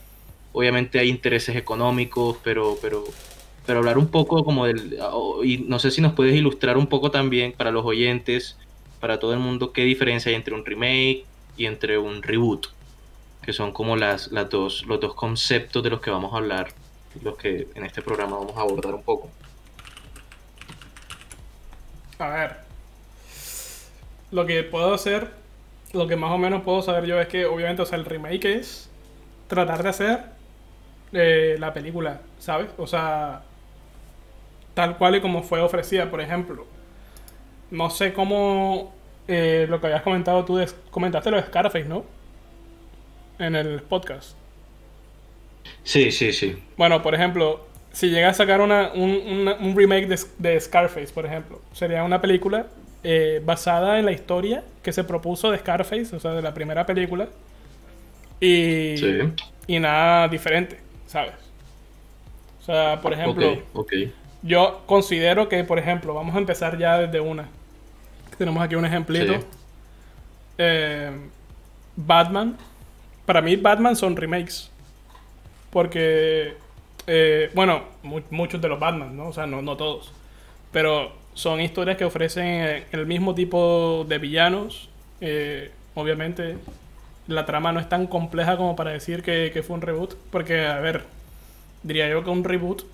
Obviamente 0.53 0.99
hay 0.99 1.09
intereses 1.09 1.57
económicos, 1.57 2.37
pero, 2.45 2.77
pero, 2.81 3.05
pero 3.67 3.79
hablar 3.81 3.99
un 3.99 4.09
poco 4.09 4.45
como 4.45 4.67
del, 4.67 4.99
y 5.45 5.59
no 5.59 5.79
sé 5.79 5.91
si 5.91 6.01
nos 6.01 6.13
puedes 6.13 6.35
ilustrar 6.35 6.77
un 6.77 6.87
poco 6.87 7.11
también 7.11 7.53
para 7.53 7.73
los 7.73 7.85
oyentes, 7.85 8.57
para 9.01 9.19
todo 9.19 9.33
el 9.33 9.41
mundo, 9.41 9.73
qué 9.73 9.83
diferencia 9.83 10.31
hay 10.31 10.37
entre 10.37 10.55
un 10.55 10.65
remake 10.65 11.25
y 11.57 11.67
entre 11.67 11.99
un 11.99 12.23
reboot, 12.23 12.69
que 13.43 13.53
son 13.53 13.73
como 13.73 13.97
las, 13.97 14.31
las 14.31 14.49
dos, 14.49 14.85
los 14.87 15.01
dos 15.01 15.15
conceptos 15.15 15.83
de 15.83 15.91
los 15.91 16.01
que 16.01 16.11
vamos 16.11 16.33
a 16.33 16.37
hablar, 16.37 16.69
los 17.23 17.37
que 17.37 17.69
en 17.75 17.85
este 17.85 18.01
programa 18.01 18.37
vamos 18.39 18.57
a 18.57 18.61
abordar 18.61 18.95
un 18.95 19.03
poco. 19.03 19.31
A 22.19 22.29
ver. 22.29 22.57
Lo 24.31 24.47
que 24.47 24.63
puedo 24.63 24.95
hacer, 24.95 25.31
lo 25.93 26.07
que 26.07 26.17
más 26.17 26.31
o 26.31 26.39
menos 26.39 26.63
puedo 26.63 26.83
saber 26.83 27.05
yo 27.05 27.21
es 27.21 27.27
que, 27.27 27.45
obviamente, 27.45 27.83
o 27.83 27.87
sea, 27.87 27.99
el 27.99 28.05
remake 28.05 28.45
es 28.45 28.89
tratar 29.49 29.83
de 29.83 29.89
hacer 29.89 30.25
eh, 31.13 31.57
la 31.59 31.75
película, 31.75 32.21
¿sabes? 32.39 32.69
O 32.79 32.87
sea, 32.87 33.43
tal 34.75 34.97
cual 34.97 35.17
y 35.17 35.21
como 35.21 35.43
fue 35.43 35.61
ofrecida, 35.61 36.11
por 36.11 36.21
ejemplo. 36.21 36.65
No 37.71 37.91
sé 37.91 38.13
cómo 38.13 38.95
eh, 39.29 39.67
lo 39.69 39.81
que 39.81 39.89
habías 39.89 40.03
comentado 40.03 40.45
tú, 40.45 40.65
comentaste 40.91 41.31
lo 41.31 41.37
de 41.39 41.45
Scarface, 41.45 41.85
¿no? 41.85 42.05
En 43.43 43.57
el 43.57 43.83
podcast. 43.83 44.37
Sí, 45.85 46.13
sí, 46.13 46.33
sí. 46.33 46.63
Bueno, 46.77 47.03
por 47.03 47.15
ejemplo, 47.15 47.67
si 47.93 48.09
llega 48.11 48.29
a 48.31 48.35
sacar 48.35 48.61
una, 48.61 48.93
un, 48.95 49.11
una- 49.11 49.55
un 49.55 49.77
remake 49.77 50.07
de, 50.07 50.19
de 50.39 50.61
Scarface, 50.61 51.13
por 51.13 51.27
ejemplo, 51.27 51.61
sería 51.73 52.05
una 52.05 52.21
película 52.21 52.67
eh, 53.05 53.41
basada 53.45 53.99
en 53.99 54.05
la 54.05 54.13
historia 54.13 54.63
que 54.83 54.93
se 54.93 55.03
propuso 55.05 55.51
de 55.51 55.59
Scarface, 55.59 56.15
o 56.15 56.21
sea, 56.21 56.33
de 56.33 56.43
la 56.43 56.55
primera 56.55 56.87
película, 56.87 57.29
y, 58.41 58.97
Sí. 58.97 59.19
y 59.67 59.79
nada 59.81 60.29
diferente, 60.29 60.79
¿sabes? 61.07 61.35
O 62.61 62.65
sea, 62.65 63.01
por 63.01 63.13
ejemplo, 63.13 63.51
Ok, 63.53 63.59
ok. 63.75 63.93
yo 64.43 64.83
considero 64.87 65.49
que, 65.49 65.65
por 65.65 65.81
ejemplo, 65.81 66.15
vamos 66.15 66.35
a 66.37 66.39
empezar 66.39 66.79
ya 66.79 66.99
desde 66.99 67.19
una. 67.21 67.49
Tenemos 68.39 68.63
aquí 68.63 68.77
un 68.77 68.85
ejemplito. 68.87 69.35
Sí. 69.35 69.41
Eh, 70.59 71.11
Batman. 71.97 72.57
Para 73.27 73.41
mí, 73.43 73.57
Batman 73.57 73.97
son 73.97 74.17
remakes. 74.17 74.71
Porque, 75.71 76.55
eh, 77.07 77.51
bueno, 77.55 77.83
mu- 78.03 78.21
muchos 78.31 78.61
de 78.61 78.69
los 78.69 78.79
Batman, 78.79 79.17
¿no? 79.17 79.29
O 79.29 79.33
sea, 79.33 79.47
no, 79.47 79.63
no 79.63 79.77
todos. 79.77 80.13
Pero 80.73 81.13
son 81.35 81.61
historias 81.61 81.97
que 81.97 82.05
ofrecen 82.05 82.47
eh, 82.47 82.87
el 82.93 83.07
mismo 83.07 83.35
tipo 83.35 84.05
de 84.09 84.19
villanos. 84.19 84.89
Eh, 85.21 85.71
obviamente, 85.95 86.59
la 87.29 87.47
trama 87.47 87.73
no 87.73 87.81
es 87.81 87.89
tan 87.89 88.07
compleja 88.07 88.57
como 88.57 88.77
para 88.77 88.91
decir 88.93 89.23
que, 89.23 89.51
que 89.53 89.63
fue 89.63 89.77
un 89.77 89.83
reboot. 89.83 90.15
Porque, 90.31 90.67
a 90.67 90.81
ver, 90.81 91.05
diría 91.83 92.09
yo 92.11 92.25
que 92.25 92.31
un 92.31 92.45
reboot 92.45 92.85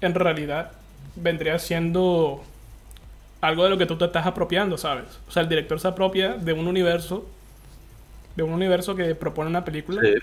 en 0.00 0.14
realidad 0.14 0.72
vendría 1.16 1.58
siendo 1.58 2.42
algo 3.40 3.64
de 3.64 3.70
lo 3.70 3.78
que 3.78 3.86
tú 3.86 3.96
te 3.96 4.04
estás 4.04 4.26
apropiando, 4.26 4.76
¿sabes? 4.78 5.06
O 5.28 5.30
sea, 5.30 5.42
el 5.42 5.48
director 5.48 5.80
se 5.80 5.88
apropia 5.88 6.34
de 6.34 6.52
un 6.52 6.66
universo, 6.66 7.26
de 8.40 8.50
un 8.50 8.54
universo 8.54 8.94
que 8.96 9.14
propone 9.14 9.50
una 9.50 9.64
película 9.64 10.02
Sí. 10.02 10.14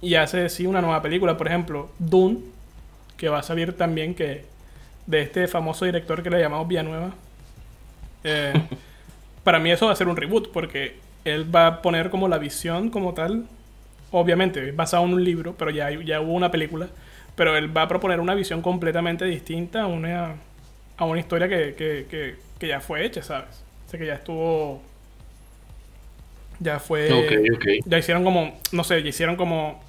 y 0.00 0.14
hace 0.16 0.48
sí 0.48 0.66
una 0.66 0.80
nueva 0.82 1.02
película. 1.02 1.36
Por 1.36 1.48
ejemplo, 1.48 1.90
Dune, 1.98 2.38
que 3.16 3.28
va 3.28 3.40
a 3.40 3.42
salir 3.42 3.76
también 3.76 4.14
que 4.14 4.46
de 5.06 5.22
este 5.22 5.48
famoso 5.48 5.84
director 5.86 6.22
que 6.22 6.30
le 6.30 6.40
llamamos 6.40 6.68
Villanueva. 6.68 7.14
Eh, 8.24 8.52
para 9.44 9.58
mí 9.58 9.70
eso 9.70 9.86
va 9.86 9.92
a 9.92 9.96
ser 9.96 10.08
un 10.08 10.16
reboot 10.16 10.52
porque 10.52 10.98
él 11.24 11.54
va 11.54 11.66
a 11.66 11.82
poner 11.82 12.10
como 12.10 12.28
la 12.28 12.38
visión 12.38 12.90
como 12.90 13.14
tal. 13.14 13.46
Obviamente, 14.12 14.72
basado 14.72 15.04
en 15.06 15.14
un 15.14 15.24
libro, 15.24 15.54
pero 15.58 15.70
ya, 15.70 15.90
ya 15.90 16.20
hubo 16.20 16.32
una 16.34 16.50
película. 16.50 16.88
Pero 17.36 17.56
él 17.56 17.76
va 17.76 17.82
a 17.82 17.88
proponer 17.88 18.20
una 18.20 18.34
visión 18.34 18.62
completamente 18.62 19.24
distinta 19.26 19.82
a 19.82 19.86
una, 19.86 20.36
a 20.96 21.04
una 21.04 21.20
historia 21.20 21.48
que, 21.48 21.74
que, 21.76 22.06
que, 22.10 22.36
que 22.58 22.68
ya 22.68 22.80
fue 22.80 23.04
hecha, 23.06 23.22
¿sabes? 23.22 23.64
O 23.86 23.90
sea, 23.90 24.00
que 24.00 24.06
ya 24.06 24.14
estuvo... 24.14 24.82
Ya 26.60 26.78
fue... 26.78 27.10
Ok, 27.12 27.56
ok. 27.56 27.66
Ya 27.86 27.98
hicieron 27.98 28.22
como, 28.22 28.58
no 28.72 28.84
sé, 28.84 29.02
ya 29.02 29.08
hicieron 29.08 29.36
como 29.36 29.82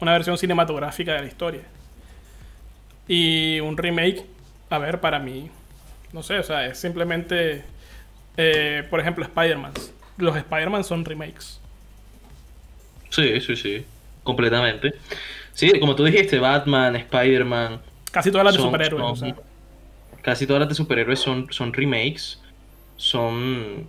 una 0.00 0.12
versión 0.12 0.38
cinematográfica 0.38 1.12
de 1.14 1.20
la 1.20 1.26
historia. 1.26 1.62
Y 3.08 3.58
un 3.60 3.76
remake, 3.76 4.24
a 4.70 4.78
ver, 4.78 5.00
para 5.00 5.18
mí, 5.18 5.50
no 6.12 6.22
sé, 6.22 6.38
o 6.38 6.42
sea, 6.44 6.66
es 6.66 6.78
simplemente, 6.78 7.64
eh, 8.36 8.84
por 8.88 9.00
ejemplo, 9.00 9.24
Spider-Man. 9.24 9.72
Los 10.16 10.36
Spider-Man 10.36 10.84
son 10.84 11.04
remakes. 11.04 11.60
Sí, 13.10 13.40
sí, 13.40 13.56
sí. 13.56 13.84
Completamente. 14.22 14.94
Sí, 15.52 15.72
como 15.80 15.96
tú 15.96 16.04
dijiste, 16.04 16.38
Batman, 16.38 16.94
Spider-Man, 16.96 17.80
Casi 18.12 18.30
todas 18.30 18.44
las 18.44 18.54
de 18.54 18.58
Son- 18.60 18.68
superhéroes, 18.68 19.04
o 19.04 19.16
sea. 19.16 19.36
casi 20.22 20.44
todas 20.46 20.60
las 20.60 20.68
de 20.68 20.74
superhéroes 20.74 21.18
son, 21.20 21.46
son 21.52 21.72
remakes. 21.72 22.40
Son. 22.96 23.86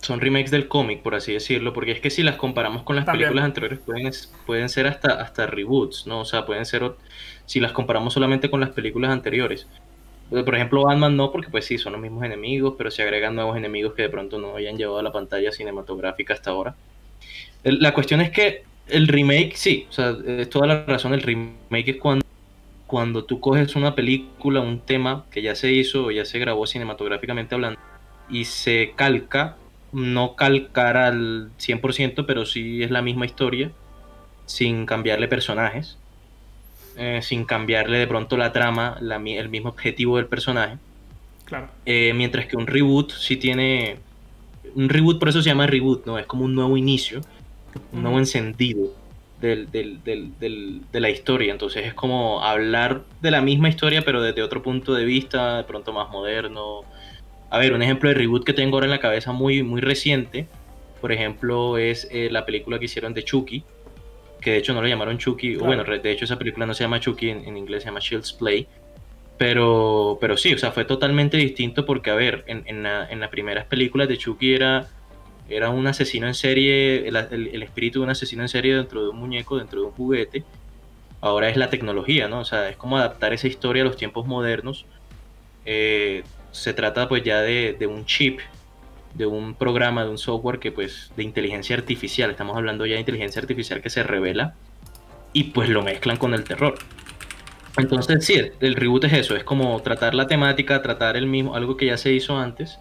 Son 0.00 0.20
remakes 0.20 0.50
del 0.50 0.66
cómic, 0.68 1.02
por 1.02 1.14
así 1.14 1.32
decirlo. 1.32 1.72
Porque 1.72 1.92
es 1.92 2.00
que 2.00 2.10
si 2.10 2.22
las 2.22 2.36
comparamos 2.36 2.82
con 2.82 2.96
las 2.96 3.04
También. 3.04 3.28
películas 3.28 3.44
anteriores, 3.44 3.78
pueden, 3.80 4.10
pueden 4.46 4.68
ser 4.68 4.86
hasta, 4.86 5.20
hasta 5.20 5.46
reboots, 5.46 6.06
¿no? 6.06 6.20
O 6.20 6.24
sea, 6.24 6.46
pueden 6.46 6.64
ser. 6.66 6.92
Si 7.46 7.60
las 7.60 7.72
comparamos 7.72 8.14
solamente 8.14 8.50
con 8.50 8.60
las 8.60 8.70
películas 8.70 9.10
anteriores. 9.10 9.66
Por 10.30 10.54
ejemplo, 10.54 10.84
Batman 10.84 11.16
no, 11.16 11.32
porque 11.32 11.50
pues 11.50 11.64
sí, 11.64 11.76
son 11.76 11.92
los 11.92 12.00
mismos 12.00 12.22
enemigos, 12.24 12.74
pero 12.78 12.90
se 12.92 13.02
agregan 13.02 13.34
nuevos 13.34 13.56
enemigos 13.56 13.94
que 13.94 14.02
de 14.02 14.08
pronto 14.08 14.38
no 14.38 14.54
hayan 14.54 14.76
llevado 14.76 15.00
a 15.00 15.02
la 15.02 15.10
pantalla 15.10 15.50
cinematográfica 15.50 16.34
hasta 16.34 16.50
ahora. 16.50 16.76
La 17.64 17.92
cuestión 17.92 18.20
es 18.20 18.30
que 18.30 18.62
el 18.86 19.08
remake, 19.08 19.56
sí, 19.56 19.86
o 19.90 19.92
sea, 19.92 20.16
es 20.24 20.48
toda 20.48 20.68
la 20.68 20.84
razón. 20.84 21.14
El 21.14 21.22
remake 21.22 21.90
es 21.90 21.96
cuando, 21.96 22.24
cuando 22.86 23.24
tú 23.24 23.40
coges 23.40 23.74
una 23.74 23.96
película, 23.96 24.60
un 24.60 24.80
tema 24.80 25.24
que 25.32 25.42
ya 25.42 25.56
se 25.56 25.72
hizo 25.72 26.06
o 26.06 26.10
ya 26.12 26.24
se 26.24 26.38
grabó 26.38 26.64
cinematográficamente 26.66 27.56
hablando 27.56 27.80
y 28.28 28.44
se 28.44 28.92
calca, 28.94 29.56
no 29.92 30.36
calcar 30.36 30.96
al 30.96 31.50
100%, 31.58 32.26
pero 32.26 32.44
sí 32.46 32.82
es 32.82 32.90
la 32.90 33.02
misma 33.02 33.26
historia, 33.26 33.70
sin 34.46 34.86
cambiarle 34.86 35.28
personajes, 35.28 35.98
eh, 36.96 37.20
sin 37.22 37.44
cambiarle 37.44 37.98
de 37.98 38.06
pronto 38.06 38.36
la 38.36 38.52
trama, 38.52 38.96
la 39.00 39.16
el 39.16 39.48
mismo 39.48 39.70
objetivo 39.70 40.16
del 40.16 40.26
personaje. 40.26 40.76
Claro. 41.44 41.68
Eh, 41.86 42.12
mientras 42.14 42.46
que 42.46 42.56
un 42.56 42.66
reboot 42.66 43.12
sí 43.12 43.36
tiene. 43.36 43.98
Un 44.74 44.88
reboot, 44.88 45.18
por 45.18 45.28
eso 45.28 45.42
se 45.42 45.48
llama 45.48 45.66
reboot, 45.66 46.06
¿no? 46.06 46.18
Es 46.18 46.26
como 46.26 46.44
un 46.44 46.54
nuevo 46.54 46.76
inicio, 46.76 47.20
un 47.92 48.02
nuevo 48.02 48.18
encendido 48.18 48.92
del, 49.40 49.70
del- 49.70 50.02
del- 50.04 50.38
del- 50.38 50.82
de 50.92 51.00
la 51.00 51.10
historia. 51.10 51.50
Entonces 51.52 51.86
es 51.86 51.94
como 51.94 52.44
hablar 52.44 53.02
de 53.20 53.30
la 53.32 53.40
misma 53.40 53.68
historia, 53.68 54.02
pero 54.02 54.22
desde 54.22 54.42
otro 54.42 54.62
punto 54.62 54.94
de 54.94 55.04
vista, 55.04 55.56
de 55.56 55.64
pronto 55.64 55.92
más 55.92 56.08
moderno. 56.10 56.82
A 57.50 57.58
ver, 57.58 57.72
un 57.72 57.82
ejemplo 57.82 58.08
de 58.08 58.14
reboot 58.14 58.44
que 58.44 58.52
tengo 58.52 58.76
ahora 58.76 58.86
en 58.86 58.92
la 58.92 59.00
cabeza 59.00 59.32
muy, 59.32 59.62
muy 59.62 59.80
reciente, 59.80 60.46
por 61.00 61.12
ejemplo, 61.12 61.78
es 61.78 62.08
eh, 62.10 62.28
la 62.30 62.46
película 62.46 62.78
que 62.78 62.84
hicieron 62.84 63.12
de 63.12 63.24
Chucky. 63.24 63.64
que 64.40 64.52
de 64.52 64.56
hecho 64.58 64.72
no 64.72 64.80
lo 64.80 64.88
llamaron 64.88 65.18
Chucky, 65.18 65.56
o 65.56 65.64
bueno, 65.64 65.84
de 65.84 66.12
hecho 66.12 66.24
esa 66.24 66.38
película 66.38 66.64
no 66.64 66.74
se 66.74 66.84
llama 66.84 67.00
Chucky, 67.00 67.30
en, 67.30 67.56
inglés 67.56 67.82
se 67.82 67.88
llama 67.88 68.00
Shield's 68.00 68.32
Play, 68.32 68.66
pero, 69.36 70.18
pero 70.20 70.36
sí, 70.36 70.54
o 70.54 70.58
sea, 70.58 70.70
fue 70.70 70.84
totalmente 70.84 71.36
distinto 71.36 71.84
porque, 71.84 72.10
a 72.10 72.14
ver, 72.14 72.44
en, 72.46 72.62
en, 72.66 72.86
en 72.86 73.20
las 73.20 73.28
primeras 73.30 73.66
películas 73.66 74.08
de 74.08 74.16
Chucky 74.16 74.54
era, 74.54 74.88
era 75.48 75.70
un 75.70 75.86
asesino 75.86 76.26
en 76.26 76.34
serie, 76.34 77.08
el, 77.08 77.16
el, 77.16 77.62
espíritu 77.62 77.98
de 77.98 78.04
un 78.04 78.10
asesino 78.10 78.42
en 78.42 78.48
serie 78.48 78.76
dentro 78.76 79.02
de 79.02 79.08
un 79.10 79.16
muñeco, 79.16 79.58
dentro 79.58 79.80
de 79.80 79.86
un 79.86 79.92
juguete, 79.92 80.44
ahora 81.20 81.48
es 81.48 81.56
la 81.56 81.68
tecnología, 81.68 82.28
¿no? 82.28 82.40
O 82.40 82.44
sea, 82.44 82.68
es 82.68 82.76
como 82.76 82.96
adaptar 82.96 83.32
esa 83.32 83.48
historia 83.48 83.82
a 83.82 83.86
los 83.86 83.96
tiempos 83.96 84.26
modernos. 84.26 84.86
Eh, 85.66 86.22
se 86.52 86.72
trata 86.74 87.08
pues 87.08 87.22
ya 87.22 87.40
de, 87.40 87.76
de 87.78 87.86
un 87.86 88.04
chip 88.06 88.40
de 89.14 89.26
un 89.26 89.54
programa, 89.54 90.04
de 90.04 90.10
un 90.10 90.18
software 90.18 90.58
que 90.58 90.72
pues 90.72 91.12
de 91.16 91.24
inteligencia 91.24 91.76
artificial, 91.76 92.30
estamos 92.30 92.56
hablando 92.56 92.86
ya 92.86 92.94
de 92.94 93.00
inteligencia 93.00 93.40
artificial 93.40 93.82
que 93.82 93.90
se 93.90 94.02
revela 94.02 94.54
y 95.32 95.44
pues 95.44 95.68
lo 95.68 95.82
mezclan 95.82 96.16
con 96.16 96.34
el 96.34 96.44
terror. 96.44 96.74
Entonces 97.76 98.24
sí, 98.24 98.40
el 98.60 98.74
reboot 98.74 99.04
es 99.04 99.12
eso, 99.12 99.36
es 99.36 99.44
como 99.44 99.80
tratar 99.82 100.14
la 100.14 100.26
temática, 100.26 100.82
tratar 100.82 101.16
el 101.16 101.26
mismo, 101.26 101.54
algo 101.54 101.76
que 101.76 101.86
ya 101.86 101.96
se 101.96 102.12
hizo 102.12 102.36
antes, 102.36 102.78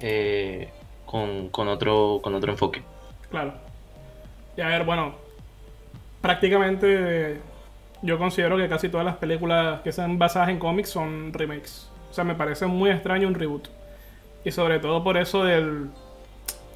eh, 0.00 0.70
con, 1.04 1.48
con, 1.48 1.68
otro, 1.68 2.20
con 2.22 2.34
otro 2.34 2.52
enfoque. 2.52 2.82
Claro. 3.30 3.54
Y 4.56 4.60
a 4.60 4.68
ver, 4.68 4.84
bueno, 4.84 5.14
prácticamente 6.20 7.40
yo 8.02 8.18
considero 8.18 8.56
que 8.56 8.68
casi 8.68 8.88
todas 8.88 9.04
las 9.04 9.16
películas 9.16 9.80
que 9.82 9.92
sean 9.92 10.18
basadas 10.18 10.48
en 10.50 10.58
cómics 10.58 10.90
son 10.90 11.32
remakes. 11.32 11.87
O 12.10 12.14
sea, 12.14 12.24
me 12.24 12.34
parece 12.34 12.66
muy 12.66 12.90
extraño 12.90 13.28
un 13.28 13.34
reboot. 13.34 13.68
Y 14.44 14.50
sobre 14.50 14.78
todo 14.78 15.02
por 15.02 15.16
eso 15.16 15.44
del... 15.44 15.88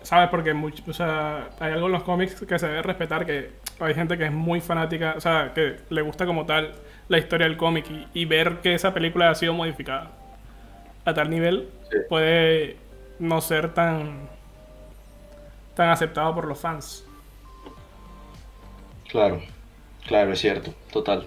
¿Sabes? 0.02 0.30
Porque 0.30 0.52
mucho, 0.52 0.82
o 0.88 0.92
sea, 0.92 1.50
hay 1.60 1.72
algo 1.72 1.86
en 1.86 1.92
los 1.92 2.02
cómics 2.02 2.34
que 2.46 2.58
se 2.58 2.66
debe 2.66 2.82
respetar, 2.82 3.24
que 3.24 3.50
hay 3.78 3.94
gente 3.94 4.18
que 4.18 4.26
es 4.26 4.32
muy 4.32 4.60
fanática, 4.60 5.14
o 5.16 5.20
sea, 5.20 5.52
que 5.54 5.76
le 5.90 6.02
gusta 6.02 6.26
como 6.26 6.44
tal 6.44 6.74
la 7.08 7.18
historia 7.18 7.46
del 7.46 7.56
cómic 7.56 7.86
y, 8.14 8.24
ver 8.24 8.58
que 8.62 8.74
esa 8.74 8.94
película 8.94 9.30
ha 9.30 9.34
sido 9.34 9.54
modificada 9.54 10.10
a 11.04 11.14
tal 11.14 11.30
nivel 11.30 11.68
puede 12.08 12.76
no 13.18 13.40
ser 13.40 13.74
tan 13.74 14.28
tan 15.74 15.90
aceptado 15.90 16.34
por 16.34 16.46
los 16.46 16.58
fans. 16.58 17.04
Claro, 19.08 19.42
claro, 20.06 20.32
es 20.32 20.40
cierto, 20.40 20.74
total. 20.92 21.26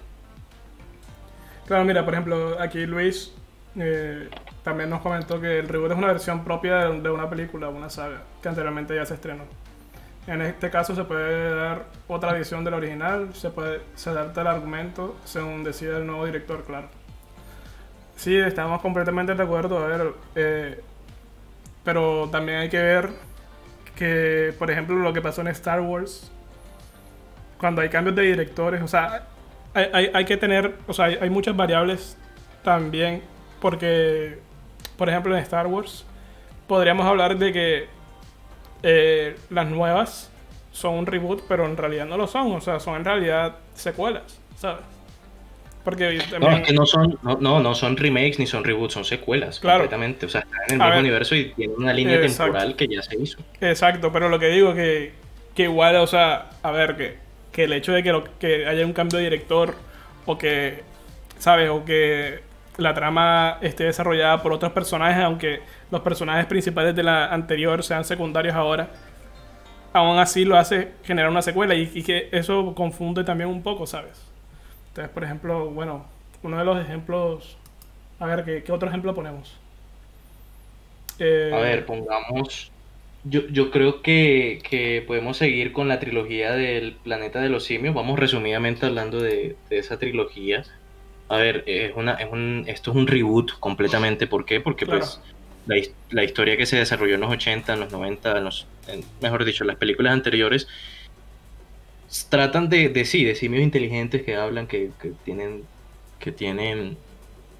Claro, 1.66 1.84
mira, 1.84 2.04
por 2.04 2.14
ejemplo, 2.14 2.60
aquí 2.60 2.86
Luis 2.86 3.35
eh, 3.78 4.28
también 4.62 4.90
nos 4.90 5.00
comentó 5.00 5.40
que 5.40 5.58
el 5.58 5.68
reboot 5.68 5.92
es 5.92 5.98
una 5.98 6.08
versión 6.08 6.44
propia 6.44 6.88
de, 6.88 7.10
una 7.10 7.28
película, 7.28 7.68
una 7.68 7.90
saga, 7.90 8.22
que 8.42 8.48
anteriormente 8.48 8.94
ya 8.94 9.04
se 9.04 9.14
estrenó. 9.14 9.44
En 10.26 10.42
este 10.42 10.70
caso 10.70 10.94
se 10.96 11.04
puede 11.04 11.54
dar 11.54 11.84
otra 12.08 12.32
visión 12.32 12.64
del 12.64 12.74
original, 12.74 13.32
se 13.32 13.50
puede 13.50 13.80
se 13.94 14.10
adapta 14.10 14.40
el 14.40 14.48
argumento 14.48 15.16
según 15.24 15.62
decida 15.62 15.98
el 15.98 16.06
nuevo 16.06 16.26
director, 16.26 16.64
claro. 16.64 16.88
Sí, 18.16 18.36
estamos 18.36 18.80
completamente 18.80 19.34
de 19.34 19.42
acuerdo, 19.42 19.78
a 19.78 19.86
ver, 19.86 20.14
eh, 20.34 20.80
pero 21.84 22.28
también 22.32 22.58
hay 22.58 22.68
que 22.68 22.82
ver 22.82 23.10
que, 23.94 24.54
por 24.58 24.70
ejemplo, 24.70 24.96
lo 24.96 25.12
que 25.12 25.22
pasó 25.22 25.42
en 25.42 25.48
Star 25.48 25.80
Wars, 25.80 26.32
cuando 27.58 27.82
hay 27.82 27.88
cambios 27.88 28.16
de 28.16 28.22
directores, 28.22 28.82
o 28.82 28.88
sea, 28.88 29.26
hay, 29.74 30.10
hay, 30.12 30.24
que 30.24 30.36
tener, 30.36 30.74
o 30.86 30.92
sea, 30.92 31.04
hay, 31.04 31.18
hay 31.20 31.30
muchas 31.30 31.54
variables 31.54 32.16
también, 32.64 33.22
porque 33.66 34.38
por 34.96 35.08
ejemplo, 35.08 35.36
en 35.36 35.42
Star 35.42 35.66
Wars, 35.66 36.04
podríamos 36.68 37.04
hablar 37.04 37.36
de 37.36 37.52
que 37.52 37.86
eh, 38.84 39.36
las 39.50 39.66
nuevas 39.66 40.30
son 40.70 40.94
un 40.94 41.06
reboot, 41.06 41.42
pero 41.48 41.66
en 41.66 41.76
realidad 41.76 42.06
no 42.06 42.16
lo 42.16 42.28
son. 42.28 42.52
O 42.52 42.60
sea, 42.60 42.78
son 42.78 42.94
en 42.94 43.04
realidad 43.04 43.56
secuelas, 43.74 44.38
¿sabes? 44.56 44.84
Porque 45.82 46.22
No, 46.40 46.48
es 46.50 46.64
que 46.64 46.72
no 46.74 46.86
son, 46.86 47.18
no, 47.24 47.58
no, 47.58 47.74
son 47.74 47.96
remakes 47.96 48.38
ni 48.38 48.46
son 48.46 48.62
reboots, 48.62 48.94
son 48.94 49.04
secuelas 49.04 49.58
claro. 49.58 49.80
completamente. 49.80 50.26
O 50.26 50.28
sea, 50.28 50.42
están 50.42 50.60
en 50.68 50.80
el 50.80 50.86
mismo 50.86 51.00
universo 51.00 51.34
y 51.34 51.46
tienen 51.50 51.76
una 51.76 51.92
línea 51.92 52.20
temporal 52.20 52.76
que 52.76 52.86
ya 52.86 53.02
se 53.02 53.20
hizo. 53.20 53.38
Exacto, 53.60 54.12
pero 54.12 54.28
lo 54.28 54.38
que 54.38 54.46
digo 54.46 54.74
que, 54.74 55.12
que 55.56 55.64
igual, 55.64 55.96
o 55.96 56.06
sea, 56.06 56.50
a 56.62 56.70
ver, 56.70 56.96
que, 56.96 57.16
que 57.50 57.64
el 57.64 57.72
hecho 57.72 57.90
de 57.90 58.04
que, 58.04 58.12
lo, 58.12 58.22
que 58.38 58.68
haya 58.68 58.86
un 58.86 58.92
cambio 58.92 59.18
de 59.18 59.24
director 59.24 59.74
o 60.24 60.38
que, 60.38 60.84
¿sabes? 61.40 61.68
O 61.68 61.84
que 61.84 62.45
la 62.78 62.94
trama 62.94 63.58
esté 63.62 63.84
desarrollada 63.84 64.42
por 64.42 64.52
otros 64.52 64.72
personajes, 64.72 65.22
aunque 65.22 65.60
los 65.90 66.00
personajes 66.02 66.46
principales 66.46 66.94
de 66.94 67.02
la 67.02 67.32
anterior 67.32 67.82
sean 67.82 68.04
secundarios 68.04 68.54
ahora, 68.54 68.88
aún 69.92 70.18
así 70.18 70.44
lo 70.44 70.56
hace 70.56 70.92
generar 71.04 71.30
una 71.30 71.42
secuela 71.42 71.74
y, 71.74 72.02
que 72.02 72.28
eso 72.32 72.74
confunde 72.74 73.24
también 73.24 73.48
un 73.48 73.62
poco, 73.62 73.86
¿sabes? 73.86 74.22
Entonces, 74.88 75.12
por 75.12 75.24
ejemplo, 75.24 75.70
bueno, 75.70 76.06
uno 76.42 76.58
de 76.58 76.64
los 76.64 76.78
ejemplos, 76.78 77.56
a 78.18 78.26
ver, 78.26 78.62
¿qué, 78.62 78.72
otro 78.72 78.88
ejemplo 78.88 79.14
ponemos? 79.14 79.56
Eh, 81.18 81.50
a 81.52 81.58
ver, 81.58 81.86
pongamos, 81.86 82.70
yo, 83.24 83.46
yo 83.48 83.70
creo 83.70 84.02
que, 84.02 84.60
que, 84.68 85.02
podemos 85.06 85.38
seguir 85.38 85.72
con 85.72 85.88
la 85.88 85.98
trilogía 85.98 86.52
del 86.52 86.92
Planeta 86.92 87.40
de 87.40 87.48
los 87.48 87.64
Simios, 87.64 87.94
vamos 87.94 88.18
resumidamente 88.18 88.84
hablando 88.84 89.20
de, 89.20 89.56
de 89.70 89.78
esa 89.78 89.98
trilogía. 89.98 90.64
A 91.28 91.36
ver, 91.38 91.64
es 91.66 91.92
una, 91.96 92.14
es 92.14 92.30
un, 92.30 92.64
esto 92.66 92.90
es 92.92 92.96
un 92.96 93.06
reboot 93.06 93.58
completamente. 93.58 94.26
¿Por 94.26 94.44
qué? 94.44 94.60
Porque 94.60 94.86
pues 94.86 95.20
la, 95.66 95.76
la, 96.10 96.24
historia 96.24 96.56
que 96.56 96.66
se 96.66 96.76
desarrolló 96.76 97.16
en 97.16 97.20
los 97.20 97.32
80, 97.32 97.74
en 97.74 97.80
los 97.80 97.92
90, 97.92 98.38
en 98.38 98.44
los, 98.44 98.66
mejor 99.20 99.44
dicho, 99.44 99.64
las 99.64 99.76
películas 99.76 100.12
anteriores, 100.12 100.68
tratan 102.28 102.68
de, 102.68 102.88
de 102.88 103.04
sí, 103.04 103.24
de 103.24 103.34
simios 103.34 103.62
inteligentes 103.62 104.22
que 104.22 104.36
hablan, 104.36 104.68
que, 104.68 104.90
que, 105.00 105.12
tienen, 105.24 105.64
que 106.20 106.30
tienen, 106.30 106.96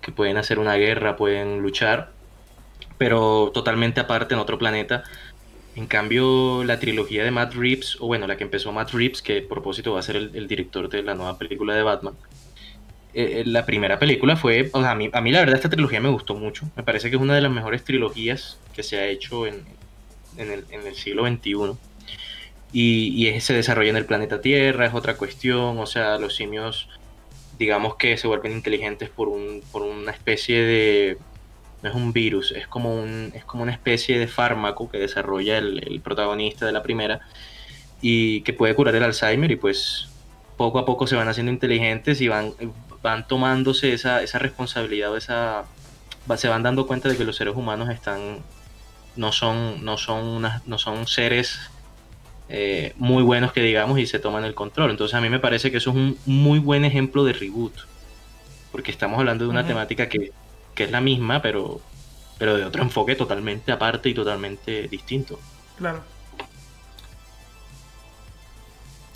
que 0.00 0.12
pueden 0.12 0.36
hacer 0.36 0.60
una 0.60 0.74
guerra, 0.74 1.16
pueden 1.16 1.60
luchar, 1.60 2.12
pero 2.98 3.50
totalmente 3.52 4.00
aparte 4.00 4.34
en 4.34 4.40
otro 4.40 4.58
planeta. 4.58 5.02
En 5.74 5.86
cambio, 5.86 6.64
la 6.64 6.78
trilogía 6.78 7.24
de 7.24 7.32
Matt 7.32 7.54
Reeves, 7.54 7.96
o 8.00 8.06
bueno, 8.06 8.26
la 8.28 8.36
que 8.36 8.44
empezó 8.44 8.72
Matt 8.72 8.92
Reeves, 8.92 9.20
que 9.20 9.38
a 9.38 9.48
propósito 9.48 9.92
va 9.92 10.00
a 10.00 10.02
ser 10.02 10.16
el, 10.16 10.30
el 10.34 10.46
director 10.46 10.88
de 10.88 11.02
la 11.02 11.14
nueva 11.14 11.36
película 11.36 11.74
de 11.74 11.82
Batman, 11.82 12.14
eh, 13.18 13.44
la 13.46 13.64
primera 13.64 13.98
película 13.98 14.36
fue, 14.36 14.68
o 14.74 14.82
sea, 14.82 14.90
a 14.90 14.94
mí, 14.94 15.08
a 15.10 15.22
mí 15.22 15.30
la 15.30 15.40
verdad 15.40 15.56
esta 15.56 15.70
trilogía 15.70 16.02
me 16.02 16.10
gustó 16.10 16.34
mucho, 16.34 16.68
me 16.76 16.82
parece 16.82 17.08
que 17.08 17.16
es 17.16 17.22
una 17.22 17.34
de 17.34 17.40
las 17.40 17.50
mejores 17.50 17.82
trilogías 17.82 18.58
que 18.74 18.82
se 18.82 18.98
ha 18.98 19.06
hecho 19.06 19.46
en, 19.46 19.64
en, 20.36 20.50
el, 20.50 20.64
en 20.70 20.86
el, 20.86 20.94
siglo 20.94 21.26
XXI. 21.26 21.78
Y, 22.74 23.26
y 23.26 23.40
se 23.40 23.54
desarrolla 23.54 23.88
en 23.88 23.96
el 23.96 24.04
planeta 24.04 24.42
Tierra, 24.42 24.84
es 24.84 24.92
otra 24.92 25.16
cuestión, 25.16 25.78
o 25.78 25.86
sea, 25.86 26.18
los 26.18 26.36
simios, 26.36 26.90
digamos 27.58 27.96
que 27.96 28.18
se 28.18 28.26
vuelven 28.26 28.52
inteligentes 28.52 29.08
por, 29.08 29.28
un, 29.28 29.62
por 29.72 29.80
una 29.80 30.10
especie 30.12 30.62
de, 30.62 31.18
no 31.82 31.88
es 31.88 31.94
un 31.94 32.12
virus, 32.12 32.52
es 32.52 32.66
como, 32.66 32.94
un, 32.94 33.32
es 33.34 33.46
como 33.46 33.62
una 33.62 33.72
especie 33.72 34.18
de 34.18 34.26
fármaco 34.26 34.90
que 34.90 34.98
desarrolla 34.98 35.56
el, 35.56 35.82
el 35.90 36.02
protagonista 36.02 36.66
de 36.66 36.72
la 36.72 36.82
primera 36.82 37.22
y 38.02 38.42
que 38.42 38.52
puede 38.52 38.74
curar 38.74 38.94
el 38.94 39.04
Alzheimer 39.04 39.50
y 39.50 39.56
pues 39.56 40.10
poco 40.58 40.78
a 40.78 40.84
poco 40.84 41.06
se 41.06 41.16
van 41.16 41.28
haciendo 41.28 41.52
inteligentes 41.52 42.20
y 42.20 42.28
van, 42.28 42.52
van 43.02 43.26
tomándose 43.26 43.92
esa, 43.92 44.22
esa 44.22 44.38
responsabilidad 44.38 45.12
o 45.12 45.16
esa 45.16 45.64
se 46.36 46.48
van 46.48 46.62
dando 46.62 46.86
cuenta 46.86 47.08
de 47.08 47.16
que 47.16 47.24
los 47.24 47.36
seres 47.36 47.54
humanos 47.54 47.88
están 47.90 48.38
no 49.14 49.32
son 49.32 49.84
no 49.84 49.96
son 49.96 50.42
no 50.66 50.78
son 50.78 51.06
seres 51.06 51.58
eh, 52.48 52.92
muy 52.96 53.22
buenos 53.22 53.52
que 53.52 53.60
digamos 53.60 53.98
y 53.98 54.06
se 54.06 54.18
toman 54.18 54.44
el 54.44 54.54
control. 54.54 54.90
Entonces 54.90 55.14
a 55.14 55.20
mí 55.20 55.28
me 55.28 55.40
parece 55.40 55.70
que 55.70 55.78
eso 55.78 55.90
es 55.90 55.96
un 55.96 56.18
muy 56.26 56.58
buen 56.58 56.84
ejemplo 56.84 57.24
de 57.24 57.32
reboot 57.32 57.74
porque 58.70 58.90
estamos 58.90 59.18
hablando 59.18 59.44
de 59.44 59.50
una 59.50 59.66
temática 59.66 60.08
que, 60.08 60.32
que, 60.74 60.84
es 60.84 60.90
la 60.90 61.00
misma 61.00 61.40
pero 61.40 61.80
pero 62.38 62.56
de 62.56 62.64
otro 62.64 62.82
enfoque 62.82 63.16
totalmente 63.16 63.72
aparte 63.72 64.08
y 64.08 64.14
totalmente 64.14 64.88
distinto. 64.88 65.40
Claro. 65.78 66.02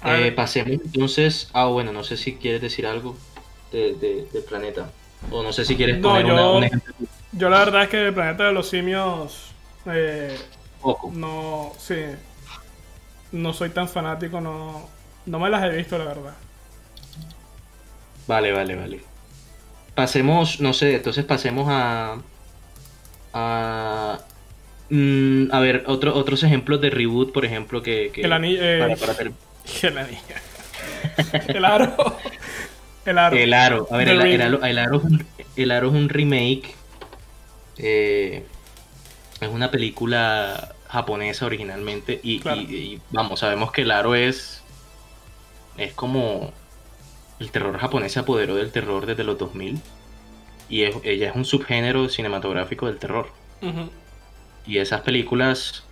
Eh, 0.02 0.32
pasemos 0.32 0.70
entonces 0.70 1.50
ah 1.52 1.66
bueno 1.66 1.92
no 1.92 2.02
sé 2.04 2.16
si 2.16 2.36
quieres 2.36 2.62
decir 2.62 2.86
algo 2.86 3.18
de, 3.70 4.26
del 4.32 4.42
planeta. 4.44 4.90
O 5.30 5.42
no 5.42 5.52
sé 5.52 5.64
si 5.64 5.76
quieres 5.76 5.98
poner 5.98 6.26
yo, 6.26 6.56
un 6.56 6.64
ejemplo. 6.64 6.94
Yo 7.32 7.50
la 7.50 7.58
verdad 7.58 7.84
es 7.84 7.88
que 7.88 8.06
el 8.08 8.14
planeta 8.14 8.46
de 8.46 8.52
los 8.52 8.68
simios. 8.68 9.52
Eh, 9.86 10.36
no. 11.12 11.72
Sí. 11.78 11.96
No 13.32 13.52
soy 13.52 13.70
tan 13.70 13.88
fanático, 13.88 14.40
no. 14.40 14.88
No 15.26 15.38
me 15.38 15.50
las 15.50 15.62
he 15.64 15.76
visto, 15.76 15.98
la 15.98 16.04
verdad. 16.04 16.34
Vale, 18.26 18.52
vale, 18.52 18.74
vale. 18.74 19.00
Pasemos, 19.94 20.60
no 20.60 20.72
sé, 20.72 20.96
entonces 20.96 21.24
pasemos 21.24 21.66
a. 21.68 22.16
A. 23.32 24.18
Mm, 24.88 25.52
a 25.52 25.60
ver, 25.60 25.84
otro, 25.86 26.16
otros 26.16 26.42
ejemplos 26.42 26.80
de 26.80 26.90
reboot, 26.90 27.32
por 27.32 27.44
ejemplo, 27.44 27.82
que. 27.82 28.10
que 28.12 28.22
el 28.22 28.32
anillo. 28.32 28.60
Eh, 28.62 28.96
el 29.82 29.98
anillo. 29.98 30.20
el 31.48 31.64
aro. 31.64 32.16
El 33.04 33.18
aro. 33.18 33.36
El 33.36 33.54
aro. 33.54 33.88
A 33.90 33.96
ver, 33.96 34.08
el, 34.08 34.20
aro, 34.42 34.62
el, 34.62 34.78
aro, 34.78 35.88
es 35.88 35.94
un, 35.94 36.08
remake. 36.08 36.74
Eh, 37.78 38.44
es 39.40 39.48
una 39.48 39.70
película 39.70 40.74
japonesa 40.88 41.46
originalmente. 41.46 42.20
Y, 42.22 43.00
vamos, 43.10 43.40
sabemos 43.40 43.72
que 43.72 43.82
el 43.82 43.90
aro 43.90 44.14
es. 44.14 44.62
es 45.76 45.92
como 45.94 46.52
el 47.38 47.50
terror 47.50 47.78
japonés 47.78 48.12
se 48.12 48.20
apoderó 48.20 48.54
del 48.54 48.70
terror 48.70 49.06
desde 49.06 49.24
los 49.24 49.38
2000 49.38 49.80
y 50.68 50.84
ella 50.84 51.30
es 51.30 51.34
un 51.34 51.44
subgénero 51.44 52.08
cinematográfico 52.08 52.86
del 52.86 52.98
terror. 52.98 53.28
Y 54.66 54.78
esas 54.78 55.00
películas, 55.00 55.84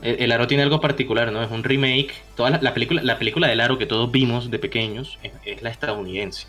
el, 0.00 0.32
Aro 0.32 0.46
tiene 0.46 0.62
algo 0.62 0.80
particular, 0.80 1.30
¿no? 1.32 1.42
Es 1.42 1.50
un 1.50 1.64
remake. 1.64 2.12
Toda 2.36 2.50
la, 2.50 2.74
película, 2.74 3.02
la 3.02 3.18
película 3.18 3.48
del 3.48 3.60
Aro 3.60 3.78
que 3.78 3.86
todos 3.86 4.10
vimos 4.10 4.50
de 4.50 4.58
pequeños 4.58 5.18
es, 5.44 5.62
la 5.62 5.70
estadounidense, 5.70 6.46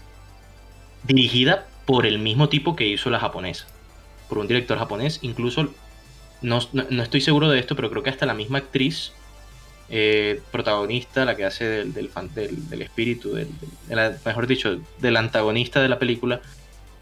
dirigida 1.04 1.68
por 1.86 2.06
el 2.06 2.20
mismo 2.20 2.50
tipo 2.50 2.76
que 2.76 2.88
hizo 2.88 3.10
la 3.10 3.20
japonesa, 3.20 3.68
por 4.30 4.38
un 4.38 4.48
director 4.48 4.78
japonés, 4.78 5.20
incluso 5.22 5.74
no, 6.42 6.60
estoy 7.02 7.22
seguro 7.22 7.50
de 7.50 7.60
esto, 7.60 7.76
pero 7.76 7.90
creo 7.90 8.04
que 8.04 8.10
hasta 8.10 8.26
la 8.26 8.34
misma 8.34 8.60
actriz 8.60 9.12
eh, 9.90 10.42
protagonista, 10.52 11.26
la 11.26 11.36
que 11.36 11.46
hace 11.46 11.66
del, 11.66 11.94
del, 11.94 12.82
espíritu, 12.82 13.34
del, 13.34 13.50
mejor 14.26 14.48
dicho, 14.48 14.80
del 15.00 15.18
antagonista 15.18 15.82
de 15.82 15.90
la 15.90 16.00
película, 16.00 16.42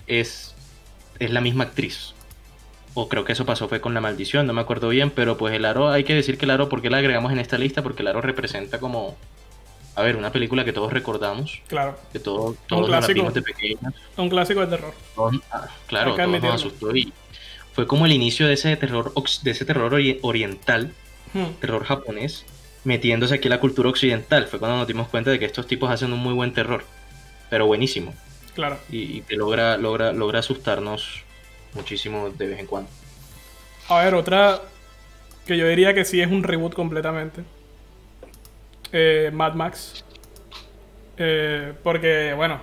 es, 0.07 0.55
es 1.19 1.31
la 1.31 1.41
misma 1.41 1.65
actriz. 1.65 2.13
O 2.93 3.07
creo 3.07 3.23
que 3.23 3.31
eso 3.31 3.45
pasó 3.45 3.69
fue 3.69 3.79
con 3.79 3.93
La 3.93 4.01
Maldición, 4.01 4.47
no 4.47 4.53
me 4.53 4.61
acuerdo 4.61 4.89
bien, 4.89 5.11
pero 5.11 5.37
pues 5.37 5.53
el 5.53 5.65
Aro, 5.65 5.89
hay 5.89 6.03
que 6.03 6.13
decir 6.13 6.37
que 6.37 6.45
el 6.45 6.51
Aro, 6.51 6.67
¿por 6.67 6.81
qué 6.81 6.89
la 6.89 6.97
agregamos 6.97 7.31
en 7.31 7.39
esta 7.39 7.57
lista? 7.57 7.81
Porque 7.81 8.01
el 8.01 8.09
Aro 8.09 8.21
representa 8.21 8.79
como, 8.79 9.15
a 9.95 10.01
ver, 10.01 10.17
una 10.17 10.31
película 10.31 10.65
que 10.65 10.73
todos 10.73 10.91
recordamos. 10.91 11.61
Claro. 11.67 11.97
Que 12.11 12.19
todos, 12.19 12.57
todos 12.67 12.81
un 12.83 12.87
clásico, 12.87 13.31
de 13.31 13.41
pequeños. 13.41 13.93
Un 14.17 14.29
clásico 14.29 14.59
de 14.61 14.67
terror. 14.67 14.93
Ah, 15.51 15.67
claro, 15.87 16.15
todos 16.15 16.29
nos 16.29 16.55
asustó 16.55 16.95
y 16.95 17.13
fue 17.73 17.87
como 17.87 18.05
el 18.05 18.11
inicio 18.11 18.47
de 18.47 18.53
ese 18.53 18.75
terror, 18.75 19.13
de 19.13 19.51
ese 19.51 19.65
terror 19.65 19.93
oriental, 20.21 20.93
hmm. 21.33 21.59
terror 21.61 21.85
japonés, 21.85 22.45
metiéndose 22.83 23.35
aquí 23.35 23.47
la 23.47 23.61
cultura 23.61 23.89
occidental. 23.89 24.47
Fue 24.47 24.59
cuando 24.59 24.77
nos 24.77 24.87
dimos 24.87 25.07
cuenta 25.07 25.31
de 25.31 25.39
que 25.39 25.45
estos 25.45 25.67
tipos 25.67 25.89
hacen 25.89 26.11
un 26.11 26.19
muy 26.19 26.33
buen 26.33 26.53
terror, 26.53 26.83
pero 27.49 27.67
buenísimo. 27.67 28.13
Claro. 28.53 28.79
Y, 28.89 29.21
que 29.21 29.37
logra, 29.37 29.77
logra, 29.77 30.11
logra 30.11 30.39
asustarnos 30.39 31.23
muchísimo 31.73 32.29
de 32.29 32.47
vez 32.47 32.59
en 32.59 32.67
cuando. 32.67 32.89
A 33.89 34.03
ver, 34.03 34.13
otra 34.15 34.61
que 35.45 35.57
yo 35.57 35.67
diría 35.67 35.93
que 35.93 36.05
sí 36.05 36.21
es 36.21 36.31
un 36.31 36.43
reboot 36.43 36.73
completamente. 36.73 37.43
Eh, 38.91 39.31
Mad 39.33 39.53
Max. 39.53 40.03
Eh, 41.17 41.73
porque, 41.83 42.33
bueno, 42.35 42.59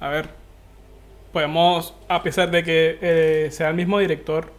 a 0.00 0.08
ver, 0.08 0.28
podemos, 1.32 1.94
a 2.08 2.22
pesar 2.22 2.50
de 2.50 2.64
que 2.64 2.98
eh, 3.00 3.48
sea 3.50 3.68
el 3.68 3.74
mismo 3.74 3.98
director 3.98 4.52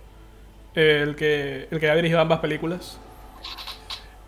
el, 0.75 1.15
que, 1.15 1.67
el 1.69 1.79
que 1.79 1.89
ha 1.89 1.95
dirigido 1.95 2.21
ambas 2.21 2.39
películas, 2.39 2.99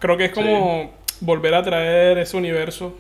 Creo 0.03 0.17
que 0.17 0.25
es 0.25 0.31
como 0.33 0.91
volver 1.21 1.53
a 1.53 1.63
traer 1.63 2.17
ese 2.17 2.35
universo 2.35 2.93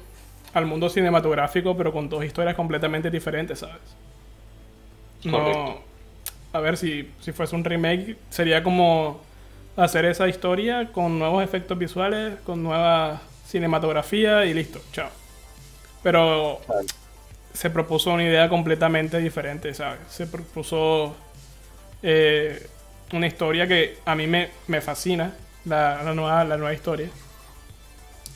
al 0.53 0.65
mundo 0.65 0.87
cinematográfico, 0.87 1.75
pero 1.75 1.91
con 1.91 2.07
dos 2.07 2.23
historias 2.23 2.55
completamente 2.55 3.11
diferentes, 3.11 3.59
¿sabes? 3.59 3.81
No. 5.25 5.81
A 6.53 6.59
ver, 6.59 6.77
si, 6.77 7.09
si 7.19 7.31
fuese 7.31 7.55
un 7.55 7.63
remake, 7.63 8.15
sería 8.29 8.63
como 8.63 9.21
hacer 9.75 10.05
esa 10.05 10.27
historia 10.27 10.91
con 10.91 11.17
nuevos 11.19 11.43
efectos 11.43 11.77
visuales, 11.77 12.35
con 12.45 12.61
nueva 12.63 13.21
cinematografía 13.47 14.45
y 14.45 14.53
listo, 14.53 14.79
chao. 14.91 15.09
Pero 16.03 16.61
se 17.53 17.69
propuso 17.69 18.11
una 18.11 18.23
idea 18.23 18.49
completamente 18.49 19.19
diferente, 19.19 19.73
¿sabes? 19.73 19.99
Se 20.09 20.27
propuso 20.27 21.15
eh, 22.01 22.67
una 23.13 23.27
historia 23.27 23.67
que 23.67 23.97
a 24.05 24.15
mí 24.15 24.27
me, 24.27 24.49
me 24.67 24.81
fascina 24.81 25.33
la, 25.65 26.13
nueva, 26.13 26.43
la 26.43 26.57
nueva 26.57 26.73
historia. 26.73 27.09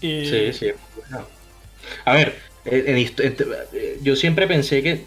Y... 0.01 0.25
Sí, 0.25 0.53
sí. 0.53 0.71
A 2.05 2.13
ver, 2.13 2.35
yo 4.01 4.15
siempre 4.15 4.47
pensé 4.47 4.83
que. 4.83 5.05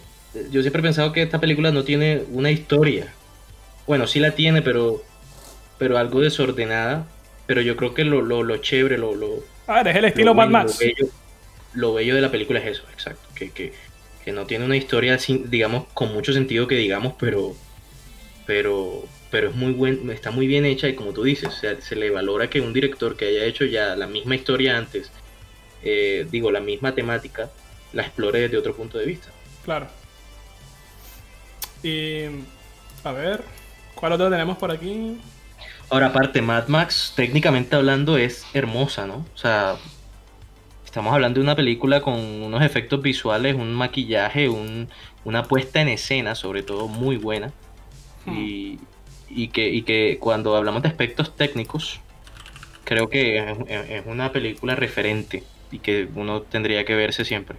Yo 0.51 0.61
siempre 0.63 0.81
he 0.81 0.83
pensado 0.83 1.13
que 1.13 1.23
esta 1.23 1.41
película 1.41 1.71
no 1.71 1.85
tiene 1.85 2.23
una 2.31 2.51
historia. 2.51 3.13
Bueno, 3.87 4.07
sí 4.07 4.21
la 4.21 4.33
tiene, 4.33 4.63
pero. 4.63 5.03
Pero 5.79 5.99
algo 5.99 6.21
desordenada. 6.21 7.07
Pero 7.47 7.63
yo 7.63 7.77
creo 7.77 7.95
que 7.95 8.05
lo, 8.05 8.23
lo, 8.23 8.57
chévere, 8.59 8.97
lo, 8.97 9.15
lo. 9.15 9.43
A 9.67 9.83
ver, 9.83 9.89
es 9.89 9.97
el 9.97 10.05
estilo 10.05 10.35
Mad 10.35 10.49
Max. 10.49 10.79
Lo 11.75 11.95
bello, 11.95 12.15
de 12.15 12.21
la 12.21 12.31
película 12.31 12.61
es 12.61 12.67
eso, 12.67 12.83
exacto. 12.93 13.29
Que, 13.35 13.51
que, 13.51 13.73
que 14.25 14.33
no 14.33 14.47
tiene 14.47 14.65
una 14.65 14.77
historia, 14.77 15.19
digamos, 15.47 15.87
con 15.95 16.13
mucho 16.13 16.33
sentido 16.33 16.67
que 16.67 16.77
digamos, 16.77 17.15
pero. 17.19 17.55
Pero 18.47 19.05
pero 19.31 19.51
es 19.51 19.55
muy 19.55 19.73
buen, 19.73 20.11
está 20.11 20.31
muy 20.31 20.47
bien 20.47 20.65
hecha 20.65 20.89
y 20.89 20.95
como 20.95 21.13
tú 21.13 21.23
dices, 21.23 21.63
se 21.81 21.97
le 21.97 22.11
valora 22.11 22.51
que 22.51 22.61
un 22.61 22.73
director 22.73 23.17
que 23.17 23.27
haya 23.27 23.45
hecho 23.45 23.65
ya 23.65 23.95
la 23.95 24.07
misma 24.07 24.35
historia 24.35 24.77
antes, 24.77 25.11
eh, 25.83 26.27
digo, 26.31 26.51
la 26.51 26.61
misma 26.61 26.95
temática, 26.95 27.51
la 27.93 28.03
explore 28.03 28.41
desde 28.41 28.57
otro 28.57 28.75
punto 28.75 28.99
de 28.99 29.07
vista. 29.07 29.29
Claro. 29.65 29.87
Y 31.83 32.25
a 33.05 33.13
ver, 33.13 33.45
¿cuál 33.95 34.13
otro 34.13 34.31
tenemos 34.31 34.59
por 34.59 34.71
aquí? 34.71 35.19
Ahora, 35.89 36.07
aparte, 36.07 36.41
Mad 36.43 36.69
Max, 36.69 37.13
técnicamente 37.17 37.75
hablando, 37.75 38.17
es 38.17 38.47
hermosa, 38.55 39.07
¿no? 39.07 39.27
O 39.35 39.39
sea, 39.39 39.77
estamos 40.85 41.13
hablando 41.13 41.41
de 41.41 41.45
una 41.45 41.57
película 41.57 42.01
con 42.01 42.15
unos 42.15 42.63
efectos 42.63 43.03
visuales, 43.03 43.57
un 43.57 43.73
maquillaje, 43.75 44.49
un, 44.49 44.89
una 45.25 45.45
puesta 45.45 45.81
en 45.81 45.89
escena, 45.89 46.35
sobre 46.35 46.63
todo, 46.63 46.87
muy 46.87 47.17
buena. 47.17 47.53
Hmm. 48.25 48.37
Y, 48.37 48.79
y 49.29 49.49
que, 49.49 49.69
y 49.69 49.83
que 49.83 50.19
cuando 50.21 50.57
hablamos 50.57 50.83
de 50.83 50.89
aspectos 50.89 51.35
técnicos, 51.37 52.01
creo 52.85 53.09
que 53.09 53.39
es, 53.69 54.07
una 54.07 54.33
película 54.33 54.75
referente 54.75 55.45
y 55.71 55.79
que 55.79 56.09
uno 56.15 56.43
tendría 56.43 56.85
que 56.85 56.95
verse 56.95 57.25
siempre. 57.25 57.57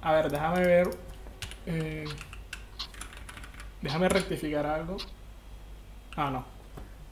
A 0.00 0.12
ver, 0.12 0.30
déjame 0.30 0.60
ver. 0.60 0.88
Eh, 1.66 2.04
déjame 3.82 4.08
rectificar 4.08 4.66
algo. 4.66 4.96
Ah, 6.16 6.30
no. 6.30 6.44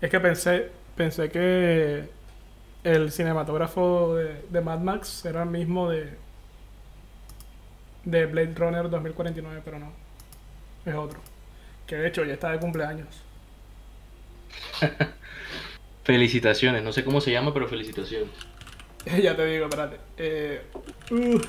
Es 0.01 0.11
que 0.11 0.21
pensé, 0.21 0.71
pensé 0.97 1.31
que 1.31 2.09
el 2.85 3.13
cinematógrafo 3.13 4.15
de, 4.17 4.43
de 4.49 4.61
Mad 4.61 4.81
Max 4.81 5.25
era 5.25 5.43
el 5.43 5.51
mismo 5.51 5.91
de, 5.91 6.17
de 8.05 8.27
Blade 8.27 8.55
Runner 8.55 8.91
2049, 8.91 9.63
pero 9.65 9.79
no. 9.79 9.93
Es 10.85 10.95
otro. 10.95 11.21
Que 11.87 11.97
de 11.97 12.09
hecho 12.09 12.25
ya 12.25 12.35
está 12.35 12.51
de 12.51 12.59
cumpleaños. 12.59 13.23
felicitaciones, 16.05 16.83
no 16.83 16.93
sé 16.93 17.05
cómo 17.05 17.21
se 17.21 17.33
llama, 17.33 17.53
pero 17.53 17.69
felicitaciones. 17.69 18.31
ya 19.23 19.37
te 19.37 19.47
digo, 19.47 19.67
espérate. 19.67 19.99
Eh, 20.17 20.63
uh, 21.11 21.41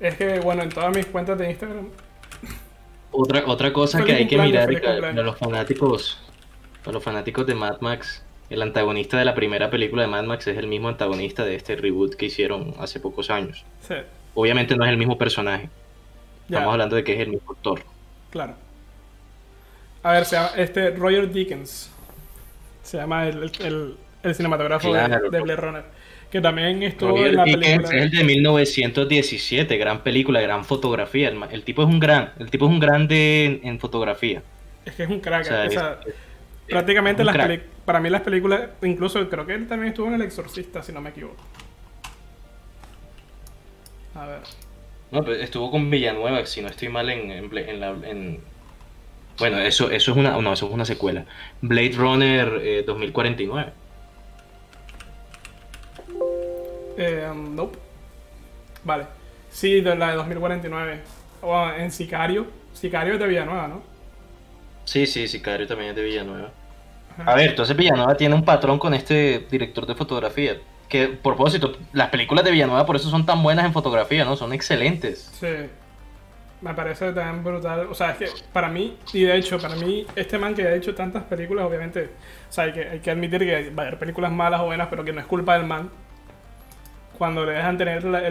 es 0.00 0.14
que, 0.16 0.40
bueno, 0.40 0.62
en 0.62 0.70
todas 0.70 0.94
mis 0.94 1.06
cuentas 1.06 1.38
de 1.38 1.50
Instagram. 1.50 1.88
Otra, 3.12 3.44
otra 3.46 3.72
cosa 3.72 4.04
que 4.04 4.12
hay 4.12 4.28
que 4.28 4.38
mirar 4.38 4.68
para 4.80 5.12
los 5.22 5.36
fanáticos, 5.36 6.18
para 6.84 6.94
los 6.94 7.02
fanáticos 7.02 7.46
de 7.46 7.54
Mad 7.54 7.80
Max, 7.80 8.22
el 8.50 8.62
antagonista 8.62 9.18
de 9.18 9.24
la 9.24 9.34
primera 9.34 9.70
película 9.70 10.02
de 10.02 10.08
Mad 10.08 10.24
Max 10.24 10.46
es 10.48 10.58
el 10.58 10.66
mismo 10.66 10.88
antagonista 10.88 11.44
de 11.44 11.54
este 11.54 11.76
reboot 11.76 12.14
que 12.14 12.26
hicieron 12.26 12.74
hace 12.78 12.98
pocos 13.00 13.30
años. 13.30 13.64
Obviamente 14.34 14.76
no 14.76 14.84
es 14.84 14.90
el 14.90 14.96
mismo 14.96 15.16
personaje. 15.18 15.68
Estamos 16.44 16.72
hablando 16.72 16.96
de 16.96 17.04
que 17.04 17.14
es 17.14 17.20
el 17.20 17.28
mismo 17.28 17.52
actor. 17.52 17.82
Claro. 18.30 18.54
A 20.02 20.12
ver, 20.12 20.24
se 20.24 20.36
llama 20.36 20.50
este 20.56 20.90
Roger 20.90 21.30
Dickens. 21.30 21.90
Se 22.82 22.96
llama 22.96 23.28
el, 23.28 23.52
el, 24.22 24.34
cinematógrafo 24.34 24.92
de, 24.92 25.40
Blade 25.40 25.56
Runner. 25.56 25.84
Que 26.30 26.40
también 26.40 26.82
estuvo 26.82 27.26
en 27.26 27.34
la 27.34 27.44
película. 27.44 27.88
Es 27.88 27.90
el 27.90 28.10
de 28.10 28.22
1917, 28.24 29.76
gran 29.76 30.02
película, 30.02 30.40
gran 30.40 30.64
fotografía. 30.64 31.28
El, 31.50 31.64
tipo 31.64 31.82
es 31.82 31.88
un 31.88 31.98
gran, 31.98 32.32
el 32.38 32.50
tipo 32.50 32.66
es 32.66 32.70
un 32.70 32.78
grande 32.78 33.60
en, 33.64 33.80
fotografía. 33.80 34.42
Es 34.84 34.94
que 34.94 35.02
es 35.02 35.10
un 35.10 35.20
crack. 35.20 35.48
prácticamente 36.68 37.24
las 37.24 37.36
para 37.84 37.98
mí 37.98 38.08
las 38.08 38.20
películas, 38.20 38.70
incluso 38.82 39.28
creo 39.28 39.44
que 39.44 39.54
él 39.54 39.66
también 39.66 39.88
estuvo 39.88 40.06
en 40.06 40.14
El 40.14 40.22
Exorcista, 40.22 40.82
si 40.82 40.92
no 40.92 41.00
me 41.00 41.10
equivoco. 41.10 41.42
A 44.14 44.26
ver. 44.26 44.40
No, 45.10 45.24
pero 45.24 45.34
estuvo 45.34 45.72
con 45.72 45.90
Villanueva, 45.90 46.46
si 46.46 46.62
no 46.62 46.68
estoy 46.68 46.88
mal 46.88 47.10
en, 47.10 47.32
en, 47.32 47.80
la, 47.80 47.88
en 48.04 48.38
bueno, 49.40 49.58
eso, 49.58 49.90
eso 49.90 50.12
es 50.12 50.16
una, 50.16 50.40
no, 50.40 50.52
eso 50.52 50.68
es 50.68 50.72
una 50.72 50.84
secuela. 50.84 51.24
Blade 51.62 51.92
Runner 51.96 52.84
2049. 52.84 53.72
Eh, 57.00 57.26
um, 57.30 57.54
nope. 57.54 57.78
Vale. 58.84 59.06
Sí, 59.50 59.80
de 59.80 59.96
la 59.96 60.10
de 60.10 60.16
2049. 60.16 61.00
O 61.42 61.70
en 61.70 61.90
Sicario. 61.90 62.46
Sicario 62.74 63.14
es 63.14 63.20
de 63.20 63.26
Villanueva, 63.26 63.68
¿no? 63.68 63.82
Sí, 64.84 65.06
sí, 65.06 65.26
Sicario 65.26 65.66
también 65.66 65.90
es 65.90 65.96
de 65.96 66.04
Villanueva. 66.04 66.50
A 67.24 67.34
ver, 67.34 67.50
entonces 67.50 67.76
Villanueva 67.76 68.16
tiene 68.16 68.34
un 68.34 68.44
patrón 68.44 68.78
con 68.78 68.94
este 68.94 69.46
director 69.50 69.86
de 69.86 69.94
fotografía. 69.94 70.58
Que, 70.88 71.08
por 71.08 71.36
propósito, 71.36 71.72
las 71.92 72.10
películas 72.10 72.44
de 72.44 72.50
Villanueva 72.50 72.84
por 72.84 72.96
eso 72.96 73.08
son 73.08 73.24
tan 73.24 73.42
buenas 73.42 73.64
en 73.64 73.72
fotografía, 73.72 74.24
¿no? 74.24 74.36
Son 74.36 74.52
excelentes. 74.52 75.30
Sí 75.40 75.46
me 76.60 76.74
parece 76.74 77.12
tan 77.12 77.42
brutal. 77.42 77.86
O 77.90 77.94
sea, 77.94 78.10
es 78.10 78.18
que 78.18 78.26
para 78.52 78.68
mí, 78.68 78.96
y 79.12 79.24
de 79.24 79.36
hecho, 79.36 79.58
para 79.58 79.76
mí, 79.76 80.06
este 80.14 80.38
man 80.38 80.54
que 80.54 80.66
ha 80.66 80.74
hecho 80.74 80.94
tantas 80.94 81.24
películas, 81.24 81.64
obviamente, 81.64 82.10
o 82.48 82.52
sea, 82.52 82.64
hay 82.64 82.72
que, 82.72 82.88
hay 82.88 83.00
que 83.00 83.10
admitir 83.10 83.40
que 83.40 83.70
va 83.70 83.84
a 83.84 83.86
haber 83.86 83.98
películas 83.98 84.32
malas 84.32 84.60
o 84.60 84.66
buenas, 84.66 84.88
pero 84.88 85.04
que 85.04 85.12
no 85.12 85.20
es 85.20 85.26
culpa 85.26 85.56
del 85.56 85.66
man. 85.66 85.90
Cuando 87.20 87.44
le 87.44 87.52
dejan 87.52 87.76
tener 87.76 88.02
la, 88.04 88.22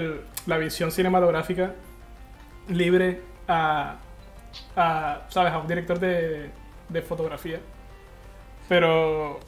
la 0.48 0.58
visión 0.58 0.92
cinematográfica 0.92 1.76
libre 2.70 3.22
a, 3.48 3.98
a, 4.76 5.22
¿sabes? 5.30 5.54
a 5.54 5.60
un 5.60 5.68
director 5.68 6.00
de, 6.00 6.50
de 6.90 7.02
fotografía. 7.04 7.60
Pero, 8.68 9.40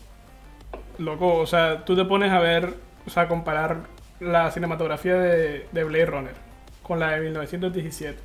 loco, 1.00 1.38
o 1.38 1.48
sea, 1.48 1.84
tú 1.86 1.96
te 1.96 2.06
pones 2.06 2.32
a 2.32 2.38
ver, 2.38 2.76
o 3.08 3.10
sea, 3.10 3.28
comparar 3.28 3.78
la 4.20 4.52
cinematografía 4.52 5.16
de, 5.16 5.68
de 5.72 5.84
Blade 5.86 6.06
Runner 6.06 6.36
con 6.84 7.00
la 7.00 7.10
de 7.10 7.22
1917 7.22 8.20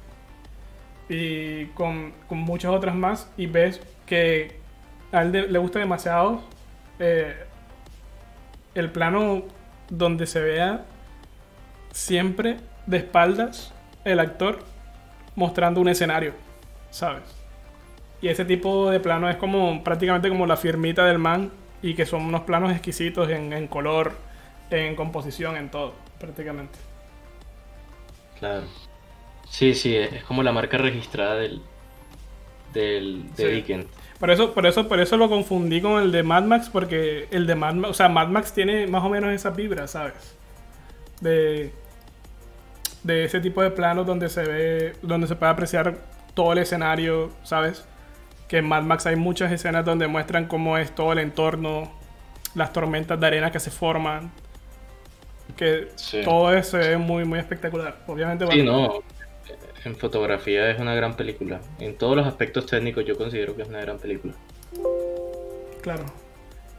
y 1.09 1.64
con, 1.69 2.12
con 2.29 2.37
muchas 2.37 2.73
otras 2.73 2.95
más 2.95 3.33
y 3.39 3.47
ves 3.47 3.81
que 4.05 4.61
a 5.12 5.23
él 5.23 5.51
le 5.51 5.59
gusta 5.59 5.79
demasiado 5.79 6.43
eh, 6.99 7.37
el 8.75 8.91
plano 8.91 9.45
donde 9.89 10.27
se 10.27 10.41
vea 10.41 10.85
siempre 11.97 12.59
de 12.86 12.99
espaldas 12.99 13.74
el 14.05 14.20
actor 14.20 14.61
mostrando 15.34 15.80
un 15.80 15.88
escenario, 15.88 16.34
¿sabes? 16.90 17.24
Y 18.20 18.28
ese 18.28 18.44
tipo 18.44 18.90
de 18.90 19.01
plano 19.01 19.28
es 19.30 19.36
como 19.36 19.84
prácticamente 19.84 20.28
como 20.28 20.47
la 20.47 20.57
firmita 20.57 21.05
del 21.07 21.18
man 21.18 21.53
y 21.82 21.94
que 21.94 22.07
son 22.07 22.22
unos 22.24 22.42
planos 22.42 22.72
exquisitos 22.72 23.30
en, 23.30 23.53
en 23.53 23.68
color, 23.68 24.14
en 24.70 24.97
composición, 24.97 25.57
en 25.57 25.70
todo, 25.70 25.94
prácticamente. 26.18 26.78
Claro. 28.34 28.68
Sí, 29.49 29.74
sí, 29.74 29.97
es 29.97 30.12
es 30.12 30.24
como 30.24 30.42
la 30.42 30.53
marca 30.53 30.78
registrada 30.78 31.36
del, 31.36 31.70
del 32.66 33.34
de 33.36 33.49
Sí. 33.49 33.49
Dickens. 33.51 33.88
Por 34.18 34.30
eso, 34.30 34.55
por 34.55 34.66
eso, 34.66 34.88
por 34.88 35.01
eso 35.01 35.16
lo 35.16 35.28
confundí 35.28 35.80
con 35.82 36.03
el 36.03 36.12
de 36.12 36.22
Mad 36.22 36.44
Max, 36.44 36.70
porque 36.70 37.28
el 37.30 37.47
de 37.47 37.55
Mad 37.55 37.74
Max, 37.74 37.90
o 37.90 37.94
sea, 37.94 38.09
Mad 38.09 38.28
Max 38.28 38.53
tiene 38.55 38.86
más 38.86 39.05
o 39.05 39.11
menos 39.11 39.32
esa 39.32 39.51
vibra, 39.51 39.86
¿sabes? 39.88 40.38
De, 41.20 41.78
de 43.07 43.25
ese 43.25 43.41
tipo 43.41 43.63
de 43.63 43.71
planos 43.71 44.07
donde 44.07 44.29
se 44.29 44.43
ve, 44.43 44.93
donde 45.03 45.27
se 45.27 45.37
puede 45.37 45.53
apreciar 45.53 45.97
todo 46.35 46.53
el 46.53 46.59
escenario, 46.59 47.31
¿sabes? 47.45 47.85
Que 48.49 48.59
en 48.59 48.67
Mad 48.69 48.83
Max 48.83 49.07
hay 49.07 49.17
muchas 49.17 49.51
escenas 49.53 49.85
donde 49.85 50.07
muestran 50.09 50.47
cómo 50.47 50.77
es 50.77 50.95
todo 50.95 51.13
el 51.13 51.19
entorno, 51.19 51.93
las 52.55 52.73
tormentas 52.73 53.19
de 53.21 53.27
arena 53.27 53.51
que 53.51 53.61
se 53.61 53.71
forman, 53.71 54.31
que 55.57 55.89
Sí. 55.95 56.23
todo 56.25 56.53
eso 56.53 56.79
ve 56.79 56.97
muy, 56.99 57.25
muy 57.25 57.39
espectacular. 57.39 57.97
Obviamente, 58.07 58.45
Sí, 58.51 58.63
bueno, 58.63 58.73
no. 58.73 59.03
En 59.85 59.95
fotografía 59.95 60.69
es 60.71 60.81
una 60.81 60.95
gran 60.97 61.15
película. 61.15 61.61
En 61.79 61.97
todos 61.97 62.17
los 62.17 62.27
aspectos 62.27 62.67
técnicos 62.67 63.05
yo 63.05 63.17
considero 63.17 63.55
que 63.55 63.63
es 63.63 63.69
una 63.69 63.81
gran 63.81 63.99
película. 63.99 64.35
claro. 65.83 66.05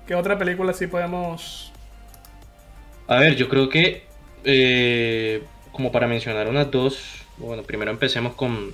¿Qué 0.05 0.15
otra 0.15 0.37
película 0.37 0.71
sí 0.73 0.87
podemos 0.87 1.71
A 3.07 3.17
ver, 3.19 3.35
yo 3.35 3.47
creo 3.49 3.69
que 3.69 4.03
eh, 4.43 5.43
como 5.77 5.91
para 5.91 6.07
mencionar 6.07 6.47
unas 6.47 6.71
dos, 6.71 7.21
bueno, 7.37 7.61
primero 7.61 7.91
empecemos 7.91 8.33
con... 8.33 8.73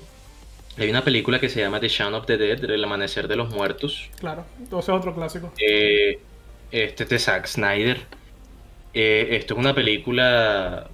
Hay 0.78 0.90
una 0.90 1.04
película 1.04 1.38
que 1.38 1.50
se 1.50 1.60
llama 1.60 1.82
The 1.82 1.90
Shaun 1.90 2.14
of 2.14 2.26
the 2.26 2.38
Dead, 2.38 2.64
El 2.64 2.84
Amanecer 2.84 3.28
de 3.28 3.36
los 3.36 3.50
Muertos. 3.50 4.10
Claro, 4.20 4.46
entonces 4.58 4.90
otro 4.90 5.14
clásico. 5.14 5.52
Eh, 5.60 6.18
este 6.72 7.04
es 7.04 7.10
de 7.10 7.20
Zack 7.20 7.46
Snyder. 7.46 8.00
Eh, 8.94 9.28
esto 9.32 9.54
es 9.54 9.60
una 9.60 9.76
película, 9.76 10.90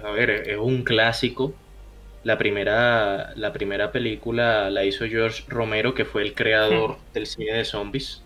a 0.00 0.10
ver, 0.12 0.30
es 0.30 0.58
un 0.58 0.84
clásico. 0.84 1.52
La 2.22 2.38
primera, 2.38 3.32
la 3.34 3.52
primera 3.52 3.90
película 3.90 4.70
la 4.70 4.84
hizo 4.84 5.06
George 5.06 5.42
Romero, 5.48 5.92
que 5.92 6.04
fue 6.04 6.22
el 6.22 6.34
creador 6.34 6.98
del 7.12 7.26
cine 7.26 7.52
de 7.52 7.64
zombies. 7.64 8.22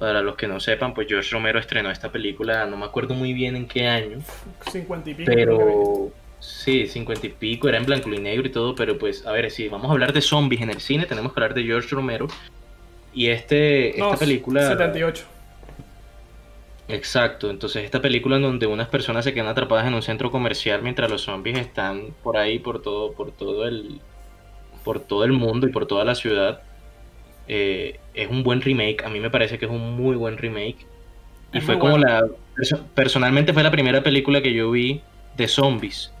Para 0.00 0.22
los 0.22 0.36
que 0.36 0.48
no 0.48 0.60
sepan, 0.60 0.94
pues 0.94 1.08
George 1.08 1.30
Romero 1.30 1.60
estrenó 1.60 1.90
esta 1.92 2.10
película, 2.10 2.66
no 2.66 2.76
me 2.78 2.86
acuerdo 2.86 3.14
muy 3.14 3.34
bien 3.34 3.54
en 3.56 3.68
qué 3.68 3.86
año, 3.86 4.18
50 4.72 5.10
y 5.10 5.14
pico. 5.14 5.30
pero 5.32 6.12
sí, 6.40 6.88
cincuenta 6.88 7.26
y 7.26 7.30
pico, 7.30 7.68
era 7.68 7.78
en 7.78 7.84
blanco 7.86 8.08
y 8.12 8.18
negro 8.18 8.48
y 8.48 8.50
todo, 8.50 8.74
pero 8.74 8.98
pues, 8.98 9.26
a 9.26 9.32
ver, 9.32 9.50
si 9.50 9.68
vamos 9.68 9.90
a 9.90 9.92
hablar 9.92 10.14
de 10.14 10.22
zombies 10.22 10.62
en 10.62 10.70
el 10.70 10.80
cine, 10.80 11.06
tenemos 11.06 11.32
que 11.34 11.40
hablar 11.40 11.54
de 11.54 11.64
George 11.64 11.94
Romero. 11.94 12.28
Y 13.12 13.28
este, 13.28 13.90
esta 13.90 14.12
No, 14.12 14.18
película... 14.18 14.66
78. 14.68 15.26
Exacto, 16.88 17.50
entonces 17.50 17.84
esta 17.84 18.02
película 18.02 18.36
en 18.36 18.42
donde 18.42 18.66
unas 18.66 18.88
personas 18.88 19.24
se 19.24 19.32
quedan 19.34 19.48
atrapadas 19.48 19.86
en 19.86 19.94
un 19.94 20.02
centro 20.02 20.30
comercial 20.32 20.82
mientras 20.82 21.10
los 21.10 21.22
zombies 21.22 21.58
están 21.58 22.14
por 22.22 22.36
ahí, 22.38 22.58
por 22.58 22.82
todo, 22.82 23.12
por 23.12 23.32
todo 23.32 23.68
el, 23.68 24.00
por 24.84 25.00
todo 25.00 25.24
el 25.24 25.32
mundo 25.32 25.68
y 25.68 25.72
por 25.72 25.86
toda 25.86 26.04
la 26.04 26.16
ciudad, 26.16 26.62
eh, 27.52 27.98
es 28.14 28.30
un 28.30 28.44
buen 28.44 28.60
remake. 28.60 29.02
A 29.04 29.08
mí 29.08 29.18
me 29.18 29.28
parece 29.28 29.58
que 29.58 29.64
es 29.64 29.70
un 29.70 29.96
muy 29.96 30.14
buen 30.14 30.38
remake. 30.38 30.76
Y 31.52 31.58
Es 31.58 31.64
fue 31.64 31.78
como 31.80 31.92
bueno. 31.98 32.06
la, 32.06 32.22
perso- 32.56 32.80
personalmente 32.94 33.52
fue 33.52 33.64
la 33.64 33.72
primera 33.72 34.02
película 34.04 34.40
que 34.40 34.54
yo 34.54 34.70
vi 34.70 35.00
de 35.36 35.48
zombies. 35.48 36.12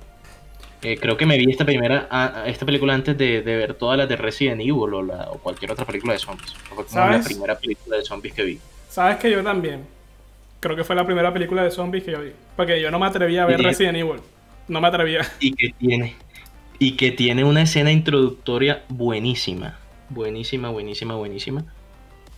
Eh, 0.82 0.96
creo 0.98 1.16
que 1.16 1.26
me 1.26 1.36
vi 1.38 1.48
esta 1.50 1.64
primera, 1.64 2.08
a- 2.10 2.40
a- 2.42 2.48
esta 2.48 2.66
película 2.66 2.94
antes 2.94 3.16
de, 3.16 3.42
de 3.42 3.56
ver 3.56 3.74
todas 3.74 3.96
las 3.96 4.08
de 4.08 4.16
Resident 4.16 4.60
Evil 4.60 4.92
o, 4.94 5.02
la- 5.02 5.30
o 5.30 5.38
cualquier 5.38 5.70
otra 5.70 5.84
película 5.84 6.14
de 6.14 6.18
zombies. 6.18 6.52
Fue 6.54 6.84
como 6.84 7.06
la 7.10 7.20
primera 7.22 7.56
película 7.58 7.96
de 7.98 8.04
zombies 8.04 8.34
que 8.34 8.42
vi. 8.42 8.58
Sabes 8.88 9.18
que 9.18 9.30
yo 9.30 9.42
también. 9.44 9.84
Creo 10.58 10.74
que 10.74 10.82
fue 10.84 10.96
la 10.96 11.06
primera 11.06 11.32
película 11.32 11.62
de 11.62 11.70
zombies 11.70 12.02
que 12.04 12.10
yo 12.12 12.20
vi. 12.22 12.32
Porque 12.56 12.80
yo 12.82 12.90
no 12.90 12.98
me 12.98 13.06
atrevía 13.06 13.44
a 13.44 13.46
ver 13.46 13.60
Y- 13.60 13.62
Resident 13.64 13.98
Evil. 13.98 14.20
No 14.68 14.80
me 14.80 14.88
atrevía. 14.88 15.20
y 15.38 15.52
que 15.52 15.72
tiene 15.78 16.14
y 16.82 16.96
que 16.96 17.10
tiene 17.12 17.44
una 17.44 17.62
escena 17.62 17.92
introductoria 17.92 18.82
buenísima 18.88 19.78
buenísima 20.10 20.68
buenísima 20.70 21.14
buenísima 21.14 21.64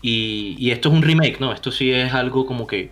y, 0.01 0.57
y 0.59 0.70
esto 0.70 0.89
es 0.89 0.95
un 0.95 1.03
remake 1.03 1.41
no 1.41 1.53
esto 1.53 1.70
sí 1.73 1.93
es 1.93 2.12
algo 2.14 2.47
como 2.47 2.66
que 2.66 2.91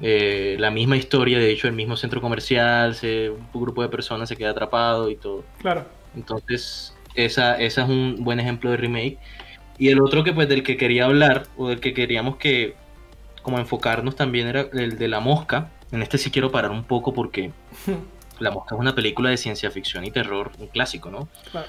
eh, 0.00 0.56
la 0.58 0.70
misma 0.70 0.96
historia 0.96 1.38
de 1.38 1.50
hecho 1.50 1.66
el 1.68 1.74
mismo 1.74 1.96
centro 1.96 2.20
comercial 2.20 2.94
se, 2.94 3.30
un 3.30 3.46
grupo 3.52 3.82
de 3.82 3.88
personas 3.88 4.28
se 4.28 4.36
queda 4.36 4.50
atrapado 4.50 5.10
y 5.10 5.16
todo 5.16 5.44
Claro. 5.60 5.86
entonces 6.16 6.94
esa, 7.14 7.58
esa 7.60 7.82
es 7.82 7.88
un 7.88 8.16
buen 8.20 8.40
ejemplo 8.40 8.70
de 8.70 8.76
remake 8.76 9.18
y 9.78 9.88
el 9.88 10.00
otro 10.00 10.24
que 10.24 10.32
pues 10.32 10.48
del 10.48 10.62
que 10.62 10.76
quería 10.76 11.04
hablar 11.06 11.46
o 11.56 11.68
del 11.68 11.80
que 11.80 11.92
queríamos 11.94 12.36
que 12.36 12.74
como 13.42 13.58
enfocarnos 13.58 14.16
también 14.16 14.46
era 14.48 14.66
el 14.72 14.98
de 14.98 15.08
la 15.08 15.20
mosca 15.20 15.70
en 15.92 16.02
este 16.02 16.18
sí 16.18 16.30
quiero 16.30 16.50
parar 16.50 16.70
un 16.70 16.84
poco 16.84 17.12
porque 17.12 17.50
la 18.38 18.50
Mosca 18.50 18.74
es 18.74 18.80
una 18.80 18.94
película 18.94 19.28
de 19.28 19.36
ciencia 19.36 19.70
ficción 19.70 20.02
y 20.04 20.10
terror, 20.10 20.52
un 20.58 20.68
clásico, 20.68 21.10
¿no? 21.10 21.28
claro. 21.50 21.66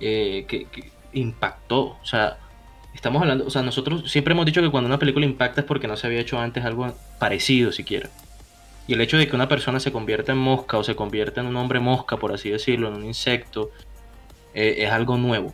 Eh, 0.00 0.44
que, 0.46 0.66
que 0.66 0.92
impactó, 1.12 1.96
o 2.02 2.04
sea, 2.04 2.38
estamos 2.94 3.22
hablando, 3.22 3.46
o 3.46 3.50
sea, 3.50 3.62
nosotros 3.62 4.10
siempre 4.10 4.32
hemos 4.32 4.46
dicho 4.46 4.60
que 4.60 4.70
cuando 4.70 4.88
una 4.88 4.98
película 4.98 5.24
impacta 5.24 5.60
es 5.60 5.66
porque 5.66 5.88
no 5.88 5.96
se 5.96 6.06
había 6.06 6.20
hecho 6.20 6.38
antes 6.38 6.64
algo 6.64 6.94
parecido 7.18 7.72
siquiera. 7.72 8.10
Y 8.86 8.94
el 8.94 9.00
hecho 9.02 9.18
de 9.18 9.28
que 9.28 9.36
una 9.36 9.48
persona 9.48 9.80
se 9.80 9.92
convierta 9.92 10.32
en 10.32 10.38
mosca 10.38 10.78
o 10.78 10.84
se 10.84 10.96
convierta 10.96 11.42
en 11.42 11.46
un 11.46 11.56
hombre 11.56 11.78
mosca, 11.78 12.16
por 12.16 12.32
así 12.32 12.50
decirlo, 12.50 12.88
en 12.88 12.94
un 12.94 13.04
insecto, 13.04 13.70
eh, 14.54 14.76
es 14.78 14.90
algo 14.90 15.18
nuevo. 15.18 15.52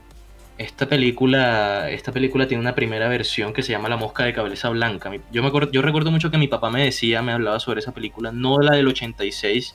Esta 0.57 0.87
película, 0.87 1.91
esta 1.91 2.13
película 2.13 2.47
tiene 2.47 2.61
una 2.61 2.77
primera 2.77 3.09
versión 3.09 3.53
que 3.53 3.65
se 3.65 3.73
llama 3.73 3.89
La 3.89 3.97
mosca 3.97 4.25
de 4.25 4.33
cabeza 4.33 4.69
blanca. 4.69 5.11
Yo, 5.33 5.43
me 5.43 5.49
acuerdo, 5.49 5.73
yo 5.73 5.83
recuerdo 5.83 6.13
mucho 6.13 6.31
que 6.31 6.39
mi 6.39 6.47
papá 6.47 6.71
me 6.71 6.85
decía, 6.85 7.23
me 7.23 7.33
hablaba 7.33 7.59
sobre 7.59 7.81
esa 7.81 7.93
película, 7.93 8.31
no 8.31 8.61
la 8.61 8.77
del 8.77 8.87
86, 8.87 9.75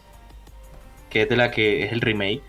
que 1.09 1.23
es 1.23 1.29
de 1.29 1.35
la 1.35 1.51
que 1.51 1.83
es 1.83 1.91
el 1.91 1.99
remake, 1.99 2.41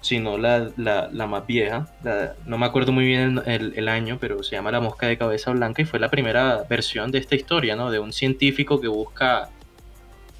sino 0.00 0.38
la, 0.38 0.70
la, 0.76 1.08
la 1.12 1.26
más 1.26 1.46
vieja. 1.46 1.88
la- 2.02 2.34
no 2.46 2.56
me 2.58 2.66
acuerdo 2.66 2.92
muy 2.92 3.04
bien 3.04 3.40
el, 3.46 3.74
el- 3.76 3.88
año, 3.88 4.18
pero 4.20 4.42
se 4.42 4.56
llama 4.56 4.70
La 4.70 4.80
mosca 4.80 5.06
de 5.06 5.18
cabeza 5.18 5.50
blanca 5.50 5.82
y 5.82 5.84
fue 5.84 5.98
la 6.00 6.08
primera 6.10 6.64
versión 6.68 7.10
de 7.12 7.18
esta 7.18 7.34
historia, 7.36 7.76
¿no? 7.76 7.90
De 7.90 7.98
un 7.98 8.12
científico 8.12 8.80
que 8.80 8.88
busca 8.88 9.50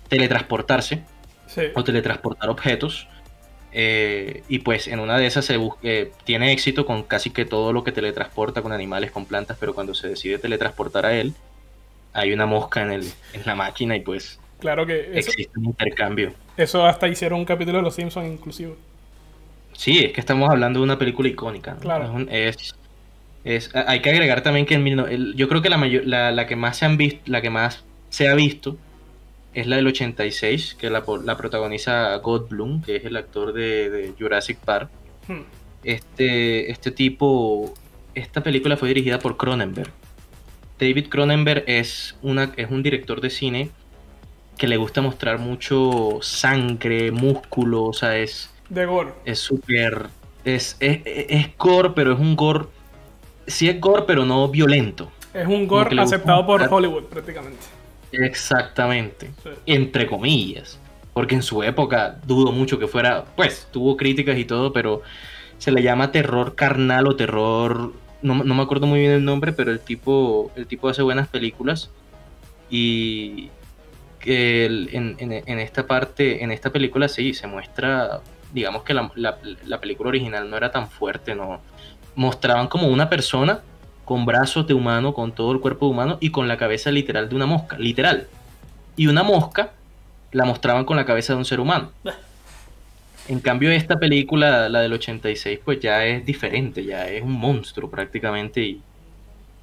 teletransportarse 0.09 1.03
Sí. 1.47 1.63
o 1.75 1.83
teletransportar 1.85 2.49
objetos. 2.49 3.09
eh, 3.73 4.43
y 4.49 4.59
pues 4.61 4.89
en 4.89 4.99
una 4.99 5.17
de 5.17 5.27
esas 5.27 5.45
se 5.45 5.57
eh, 5.85 6.11
tiene 6.25 6.51
éxito 6.53 6.85
con 6.87 7.05
casi 7.05 7.31
que 7.31 7.45
todo 7.45 7.73
lo 7.73 7.85
que 7.85 7.93
teletransporta 7.93 8.63
con 8.63 8.73
animales, 8.73 9.13
con 9.13 9.27
plantas, 9.27 9.57
pero 9.61 9.75
cuando 9.75 9.95
se 9.95 10.09
decide 10.09 10.39
teletransportar 10.41 11.07
a 11.07 11.13
él, 11.15 11.35
hay 12.13 12.33
una 12.33 12.47
mosca 12.47 12.83
en, 12.83 12.91
el, 12.91 13.03
en 13.33 13.43
la 13.47 13.55
máquina 13.55 13.95
y 13.95 14.01
pues 14.01 14.41
Claro 14.59 14.87
que 14.87 15.11
eso, 15.17 15.31
existe 15.31 15.57
un 15.59 15.67
intercambio. 15.67 16.35
eso 16.57 16.85
hasta 16.85 17.07
hicieron 17.07 17.39
un 17.39 17.45
capítulo 17.45 17.79
de 17.79 17.83
Los 17.85 17.95
Simpsons 17.95 18.27
inclusive. 18.27 18.75
Sí, 19.73 19.99
es 20.05 20.13
que 20.13 20.21
estamos 20.21 20.49
hablando 20.51 20.81
de 20.81 20.85
una 20.85 20.99
película 20.99 21.29
icónica. 21.29 21.75
¿no? 21.75 21.81
Claro. 21.81 22.05
Es 22.05 22.11
un- 22.11 22.29
Es, 23.43 23.71
hay 23.75 24.01
que 24.01 24.11
agregar 24.11 24.43
también 24.43 24.67
que 24.67 24.77
no- 24.79 25.07
el- 25.07 25.35
yo 25.35 25.49
creo 25.49 25.63
que 25.63 25.71
la, 25.71 25.79
mayor, 25.79 26.05
la, 26.05 26.31
la 26.31 26.47
que 26.47 26.57
más 26.57 26.77
se 26.77 26.85
han 26.85 26.97
visto, 26.99 27.21
la 27.27 27.41
que 27.41 27.49
más 27.49 27.85
se 28.11 28.29
ha 28.29 28.35
visto 28.35 28.77
es 29.55 29.67
la 29.67 29.77
del 29.77 29.87
86, 29.87 30.77
que 30.79 30.91
la, 30.91 31.03
la 31.25 31.37
protagoniza 31.39 32.15
Goldblum, 32.17 32.83
que 32.83 32.97
es 32.97 33.05
el 33.07 33.17
actor 33.17 33.53
de, 33.55 33.89
de 33.91 34.15
Jurassic 34.19 34.59
Park. 34.59 34.91
Hmm. 35.27 35.41
Este, 35.83 36.71
este 36.71 36.91
tipo, 36.91 37.73
esta 38.15 38.43
película 38.43 38.77
fue 38.77 38.89
dirigida 38.89 39.19
por 39.19 39.37
Cronenberg. 39.39 39.91
David 40.79 41.09
Cronenberg 41.09 41.65
es, 41.67 42.17
una, 42.23 42.53
es 42.57 42.71
un 42.71 42.83
director 42.83 43.21
de 43.23 43.31
cine 43.31 43.71
que 44.59 44.69
le 44.69 44.77
gusta 44.77 45.01
mostrar 45.01 45.39
mucho 45.39 46.19
sangre, 46.21 47.11
músculo, 47.11 47.85
o 47.85 47.93
sea, 47.95 48.19
es, 48.19 48.50
De 48.71 48.87
Gore. 48.87 49.13
es 49.27 49.39
súper. 49.39 50.07
Es, 50.45 50.77
es, 50.81 51.01
es 51.05 51.57
gore, 51.59 51.91
pero 51.95 52.15
es 52.15 52.19
un 52.19 52.35
gore. 52.35 52.65
Sí 53.47 53.69
es 53.69 53.79
gore, 53.81 54.05
pero 54.07 54.25
no 54.25 54.49
violento. 54.49 55.11
Es 55.35 55.47
un 55.47 55.67
gore 55.69 56.01
aceptado 56.01 56.47
por 56.47 56.63
Hollywood 56.63 57.05
prácticamente. 57.05 57.59
Exactamente. 58.13 59.31
Sí. 59.43 59.51
Entre 59.67 60.07
comillas. 60.07 60.79
porque 61.13 61.35
en 61.35 61.43
su 61.43 61.63
época 61.63 62.19
dudo 62.27 62.53
mucho 62.53 62.79
que 62.79 62.87
fuera, 62.87 63.25
pues 63.37 63.69
tuvo 63.71 63.97
críticas 63.97 64.39
y 64.39 64.45
todo, 64.45 64.73
pero 64.73 65.03
se 65.59 65.73
le 65.73 65.83
llama 65.83 66.13
terror 66.13 66.55
carnal 66.55 67.07
o 67.09 67.17
terror, 67.17 67.93
no, 68.23 68.43
no 68.45 68.55
me 68.55 68.63
acuerdo 68.63 68.87
muy 68.87 69.01
bien 69.01 69.13
el 69.13 69.25
nombre, 69.25 69.53
pero 69.53 69.71
el 69.71 69.81
tipo, 69.81 70.51
el 70.57 70.67
tipo 70.67 70.89
hace 70.89 71.03
buenas 71.03 71.29
películas 71.29 71.91
y 72.71 73.51
que 74.21 74.67
en, 74.67 75.17
en, 75.19 75.59
esta 75.59 75.87
parte, 75.87 76.45
en 76.45 76.53
esta 76.53 76.71
película 76.71 77.09
sí, 77.09 77.35
se 77.35 77.47
muestra, 77.47 78.21
digamos 78.53 78.83
que 78.83 78.95
la, 78.95 79.11
la, 79.15 79.39
la 79.67 79.81
película 79.81 80.09
original 80.09 80.49
no 80.49 80.57
era 80.57 80.71
tan 80.71 80.89
fuerte, 80.89 81.35
no 81.35 81.61
mostraban 82.15 82.69
como 82.69 82.89
una 82.89 83.09
persona 83.09 83.61
con 84.05 84.27
brazos 84.27 84.67
de 84.67 84.75
humano, 84.75 85.15
con 85.15 85.33
todo 85.33 85.53
el 85.53 85.61
cuerpo 85.61 85.87
humano 85.87 86.19
y 86.21 86.31
con 86.31 86.49
la 86.49 86.57
cabeza 86.57 86.91
literal 86.91 87.29
de 87.29 87.37
una 87.37 87.47
mosca, 87.47 87.79
literal. 87.79 88.27
Y 88.97 89.07
una 89.07 89.23
mosca 89.23 89.71
la 90.33 90.45
mostraban 90.45 90.85
con 90.85 90.97
la 90.97 91.05
cabeza 91.05 91.33
de 91.33 91.39
un 91.39 91.45
ser 91.45 91.61
humano. 91.61 91.93
En 93.29 93.39
cambio, 93.39 93.71
esta 93.71 94.01
película, 94.01 94.69
la 94.69 94.81
del 94.81 94.93
86, 94.95 95.61
pues 95.65 95.79
ya 95.79 96.05
es 96.05 96.27
diferente, 96.27 96.85
ya 96.85 97.09
es 97.09 97.23
un 97.23 97.33
monstruo 97.33 97.89
prácticamente 97.89 98.63
y, 98.63 98.83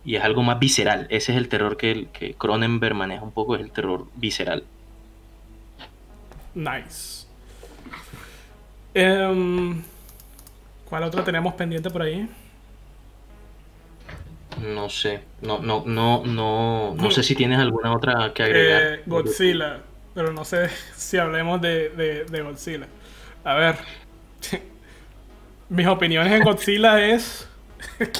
es 0.06 0.24
algo 0.24 0.42
más 0.42 0.58
visceral. 0.58 1.06
Ese 1.10 1.34
es 1.34 1.38
el 1.38 1.50
terror 1.50 1.76
que, 1.76 2.08
que 2.14 2.34
Cronenberg 2.34 2.96
maneja 2.96 3.24
un 3.24 3.32
poco, 3.32 3.56
es 3.56 3.62
el 3.62 3.72
terror 3.72 4.06
visceral. 4.16 4.64
Nice. 6.56 7.17
Em, 9.00 9.84
¿Cuál 10.90 11.04
otro 11.04 11.24
tenemos 11.24 11.54
pendiente 11.54 11.88
por 11.92 12.02
ahí? 12.02 12.28
No 14.60 14.90
sé, 14.90 15.22
no, 15.44 15.60
no, 15.60 15.84
no, 15.86 16.26
no, 16.26 16.96
no 16.96 17.12
sé 17.12 17.22
si 17.22 17.36
tienes 17.36 17.60
alguna 17.60 17.94
otra 17.94 18.34
que 18.34 18.42
agregar. 18.42 18.82
Eh, 18.82 19.04
Godzilla, 19.06 19.82
pero 20.16 20.34
no 20.34 20.44
sé 20.44 20.70
si 20.96 21.20
hablemos 21.20 21.62
de, 21.62 22.26
de, 22.28 22.42
Godzilla. 22.42 22.88
A 23.44 23.54
ver, 23.54 23.76
mis 25.70 25.86
opiniones 25.86 26.34
en 26.34 26.44
Godzilla 26.44 27.00
es 27.08 27.48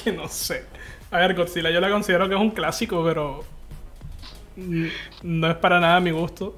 que 0.04 0.12
no 0.12 0.28
sé. 0.28 0.64
A 1.10 1.18
ver, 1.18 1.34
Godzilla 1.34 1.70
yo 1.70 1.80
la 1.80 1.90
considero 1.90 2.28
que 2.28 2.36
es 2.36 2.40
un 2.40 2.52
clásico, 2.52 3.02
pero 3.04 3.44
no 5.24 5.50
es 5.50 5.56
para 5.56 5.80
nada 5.80 5.98
mi 5.98 6.12
gusto. 6.12 6.56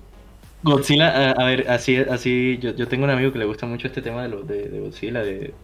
Godzilla, 0.62 1.30
a, 1.30 1.44
ver, 1.44 1.70
así, 1.70 1.96
así, 1.96 2.58
yo, 2.60 2.74
yo, 2.74 2.86
tengo 2.86 3.04
un 3.04 3.10
amigo 3.10 3.32
que 3.32 3.38
le 3.38 3.46
gusta 3.46 3.66
mucho 3.66 3.86
este 3.86 4.02
tema 4.02 4.22
de, 4.22 4.28
lo, 4.28 4.42
de, 4.42 4.68
de 4.68 4.80
Godzilla, 4.80 5.22
de, 5.22 5.54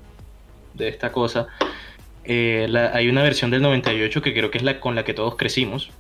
de 0.75 0.89
esta 0.89 1.13
cosa. 1.13 1.49
Eh, 2.25 2.67
hay 2.93 3.09
una 3.09 3.23
versión 3.23 3.51
del 3.51 3.63
98 3.63 4.21
que 4.21 4.33
creo 4.33 4.51
que 4.51 4.59
es 4.59 4.65
la 4.65 4.81
con 4.81 4.95
la 4.95 5.05
que 5.05 5.15
todos 5.15 5.37
crecimos. 5.37 5.91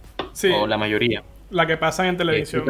O 0.60 0.66
la 0.66 0.76
mayoría. 0.76 1.22
La 1.50 1.66
que 1.66 1.76
pasan 1.76 2.06
en 2.06 2.16
televisión. 2.16 2.64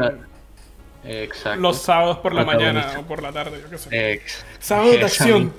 exacto. 1.05 1.61
Los 1.61 1.79
sábados 1.79 2.19
por 2.19 2.35
la 2.35 2.45
mañana 2.45 2.95
o 2.99 3.03
por 3.03 3.23
la 3.23 3.33
tarde, 3.33 3.59
yo 3.63 3.71
qué 3.71 3.79
sé. 3.79 4.23
Sábado 4.59 4.91
de 4.91 5.03
acción. 5.03 5.53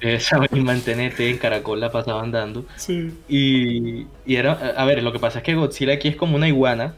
Esa 0.00 0.38
misma 0.38 0.74
en 0.74 1.00
en 1.00 1.38
Caracol 1.38 1.80
la 1.80 1.90
pasaban 1.90 2.30
dando. 2.30 2.66
Sí. 2.76 3.12
Y, 3.28 4.06
y, 4.26 4.36
era, 4.36 4.52
a 4.76 4.84
ver, 4.84 5.02
lo 5.02 5.12
que 5.12 5.18
pasa 5.18 5.38
es 5.38 5.44
que 5.44 5.54
Godzilla 5.54 5.94
aquí 5.94 6.08
es 6.08 6.16
como 6.16 6.36
una 6.36 6.48
iguana 6.48 6.94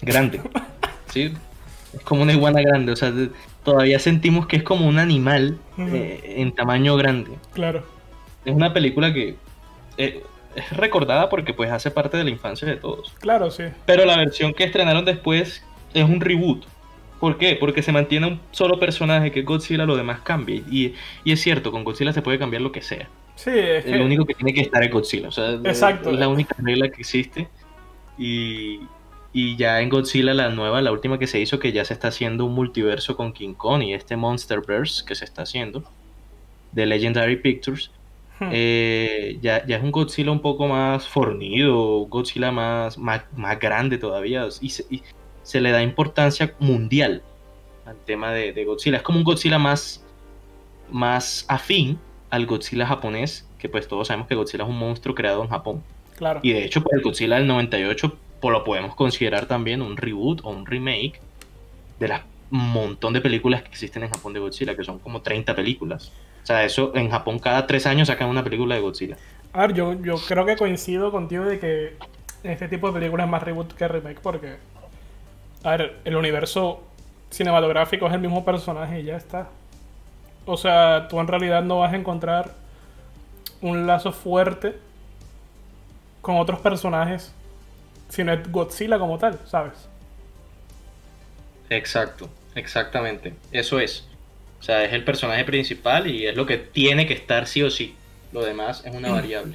grande. 0.00 0.40
¿Sí? 1.14 1.32
Es 1.94 2.00
como 2.02 2.22
una 2.22 2.32
iguana 2.32 2.60
grande, 2.60 2.92
o 2.92 2.96
sea, 2.96 3.12
todavía 3.62 3.98
sentimos 3.98 4.46
que 4.46 4.56
es 4.56 4.62
como 4.62 4.86
un 4.86 4.98
animal 4.98 5.58
eh, 5.78 6.34
en 6.38 6.52
tamaño 6.52 6.96
grande. 6.96 7.30
Claro 7.52 7.94
es 8.44 8.54
una 8.54 8.72
película 8.72 9.12
que 9.12 9.36
eh, 9.96 10.22
es 10.54 10.76
recordada 10.76 11.28
porque 11.28 11.54
pues 11.54 11.70
hace 11.70 11.90
parte 11.90 12.16
de 12.16 12.24
la 12.24 12.30
infancia 12.30 12.68
de 12.68 12.76
todos. 12.76 13.12
Claro, 13.20 13.50
sí. 13.50 13.64
Pero 13.86 14.04
la 14.04 14.16
versión 14.16 14.52
que 14.52 14.64
estrenaron 14.64 15.04
después 15.04 15.64
es 15.92 16.04
un 16.04 16.20
reboot. 16.20 16.64
¿Por 17.20 17.38
qué? 17.38 17.56
Porque 17.58 17.82
se 17.82 17.90
mantiene 17.90 18.26
un 18.26 18.40
solo 18.50 18.78
personaje 18.78 19.32
que 19.32 19.42
Godzilla, 19.42 19.86
lo 19.86 19.96
demás 19.96 20.20
cambia. 20.20 20.56
Y, 20.70 20.94
es 21.24 21.40
cierto, 21.40 21.72
con 21.72 21.82
Godzilla 21.82 22.12
se 22.12 22.20
puede 22.20 22.38
cambiar 22.38 22.60
lo 22.60 22.70
que 22.70 22.82
sea. 22.82 23.08
Sí, 23.36 23.50
es 23.50 23.86
Lo 23.86 24.04
único 24.04 24.26
que 24.26 24.34
tiene 24.34 24.52
que 24.52 24.60
estar 24.60 24.82
es 24.82 24.90
Godzilla. 24.90 25.28
O 25.28 25.32
sea, 25.32 25.52
Exacto. 25.64 26.10
Es 26.10 26.18
la 26.18 26.28
única 26.28 26.54
regla 26.58 26.88
que 26.90 27.00
existe. 27.00 27.48
Y, 28.18 28.80
y 29.34 29.56
ya 29.56 29.82
en 29.82 29.90
Godzilla, 29.90 30.32
la 30.32 30.48
nueva, 30.48 30.80
la 30.80 30.92
última 30.92 31.18
que 31.18 31.26
se 31.26 31.40
hizo, 31.40 31.58
que 31.58 31.72
ya 31.72 31.84
se 31.84 31.92
está 31.92 32.08
haciendo 32.08 32.46
un 32.46 32.54
multiverso 32.54 33.16
con 33.16 33.34
King 33.34 33.52
Kong 33.52 33.82
y 33.82 33.92
este 33.92 34.16
Monsterverse 34.16 35.04
que 35.04 35.14
se 35.14 35.26
está 35.26 35.42
haciendo, 35.42 35.84
de 36.72 36.86
Legendary 36.86 37.36
Pictures, 37.36 37.90
Hmm. 38.38 38.48
Eh, 38.52 39.38
ya, 39.40 39.58
es 39.58 39.82
un 39.82 39.92
Godzilla 39.92 40.32
un 40.32 40.40
poco 40.40 40.66
más 40.66 41.06
fornido, 41.06 42.00
Godzilla 42.06 42.50
más, 42.50 42.98
más, 42.98 43.22
grande 43.60 43.98
todavía, 43.98 44.48
y 44.60 44.70
se, 44.70 45.60
le 45.60 45.70
da 45.70 45.82
importancia 45.82 46.54
mundial 46.58 47.22
al 47.86 47.96
tema 48.04 48.32
de, 48.32 48.64
Godzilla. 48.64 48.98
Es 48.98 49.02
como 49.02 49.18
un 49.18 49.24
Godzilla 49.24 49.58
más, 49.58 50.04
más 50.90 51.44
afín 51.48 51.98
al 52.30 52.46
Godzilla 52.46 52.86
japonés, 52.86 53.48
que 53.58 53.68
pues 53.68 53.86
todos 53.86 54.08
sabemos 54.08 54.26
que 54.26 54.34
Godzilla 54.34 54.64
es 54.64 54.70
un 54.70 54.78
monstruo 54.78 55.14
creado 55.14 55.42
en 55.42 55.48
Japón. 55.48 55.82
Claro. 56.16 56.40
Y 56.42 56.52
de 56.52 56.64
hecho, 56.64 56.82
pues 56.82 56.94
el 56.96 57.02
Godzilla 57.02 57.36
del 57.36 57.46
98 57.46 58.16
pues, 58.44 58.52
lo 58.52 58.62
podemos 58.62 58.94
considerar 58.94 59.46
también 59.46 59.80
un 59.80 59.96
reboot 59.96 60.42
o 60.44 60.50
un 60.50 60.66
remake 60.66 61.18
de 61.98 62.08
las 62.08 62.20
montón 62.50 63.14
de 63.14 63.22
películas 63.22 63.62
que 63.62 63.68
existen 63.68 64.02
en 64.02 64.10
Japón 64.10 64.34
de 64.34 64.40
Godzilla, 64.40 64.76
que 64.76 64.84
son 64.84 64.98
como 64.98 65.22
30 65.22 65.56
películas. 65.56 66.12
O 66.42 66.46
sea, 66.46 66.62
eso 66.62 66.94
en 66.94 67.10
Japón 67.10 67.38
cada 67.38 67.66
tres 67.66 67.86
años 67.86 68.08
sacan 68.08 68.28
una 68.28 68.44
película 68.44 68.74
de 68.74 68.82
Godzilla. 68.82 69.16
A 69.54 69.62
ver, 69.62 69.72
yo, 69.72 69.94
yo 69.94 70.16
creo 70.28 70.44
que 70.44 70.58
coincido 70.58 71.10
contigo 71.10 71.44
de 71.46 71.58
que 71.58 71.96
este 72.42 72.68
tipo 72.68 72.88
de 72.88 72.92
películas 72.92 73.24
es 73.24 73.30
más 73.30 73.42
reboot 73.42 73.72
que 73.72 73.88
remake 73.88 74.20
porque, 74.20 74.56
a 75.62 75.70
ver, 75.70 75.96
el 76.04 76.14
universo 76.14 76.82
cinematográfico 77.30 78.08
es 78.08 78.12
el 78.12 78.20
mismo 78.20 78.44
personaje 78.44 79.00
y 79.00 79.04
ya 79.04 79.16
está. 79.16 79.48
O 80.44 80.58
sea, 80.58 81.08
tú 81.08 81.18
en 81.18 81.28
realidad 81.28 81.62
no 81.62 81.78
vas 81.78 81.94
a 81.94 81.96
encontrar 81.96 82.52
un 83.62 83.86
lazo 83.86 84.12
fuerte 84.12 84.74
con 86.20 86.36
otros 86.36 86.60
personajes 86.60 87.32
si 88.08 88.24
no 88.24 88.32
es 88.32 88.50
Godzilla 88.50 88.98
como 88.98 89.18
tal, 89.18 89.38
¿sabes? 89.46 89.72
Exacto, 91.70 92.28
exactamente. 92.54 93.34
Eso 93.52 93.78
es. 93.80 94.06
O 94.60 94.62
sea, 94.62 94.84
es 94.84 94.92
el 94.92 95.04
personaje 95.04 95.44
principal 95.44 96.06
y 96.06 96.26
es 96.26 96.36
lo 96.36 96.46
que 96.46 96.56
tiene 96.56 97.06
que 97.06 97.14
estar 97.14 97.46
sí 97.46 97.62
o 97.62 97.70
sí. 97.70 97.94
Lo 98.32 98.42
demás 98.42 98.82
es 98.84 98.94
una 98.94 99.10
mm. 99.10 99.12
variable. 99.12 99.54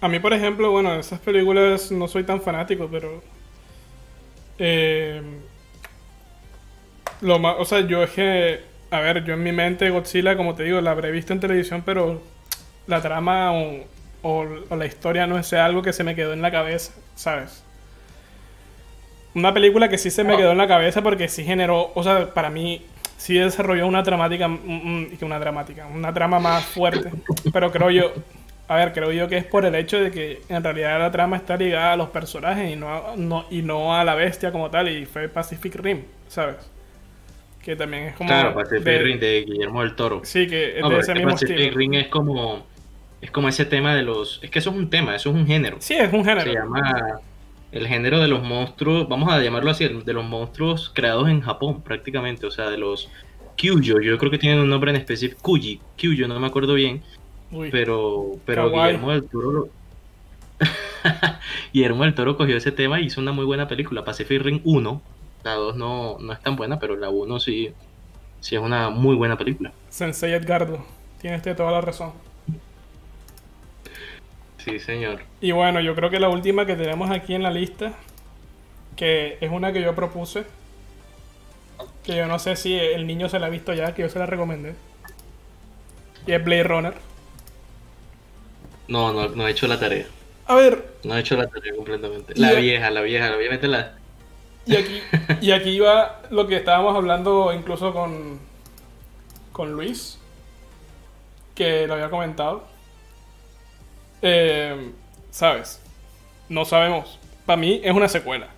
A 0.00 0.08
mí, 0.08 0.18
por 0.18 0.32
ejemplo, 0.32 0.70
bueno, 0.70 0.94
esas 0.94 1.20
películas 1.20 1.90
no 1.90 2.08
soy 2.08 2.24
tan 2.24 2.40
fanático, 2.40 2.88
pero... 2.90 3.22
Eh, 4.58 5.22
lo 7.20 7.38
más, 7.38 7.56
o 7.58 7.64
sea, 7.64 7.80
yo 7.80 8.02
es 8.02 8.10
que... 8.10 8.60
A 8.90 9.00
ver, 9.00 9.24
yo 9.24 9.34
en 9.34 9.42
mi 9.42 9.52
mente 9.52 9.88
Godzilla, 9.90 10.36
como 10.36 10.54
te 10.54 10.64
digo, 10.64 10.80
la 10.80 10.90
habré 10.90 11.10
visto 11.12 11.32
en 11.32 11.40
televisión, 11.40 11.82
pero 11.86 12.20
la 12.86 13.00
trama 13.00 13.52
o, 13.52 13.86
o 14.22 14.44
la 14.76 14.86
historia 14.86 15.26
no 15.26 15.38
es 15.38 15.52
algo 15.52 15.82
que 15.82 15.92
se 15.92 16.02
me 16.02 16.16
quedó 16.16 16.32
en 16.32 16.42
la 16.42 16.50
cabeza, 16.50 16.92
¿sabes? 17.14 17.62
Una 19.34 19.54
película 19.54 19.88
que 19.88 19.98
sí 19.98 20.10
se 20.10 20.24
me 20.24 20.36
quedó 20.36 20.52
en 20.52 20.58
la 20.58 20.66
cabeza 20.66 21.02
porque 21.02 21.28
sí 21.28 21.44
generó, 21.44 21.92
o 21.94 22.02
sea, 22.02 22.34
para 22.34 22.50
mí 22.50 22.82
sí 23.16 23.34
desarrolló 23.34 23.86
una 23.86 24.02
dramática, 24.02 24.46
una 24.46 25.38
dramática, 25.38 25.86
una 25.86 26.12
trama 26.12 26.40
más 26.40 26.64
fuerte. 26.64 27.10
Pero 27.52 27.70
creo 27.70 27.90
yo, 27.90 28.12
a 28.66 28.76
ver, 28.76 28.92
creo 28.92 29.12
yo 29.12 29.28
que 29.28 29.36
es 29.36 29.44
por 29.44 29.64
el 29.64 29.74
hecho 29.74 30.00
de 30.00 30.10
que 30.10 30.42
en 30.48 30.64
realidad 30.64 30.98
la 30.98 31.10
trama 31.10 31.36
está 31.36 31.56
ligada 31.56 31.92
a 31.92 31.96
los 31.96 32.08
personajes 32.08 32.72
y 32.72 32.76
no 32.76 32.88
a, 32.88 33.14
no, 33.16 33.46
y 33.50 33.62
no 33.62 33.94
a 33.94 34.04
la 34.04 34.14
bestia 34.14 34.50
como 34.50 34.70
tal, 34.70 34.88
y 34.88 35.06
fue 35.06 35.28
Pacific 35.28 35.76
Rim, 35.76 36.02
¿sabes? 36.28 36.56
Que 37.62 37.76
también 37.76 38.04
es 38.04 38.14
como. 38.14 38.28
Claro, 38.28 38.54
Pacific 38.54 39.02
Rim 39.02 39.20
de 39.20 39.44
Guillermo 39.46 39.82
del 39.82 39.94
Toro. 39.94 40.22
Sí, 40.24 40.46
que 40.46 40.78
es 40.78 40.88
de 40.88 40.98
ese 40.98 41.14
mismo 41.14 41.30
Pacific 41.32 41.74
Rim 41.74 41.94
es 41.94 42.08
como. 42.08 42.66
Es 43.20 43.30
como 43.30 43.48
ese 43.48 43.66
tema 43.66 43.94
de 43.94 44.02
los. 44.02 44.40
Es 44.42 44.50
que 44.50 44.60
eso 44.60 44.70
es 44.70 44.76
un 44.76 44.88
tema, 44.88 45.14
eso 45.14 45.28
es 45.28 45.36
un 45.36 45.46
género. 45.46 45.76
Sí, 45.78 45.94
es 45.94 46.10
un 46.10 46.24
género. 46.24 46.50
Se 46.50 46.54
llama 46.54 47.20
el 47.72 47.86
género 47.86 48.18
de 48.20 48.28
los 48.28 48.42
monstruos, 48.42 49.08
vamos 49.08 49.32
a 49.32 49.40
llamarlo 49.40 49.70
así, 49.70 49.86
de 49.86 50.12
los 50.12 50.24
monstruos 50.24 50.90
creados 50.94 51.28
en 51.28 51.40
Japón 51.40 51.82
prácticamente, 51.82 52.46
o 52.46 52.50
sea, 52.50 52.70
de 52.70 52.78
los 52.78 53.08
Kyujo, 53.56 54.00
yo 54.00 54.18
creo 54.18 54.30
que 54.30 54.38
tienen 54.38 54.60
un 54.60 54.68
nombre 54.68 54.90
en 54.90 54.96
específico, 54.96 55.40
Kuji, 55.42 55.80
no 56.26 56.40
me 56.40 56.46
acuerdo 56.46 56.74
bien, 56.74 57.02
pero, 57.70 58.32
pero 58.44 58.70
Guillermo 58.70 59.12
del 59.12 59.24
Toro 59.24 59.68
Guillermo 61.72 62.04
del 62.04 62.14
Toro 62.14 62.36
cogió 62.36 62.56
ese 62.56 62.72
tema 62.72 63.00
y 63.00 63.06
hizo 63.06 63.20
una 63.20 63.32
muy 63.32 63.44
buena 63.44 63.68
película, 63.68 64.04
Pacific 64.04 64.42
Ring 64.42 64.60
1, 64.64 65.02
la 65.44 65.54
2 65.54 65.76
no, 65.76 66.18
no 66.18 66.32
es 66.32 66.40
tan 66.40 66.56
buena, 66.56 66.78
pero 66.78 66.96
la 66.96 67.10
1 67.10 67.40
sí, 67.40 67.72
sí 68.40 68.56
es 68.56 68.60
una 68.60 68.90
muy 68.90 69.14
buena 69.14 69.38
película. 69.38 69.72
Sensei 69.88 70.32
Edgardo, 70.32 70.84
tienes 71.20 71.42
toda 71.42 71.70
la 71.70 71.80
razón. 71.80 72.12
Sí, 74.64 74.78
señor. 74.78 75.22
Y 75.40 75.52
bueno, 75.52 75.80
yo 75.80 75.94
creo 75.94 76.10
que 76.10 76.20
la 76.20 76.28
última 76.28 76.66
que 76.66 76.76
tenemos 76.76 77.10
aquí 77.10 77.34
en 77.34 77.42
la 77.42 77.50
lista, 77.50 77.92
que 78.96 79.38
es 79.40 79.50
una 79.50 79.72
que 79.72 79.80
yo 79.80 79.94
propuse, 79.94 80.44
que 82.04 82.16
yo 82.16 82.26
no 82.26 82.38
sé 82.38 82.56
si 82.56 82.76
el 82.76 83.06
niño 83.06 83.28
se 83.28 83.38
la 83.38 83.46
ha 83.46 83.50
visto 83.50 83.72
ya, 83.72 83.94
que 83.94 84.02
yo 84.02 84.08
se 84.08 84.18
la 84.18 84.26
recomendé. 84.26 84.74
Y 86.26 86.32
es 86.32 86.44
Blade 86.44 86.64
Runner. 86.64 86.94
No, 88.88 89.12
no, 89.12 89.28
no 89.28 89.46
he 89.46 89.50
hecho 89.50 89.66
la 89.66 89.78
tarea. 89.78 90.06
A 90.46 90.54
ver. 90.56 90.84
No 91.04 91.16
he 91.16 91.20
hecho 91.20 91.36
la 91.36 91.46
tarea 91.46 91.74
completamente. 91.74 92.34
La 92.36 92.52
vieja, 92.52 92.90
la 92.90 93.00
vieja, 93.00 93.34
obviamente 93.36 93.68
la. 93.68 93.94
Y 94.66 94.76
aquí, 94.76 95.00
y 95.40 95.52
aquí 95.52 95.78
va 95.80 96.20
lo 96.30 96.46
que 96.46 96.56
estábamos 96.56 96.94
hablando 96.94 97.52
incluso 97.54 97.94
con, 97.94 98.38
con 99.52 99.72
Luis, 99.72 100.18
que 101.54 101.86
lo 101.86 101.94
había 101.94 102.10
comentado. 102.10 102.68
Eh, 104.22 104.92
¿Sabes? 105.30 105.80
No 106.48 106.64
sabemos. 106.64 107.18
Para 107.46 107.56
mí 107.56 107.80
es 107.82 107.92
una 107.92 108.08
secuela. 108.08 108.48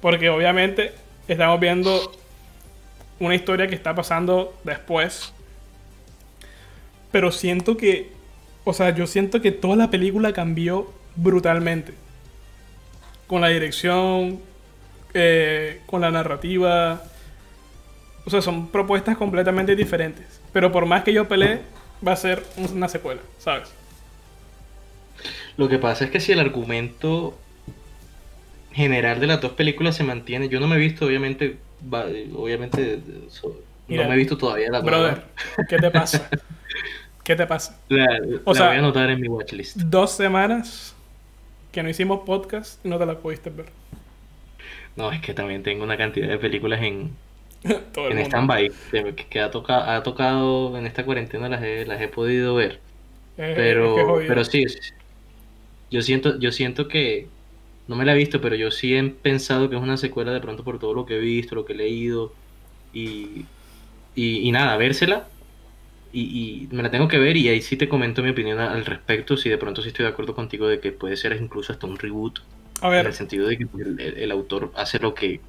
Porque 0.00 0.28
obviamente 0.30 0.92
estamos 1.28 1.60
viendo 1.60 2.12
una 3.20 3.34
historia 3.34 3.68
que 3.68 3.74
está 3.74 3.94
pasando 3.94 4.58
después. 4.64 5.32
Pero 7.10 7.30
siento 7.30 7.76
que, 7.76 8.10
o 8.64 8.72
sea, 8.72 8.90
yo 8.90 9.06
siento 9.06 9.40
que 9.40 9.52
toda 9.52 9.76
la 9.76 9.90
película 9.90 10.32
cambió 10.32 10.92
brutalmente. 11.14 11.94
Con 13.26 13.40
la 13.42 13.48
dirección, 13.48 14.40
eh, 15.14 15.80
con 15.86 16.00
la 16.00 16.10
narrativa. 16.10 17.02
O 18.24 18.30
sea, 18.30 18.40
son 18.40 18.68
propuestas 18.68 19.16
completamente 19.16 19.76
diferentes. 19.76 20.40
Pero 20.52 20.72
por 20.72 20.86
más 20.86 21.04
que 21.04 21.12
yo 21.12 21.28
pelee, 21.28 21.60
va 22.06 22.12
a 22.12 22.16
ser 22.16 22.42
una 22.56 22.88
secuela, 22.88 23.20
¿sabes? 23.38 23.72
Lo 25.56 25.68
que 25.68 25.78
pasa 25.78 26.04
es 26.04 26.10
que 26.10 26.20
si 26.20 26.32
el 26.32 26.40
argumento 26.40 27.38
general 28.72 29.20
de 29.20 29.26
las 29.26 29.40
dos 29.40 29.52
películas 29.52 29.96
se 29.96 30.04
mantiene, 30.04 30.48
yo 30.48 30.60
no 30.60 30.66
me 30.66 30.76
he 30.76 30.78
visto, 30.78 31.06
obviamente, 31.06 31.58
obviamente, 32.34 33.00
no 33.88 34.08
me 34.08 34.14
he 34.14 34.16
visto 34.16 34.38
todavía 34.38 34.70
la 34.70 34.80
Brother, 34.80 35.24
¿qué 35.68 35.76
te 35.78 35.90
pasa? 35.90 36.28
¿Qué 37.22 37.36
te 37.36 37.46
pasa? 37.46 37.78
La, 37.88 38.20
voy 38.44 38.58
a 38.58 38.72
anotar 38.72 39.10
en 39.10 39.20
mi 39.20 39.28
watchlist. 39.28 39.76
Dos 39.76 40.12
semanas 40.12 40.96
que 41.70 41.82
no 41.82 41.88
hicimos 41.88 42.20
podcast 42.26 42.84
y 42.84 42.88
no 42.88 42.98
te 42.98 43.06
la 43.06 43.18
pudiste 43.18 43.50
ver. 43.50 43.66
No, 44.96 45.12
es 45.12 45.20
que 45.20 45.32
también 45.32 45.62
tengo 45.62 45.84
una 45.84 45.96
cantidad 45.96 46.28
de 46.28 46.38
películas 46.38 46.82
en, 46.82 47.12
en 47.64 48.18
stand-by 48.18 48.72
que, 49.30 49.40
ha, 49.40 49.94
ha 49.94 50.02
tocado 50.02 50.76
en 50.76 50.86
esta 50.86 51.04
cuarentena, 51.04 51.48
las 51.48 51.62
he, 51.62 51.86
las 51.86 52.00
he 52.00 52.08
podido 52.08 52.54
ver. 52.56 52.80
pero, 53.36 54.18
pero 54.26 54.44
sí, 54.44 54.66
yo 55.92 56.02
siento, 56.02 56.38
yo 56.38 56.50
siento 56.50 56.88
que, 56.88 57.28
no 57.86 57.96
me 57.96 58.04
la 58.04 58.14
he 58.14 58.16
visto, 58.16 58.40
pero 58.40 58.56
yo 58.56 58.70
sí 58.70 58.96
he 58.96 59.04
pensado 59.04 59.68
que 59.68 59.76
es 59.76 59.82
una 59.82 59.96
secuela 59.96 60.32
de 60.32 60.40
pronto 60.40 60.64
por 60.64 60.78
todo 60.78 60.94
lo 60.94 61.04
que 61.04 61.16
he 61.16 61.20
visto, 61.20 61.54
lo 61.54 61.64
que 61.64 61.74
he 61.74 61.76
leído 61.76 62.32
y, 62.92 63.44
y, 64.14 64.50
nada, 64.50 64.76
vérsela. 64.76 65.28
Y, 66.12 66.68
me 66.72 66.82
la 66.82 66.90
tengo 66.90 67.08
que 67.08 67.18
ver 67.18 67.36
y 67.36 67.48
ahí 67.48 67.62
sí 67.62 67.76
te 67.76 67.88
comento 67.88 68.22
mi 68.22 68.30
opinión 68.30 68.58
al 68.58 68.84
respecto, 68.84 69.36
si 69.36 69.48
de 69.48 69.58
pronto 69.58 69.82
sí 69.82 69.88
estoy 69.88 70.04
de 70.04 70.10
acuerdo 70.10 70.34
contigo 70.34 70.68
de 70.68 70.80
que 70.80 70.92
puede 70.92 71.16
ser 71.16 71.38
incluso 71.40 71.72
hasta 71.72 71.86
un 71.86 71.98
reboot. 71.98 72.40
A 72.80 72.88
ver. 72.88 73.00
En 73.00 73.06
el 73.06 73.12
sentido 73.12 73.46
de 73.46 73.58
que 73.58 73.66
el, 74.22 74.30
autor 74.30 74.72
hace 74.74 74.98
lo 74.98 75.14
que 75.14 75.40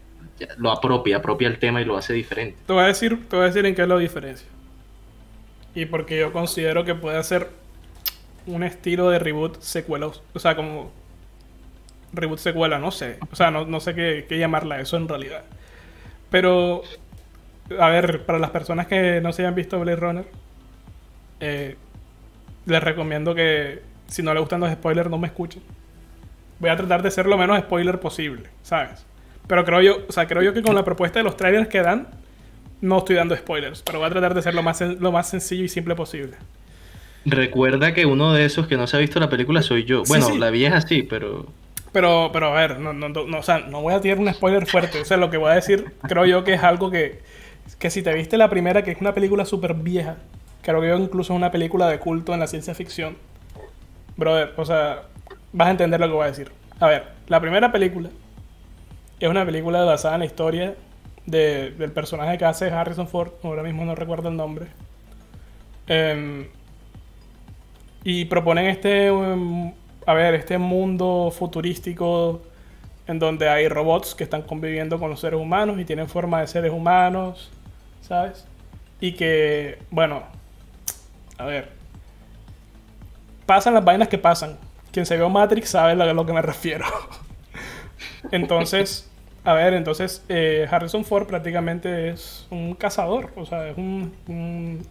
lo 0.58 0.72
apropia, 0.72 1.18
apropia 1.18 1.48
el 1.48 1.60
tema 1.60 1.82
y 1.82 1.86
lo 1.86 1.98
hace 1.98 2.14
diferente. 2.14 2.58
Te 2.66 2.74
voy 2.74 2.84
a 2.84 2.88
decir, 2.88 3.28
te 3.30 3.36
voy 3.36 3.46
a 3.46 3.48
decir 3.48 3.66
en 3.66 3.76
qué 3.76 3.82
es 3.82 3.88
la 3.88 3.98
diferencia. 3.98 4.48
Y 5.76 5.86
porque 5.86 6.20
yo 6.20 6.32
considero 6.32 6.86
que 6.86 6.96
puede 6.96 7.22
ser 7.24 7.50
un 8.48 8.64
estilo 8.64 9.10
de 9.10 9.20
reboot 9.20 9.62
secuela. 9.62 10.08
O 10.08 10.40
sea, 10.40 10.56
como 10.56 10.92
reboot 12.14 12.40
secuela, 12.40 12.80
no 12.80 12.92
sé. 12.92 13.18
O 13.32 13.36
sea, 13.36 13.52
no, 13.52 13.80
sé 13.80 13.96
qué, 13.96 14.26
qué, 14.28 14.38
llamarla 14.38 14.80
eso 14.80 14.98
en 14.98 15.08
realidad. 15.08 15.44
Pero, 16.30 16.84
a 17.80 17.90
ver, 17.90 18.26
para 18.26 18.40
las 18.40 18.52
personas 18.52 18.88
que 18.88 19.22
no 19.22 19.34
se 19.34 19.44
hayan 19.44 19.56
visto 19.56 19.80
Blade 19.80 19.98
Runner, 19.98 20.26
eh, 21.40 21.76
les 22.66 22.84
recomiendo 22.84 23.36
que 23.36 23.82
si 24.08 24.24
no 24.24 24.34
les 24.34 24.42
gustan 24.42 24.60
los 24.62 24.72
spoilers, 24.72 25.10
no 25.10 25.18
me 25.18 25.28
escuchen. 25.28 25.62
Voy 26.60 26.70
a 26.70 26.78
tratar 26.78 27.02
de 27.02 27.12
ser 27.12 27.26
lo 27.26 27.38
menos 27.38 27.60
spoiler 27.60 28.00
posible, 28.00 28.50
¿sabes? 28.62 29.06
Pero 29.48 29.66
creo 29.66 29.82
yo, 29.82 29.98
o 30.08 30.12
sea, 30.12 30.28
creo 30.28 30.42
yo 30.42 30.54
que 30.54 30.62
con 30.62 30.76
la 30.76 30.86
propuesta 30.86 31.20
de 31.20 31.24
los 31.24 31.36
trailers 31.36 31.68
que 31.68 31.82
dan, 31.82 32.08
no 32.80 33.00
estoy 33.00 33.16
dando 33.16 33.36
spoilers, 33.36 33.82
pero 33.82 34.00
voy 34.00 34.08
a 34.08 34.12
tratar 34.12 34.34
de 34.34 34.42
ser 34.42 34.54
lo 34.54 34.64
más, 34.64 34.80
lo 34.82 35.12
más 35.12 35.30
sencillo 35.30 35.64
y 35.64 35.70
simple 35.70 35.96
posible. 35.96 36.38
Recuerda 37.26 37.94
que 37.94 38.06
uno 38.06 38.34
de 38.34 38.46
esos 38.46 38.68
que 38.68 38.76
no 38.76 38.88
se 38.88 38.98
ha 38.98 39.00
visto 39.00 39.20
la 39.20 39.30
película 39.30 39.62
soy 39.62 39.86
yo. 39.86 40.04
Bueno, 40.08 40.30
la 40.38 40.50
vieja 40.50 40.82
sí, 40.82 41.04
pero... 41.04 41.48
Pero, 41.92 42.32
pero 42.34 42.48
a 42.48 42.54
ver, 42.60 42.80
no, 42.80 42.92
no, 42.92 43.08
no, 43.10 43.38
o 43.38 43.44
sea, 43.44 43.60
no 43.60 43.82
voy 43.82 43.94
a 43.94 44.02
tirar 44.02 44.18
un 44.18 44.34
spoiler 44.34 44.66
fuerte. 44.66 45.02
O 45.02 45.06
sea, 45.06 45.18
lo 45.18 45.30
que 45.30 45.38
voy 45.38 45.52
a 45.52 45.56
decir, 45.56 45.94
creo 46.02 46.26
yo 46.26 46.44
que 46.44 46.54
es 46.54 46.64
algo 46.64 46.90
que, 46.90 47.22
que 47.78 47.92
si 47.92 48.02
te 48.02 48.14
viste 48.14 48.36
la 48.38 48.50
primera, 48.50 48.84
que 48.84 48.92
es 48.92 49.00
una 49.00 49.14
película 49.14 49.46
súper 49.46 49.76
vieja, 49.76 50.18
creo 50.64 50.82
que 50.82 50.88
yo 50.88 50.98
incluso 50.98 51.34
es 51.34 51.38
una 51.38 51.52
película 51.52 51.88
de 51.88 52.00
culto 52.00 52.34
en 52.34 52.40
la 52.40 52.48
ciencia 52.48 52.74
ficción, 52.74 53.16
brother, 54.18 54.54
o 54.58 54.66
sea, 54.66 55.04
vas 55.52 55.68
a 55.68 55.72
entender 55.72 56.00
lo 56.00 56.08
que 56.08 56.14
voy 56.14 56.24
a 56.24 56.28
decir. 56.28 56.52
A 56.80 56.88
ver, 56.88 57.04
la 57.28 57.40
primera 57.40 57.72
película 57.72 58.10
es 59.20 59.30
una 59.30 59.46
película 59.46 59.84
basada 59.84 60.16
en 60.16 60.22
la 60.22 60.26
historia 60.26 60.76
de, 61.28 61.72
del 61.72 61.92
personaje 61.92 62.40
que 62.40 62.46
hace 62.46 62.72
Harrison 62.72 63.08
Ford, 63.08 63.34
ahora 63.44 63.62
mismo 63.62 63.86
no 63.86 63.94
recuerdo 63.94 64.30
el 64.30 64.36
nombre. 64.36 64.66
Eh, 65.88 66.50
y 68.04 68.26
proponen 68.26 68.66
este, 68.66 69.12
um, 69.12 69.74
a 70.06 70.14
ver, 70.14 70.36
este 70.36 70.58
mundo 70.58 71.32
futurístico 71.36 72.42
en 73.08 73.20
donde 73.20 73.50
hay 73.50 73.68
robots 73.68 74.16
que 74.16 74.24
están 74.24 74.44
conviviendo 74.44 75.00
con 75.00 75.10
los 75.10 75.20
seres 75.20 75.40
humanos 75.40 75.80
y 75.80 75.86
tienen 75.86 76.08
forma 76.08 76.42
de 76.42 76.48
seres 76.48 76.72
humanos, 76.72 77.52
¿sabes? 78.02 78.46
Y 79.00 79.14
que, 79.14 79.80
bueno, 79.90 80.24
a 81.38 81.46
ver, 81.46 81.70
pasan 83.46 83.74
las 83.74 83.84
vainas 83.84 84.08
que 84.08 84.18
pasan. 84.18 84.58
Quien 84.92 85.06
se 85.06 85.18
vio 85.18 85.30
Matrix 85.30 85.70
sabe 85.70 85.92
a 86.02 86.14
lo 86.14 86.26
que 86.26 86.34
me 86.34 86.42
refiero. 86.42 86.86
entonces, 88.32 89.10
a 89.44 89.54
ver, 89.54 89.74
entonces 89.74 90.24
eh, 90.30 90.68
Harrison 90.70 91.04
Ford 91.04 91.28
prácticamente 91.28 92.10
es 92.10 92.48
un 92.50 92.76
cazador, 92.76 93.32
o 93.36 93.46
sea, 93.46 93.68
es 93.68 93.78
un 93.78 94.14
un 94.28 94.88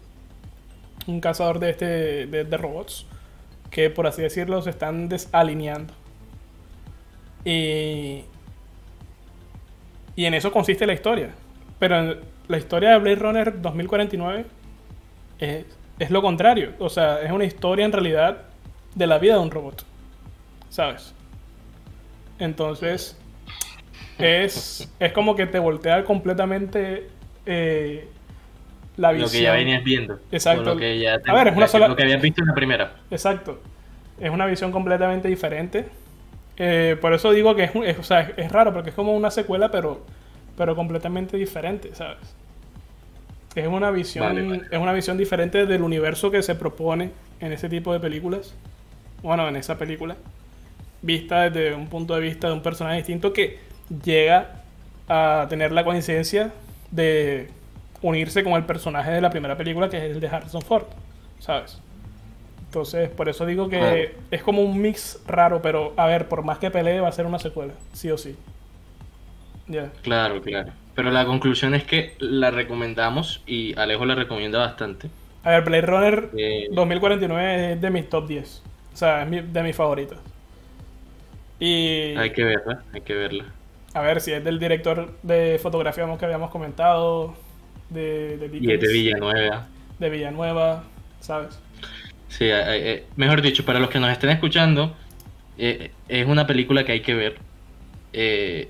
cazador 1.21 1.59
de, 1.59 1.69
este, 1.69 2.25
de, 2.27 2.57
robots 2.57 3.05
que, 3.69 3.89
por 3.89 4.07
así 4.07 4.21
decirlo, 4.21 4.61
se 4.61 4.69
están 4.69 5.09
desalineando. 5.09 5.93
Y, 7.45 8.23
y 10.15 10.25
en 10.25 10.33
eso 10.33 10.51
consiste 10.51 10.85
la 10.85 10.93
historia. 10.93 11.31
Pero 11.79 12.17
la 12.47 12.57
historia 12.57 12.91
de 12.91 12.99
Blade 12.99 13.15
Runner 13.15 13.61
2049 13.61 14.45
es, 15.39 15.65
es 15.99 16.09
lo 16.11 16.21
contrario. 16.21 16.73
O 16.79 16.89
sea, 16.89 17.21
es 17.21 17.31
una 17.31 17.45
historia 17.45 17.85
en 17.85 17.91
realidad 17.91 18.43
de 18.95 19.07
la 19.07 19.17
vida 19.17 19.33
de 19.33 19.39
un 19.39 19.51
robot. 19.51 19.85
¿Sabes? 20.69 21.13
Entonces, 22.39 23.17
es, 24.17 24.91
es 24.99 25.13
como 25.13 25.35
que 25.35 25.45
te 25.45 25.59
voltea 25.59 26.03
completamente 26.03 27.09
eh, 27.45 28.07
la 28.97 29.11
visión. 29.11 29.27
Lo 29.27 29.31
que 29.31 29.41
ya 29.41 29.53
venías 29.53 29.83
viendo. 29.83 30.19
Exacto. 30.31 30.63
Lo 30.63 30.77
que 30.77 30.99
ya 30.99 31.19
a 31.25 31.33
ver, 31.33 31.47
es 31.47 31.57
una 31.57 31.67
sola... 31.67 31.87
Lo 31.87 31.95
que 31.95 32.03
habías 32.03 32.21
visto 32.21 32.41
en 32.41 32.47
la 32.47 32.53
primera. 32.53 32.95
Exacto. 33.09 33.61
Es 34.19 34.29
una 34.29 34.45
visión 34.45 34.71
completamente 34.71 35.27
diferente. 35.27 35.85
Eh, 36.57 36.97
por 37.01 37.13
eso 37.13 37.31
digo 37.31 37.55
que 37.55 37.63
es, 37.63 37.99
o 37.99 38.03
sea, 38.03 38.31
es, 38.37 38.51
raro, 38.51 38.73
porque 38.73 38.89
es 38.89 38.95
como 38.95 39.15
una 39.15 39.31
secuela, 39.31 39.71
pero, 39.71 40.05
pero 40.55 40.75
completamente 40.75 41.35
diferente, 41.37 41.95
¿sabes? 41.95 42.35
Es 43.55 43.67
una 43.67 43.91
visión, 43.91 44.65
es 44.71 44.79
una 44.79 44.93
visión 44.93 45.17
diferente 45.17 45.65
del 45.65 45.83
universo 45.83 46.31
que 46.31 46.41
se 46.41 46.55
propone 46.55 47.11
en 47.39 47.51
ese 47.51 47.69
tipo 47.69 47.93
de 47.93 47.99
películas. 47.99 48.55
Bueno, 49.21 49.47
en 49.47 49.55
esa 49.55 49.77
película. 49.77 50.15
Vista 51.01 51.49
desde 51.49 51.75
un 51.75 51.87
punto 51.87 52.15
de 52.15 52.21
vista 52.21 52.47
de 52.47 52.53
un 52.53 52.61
personaje 52.61 52.97
distinto 52.97 53.31
que 53.31 53.59
llega 54.03 54.63
a 55.07 55.45
tener 55.49 55.71
la 55.71 55.83
coincidencia 55.83 56.51
de 56.91 57.49
unirse 58.03 58.43
con 58.43 58.53
el 58.53 58.65
personaje 58.65 59.09
de 59.09 59.21
la 59.21 59.31
primera 59.31 59.57
película, 59.57 59.89
que 59.89 59.97
es 59.97 60.03
el 60.03 60.19
de 60.19 60.27
Harrison 60.27 60.61
Ford, 60.61 60.85
¿sabes? 61.39 61.81
Entonces, 62.65 63.09
por 63.09 63.29
eso 63.29 63.45
digo 63.45 63.69
que 63.69 64.15
es 64.29 64.43
como 64.43 64.61
un 64.61 64.81
mix 64.81 65.21
raro, 65.27 65.61
pero 65.61 65.93
a 65.95 66.05
ver, 66.05 66.27
por 66.27 66.43
más 66.43 66.59
que 66.59 66.69
pelee, 66.69 66.99
va 66.99 67.07
a 67.07 67.11
ser 67.11 67.25
una 67.25 67.39
secuela, 67.39 67.73
sí 67.93 68.11
o 68.11 68.17
sí. 68.17 68.35
Claro, 70.01 70.41
claro. 70.41 70.71
Pero 70.95 71.11
la 71.11 71.25
conclusión 71.25 71.73
es 71.73 71.83
que 71.83 72.15
la 72.19 72.51
recomendamos 72.51 73.41
y 73.47 73.77
Alejo 73.79 74.05
la 74.05 74.15
recomienda 74.15 74.59
bastante. 74.59 75.09
A 75.43 75.51
ver, 75.51 75.63
Blade 75.63 75.81
Runner 75.81 76.29
2049 76.71 77.43
eh, 77.43 77.73
es 77.73 77.81
de 77.81 77.89
mis 77.89 78.09
top 78.09 78.27
10. 78.27 78.63
O 78.93 78.97
sea, 78.97 79.23
es 79.23 79.53
de 79.53 79.63
mis 79.63 79.75
favoritos. 79.75 80.17
Y... 81.59 82.15
Hay 82.17 82.31
que 82.31 82.43
verla, 82.43 82.83
hay 82.93 83.01
que 83.01 83.13
verla. 83.13 83.45
A 83.93 84.01
ver, 84.01 84.21
si 84.21 84.31
es 84.31 84.43
del 84.43 84.59
director 84.59 85.13
de 85.21 85.59
fotografía 85.61 86.05
que 86.17 86.25
habíamos 86.25 86.49
comentado, 86.49 87.35
de, 87.93 88.37
de 88.37 88.57
Y 88.59 88.71
es 88.71 88.81
de 88.81 88.91
Villanueva. 88.91 89.67
De 89.99 90.09
Villanueva, 90.09 90.83
¿sabes? 91.19 91.59
Sí, 92.27 92.45
eh, 92.45 92.63
eh, 92.67 93.05
mejor 93.15 93.41
dicho, 93.41 93.63
para 93.63 93.79
los 93.79 93.89
que 93.89 93.99
nos 93.99 94.11
estén 94.11 94.31
escuchando, 94.31 94.95
eh, 95.57 95.91
es 96.07 96.27
una 96.27 96.47
película 96.47 96.83
que 96.83 96.93
hay 96.93 97.01
que 97.01 97.13
ver. 97.13 97.37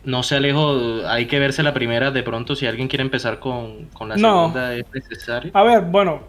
no 0.04 0.22
se 0.24 0.36
alejo, 0.36 1.08
hay 1.08 1.28
que 1.28 1.40
verse 1.40 1.64
la 1.64 1.74
primera 1.74 2.12
de 2.12 2.24
pronto 2.24 2.56
si 2.56 2.66
alguien 2.66 2.88
quiere 2.88 3.04
empezar 3.04 3.40
con, 3.40 3.86
con 3.94 4.10
la 4.10 4.18
segunda 4.18 4.76
es 4.76 4.86
necesario. 4.94 5.52
A 5.54 5.64
ver, 5.64 5.82
bueno, 5.84 6.24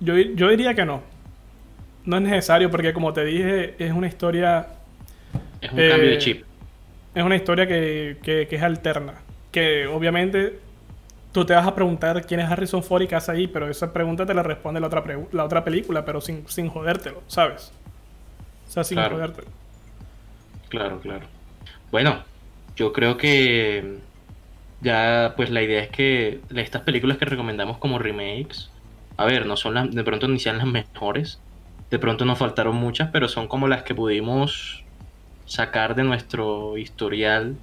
yo, 0.00 0.16
yo 0.16 0.48
diría 0.48 0.74
que 0.74 0.84
no. 0.84 1.02
No 2.04 2.16
es 2.16 2.22
necesario 2.22 2.70
porque 2.70 2.92
como 2.92 3.12
te 3.12 3.24
dije, 3.24 3.74
es 3.78 3.92
una 3.92 4.06
historia... 4.06 4.68
Es 5.60 5.72
un 5.72 5.78
cambio 5.88 6.10
de 6.10 6.18
chip. 6.18 6.44
es 7.14 7.24
una 7.24 7.36
historia 7.36 7.66
que, 7.66 8.18
que, 8.22 8.46
que 8.46 8.56
es 8.56 8.62
alterna. 8.62 9.14
Que 9.50 9.86
obviamente 9.86 10.58
tú 11.34 11.44
te 11.46 11.54
vas 11.54 11.66
a 11.66 11.74
preguntar 11.76 12.26
quién 12.26 12.40
es 12.40 12.50
Harrison 12.50 12.82
Ford 12.84 13.02
y 13.02 13.08
qué 13.08 13.16
hace 13.16 13.32
ahí, 13.32 13.48
pero 13.48 13.68
esa 13.70 13.92
pregunta 13.92 14.26
te 14.26 14.34
la 14.34 14.42
responde 14.44 14.80
la 14.80 14.88
otra, 14.88 15.04
la 15.32 15.44
otra 15.44 15.64
película, 15.64 16.04
pero 16.06 16.22
sin, 16.22 16.48
sin 16.48 16.68
jodértelo, 16.70 17.24
¿sabes? 17.28 17.74
O 18.68 18.70
sea, 18.70 18.84
sin 18.84 19.04
Claro. 19.04 19.16
jodértelo. 19.16 19.52
Claro, 20.68 21.00
claro. 21.00 21.30
Bueno, 21.90 22.24
yo 22.76 22.92
creo 22.92 23.16
que 23.16 24.02
ya, 24.80 25.34
pues 25.36 25.50
la 25.50 25.62
idea 25.62 25.82
es 25.82 25.90
que 25.90 26.46
estas 26.56 26.82
películas 26.82 27.18
que 27.18 27.24
recomendamos 27.26 27.78
como 27.78 27.98
remakes, 27.98 28.70
a 29.16 29.24
ver, 29.26 29.46
no 29.46 29.56
son 29.56 29.74
las, 29.74 29.90
de 29.94 30.04
pronto 30.04 30.28
ni 30.28 30.38
sean 30.40 30.58
las 30.58 30.66
mejores, 30.66 31.44
de 31.90 31.98
pronto 31.98 32.24
nos 32.24 32.38
faltaron 32.38 32.76
muchas, 32.76 33.10
pero 33.12 33.28
son 33.28 33.48
como 33.48 33.68
las 33.68 33.84
que 33.84 33.94
pudimos 33.94 34.86
sacar 35.46 35.94
de 35.94 36.04
nuestro 36.04 36.78
historial 36.78 37.62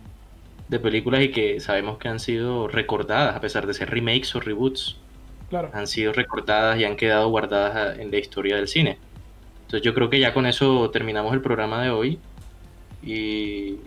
de 0.71 0.79
películas 0.79 1.21
y 1.21 1.31
que 1.31 1.59
sabemos 1.59 1.97
que 1.99 2.07
han 2.07 2.19
sido 2.19 2.67
recordadas, 2.69 3.35
a 3.35 3.41
pesar 3.41 3.67
de 3.67 3.73
ser 3.73 3.91
remakes 3.91 4.33
o 4.35 4.39
reboots, 4.39 4.97
Claro. 5.49 5.69
han 5.73 5.85
sido 5.85 6.13
recordadas 6.13 6.79
y 6.79 6.85
han 6.85 6.95
quedado 6.95 7.29
guardadas 7.29 7.99
en 7.99 8.09
la 8.09 8.17
historia 8.17 8.55
del 8.55 8.69
cine. 8.69 8.97
Entonces 9.65 9.81
yo 9.81 9.93
creo 9.93 10.09
que 10.09 10.17
ya 10.19 10.33
con 10.33 10.45
eso 10.45 10.89
terminamos 10.89 11.33
el 11.33 11.41
programa 11.41 11.83
de 11.83 11.89
hoy. 11.89 12.19
Y, 13.03 13.79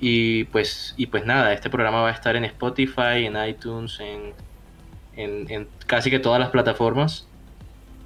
y 0.00 0.44
pues, 0.44 0.94
y 0.96 1.06
pues 1.06 1.24
nada, 1.26 1.52
este 1.52 1.68
programa 1.68 2.02
va 2.02 2.10
a 2.10 2.12
estar 2.12 2.36
en 2.36 2.44
Spotify, 2.44 3.26
en 3.26 3.36
iTunes, 3.48 3.98
en, 3.98 4.32
en, 5.16 5.50
en 5.50 5.68
casi 5.86 6.10
que 6.10 6.20
todas 6.20 6.38
las 6.38 6.50
plataformas. 6.50 7.26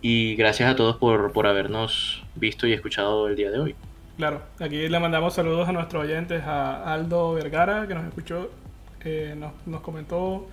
Y 0.01 0.35
gracias 0.37 0.71
a 0.71 0.77
todos 0.77 0.97
por, 0.97 1.33
por 1.33 1.47
habernos 1.47 2.23
visto 2.35 2.67
y 2.67 2.73
escuchado 2.73 3.29
el 3.29 3.37
día 3.37 3.51
de 3.51 3.59
hoy. 3.59 3.75
Claro, 4.17 4.43
aquí 4.61 4.89
le 4.89 5.01
mandamos 5.01 5.35
saludos 5.35 5.69
a 5.69 5.73
nuestros 5.73 6.05
oyentes, 6.05 6.43
a 6.45 6.93
Aldo 6.95 7.35
Vergara, 7.35 7.87
que 7.89 7.95
nos 7.95 8.07
escuchó, 8.07 8.51
eh, 9.01 9.35
nos, 9.37 9.53
nos 9.67 9.81
comentó, 9.81 10.49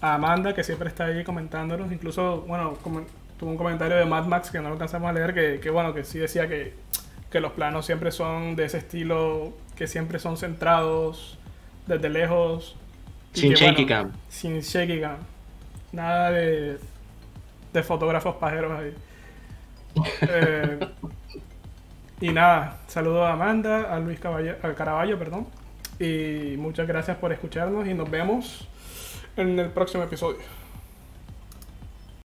a 0.00 0.14
Amanda, 0.14 0.54
que 0.54 0.64
siempre 0.64 0.88
está 0.88 1.06
ahí 1.06 1.24
comentándonos, 1.24 1.90
incluso, 1.92 2.42
bueno, 2.42 2.78
comen- 2.84 3.06
tuvo 3.38 3.50
un 3.50 3.56
comentario 3.56 3.96
de 3.96 4.04
Mad 4.06 4.26
Max 4.26 4.50
que 4.50 4.58
no 4.58 4.64
lo 4.68 4.74
alcanzamos 4.74 5.10
a 5.10 5.12
leer, 5.12 5.34
que, 5.34 5.60
que 5.60 5.70
bueno, 5.70 5.94
que 5.94 6.04
sí 6.04 6.18
decía 6.18 6.48
que, 6.48 6.74
que 7.30 7.40
los 7.40 7.52
planos 7.52 7.86
siempre 7.86 8.12
son 8.12 8.56
de 8.56 8.66
ese 8.66 8.78
estilo, 8.78 9.54
que 9.76 9.86
siempre 9.88 10.18
son 10.20 10.36
centrados 10.36 11.38
desde 11.86 12.08
lejos. 12.10 12.76
Sin 13.32 13.54
que, 13.54 13.56
shaky 13.56 13.84
bueno, 13.84 13.86
cam. 13.86 14.12
Sin 14.28 14.60
shaky 14.60 15.00
cam. 15.00 15.18
Nada 15.92 16.30
de, 16.32 16.78
de 17.72 17.82
fotógrafos 17.82 18.36
pajeros 18.36 18.72
ahí. 18.78 18.94
Eh, 20.26 20.78
y 22.22 22.30
nada, 22.30 22.78
saludo 22.86 23.26
a 23.26 23.32
Amanda, 23.32 23.92
a 23.92 23.98
Luis 23.98 24.20
Caballo, 24.20 24.54
a 24.62 24.72
Caraballo, 24.74 25.18
perdón. 25.18 25.48
Y 25.98 26.54
muchas 26.56 26.86
gracias 26.86 27.16
por 27.16 27.32
escucharnos 27.32 27.88
y 27.88 27.94
nos 27.94 28.08
vemos 28.08 28.68
en 29.36 29.58
el 29.58 29.70
próximo 29.70 30.04
episodio. 30.04 30.61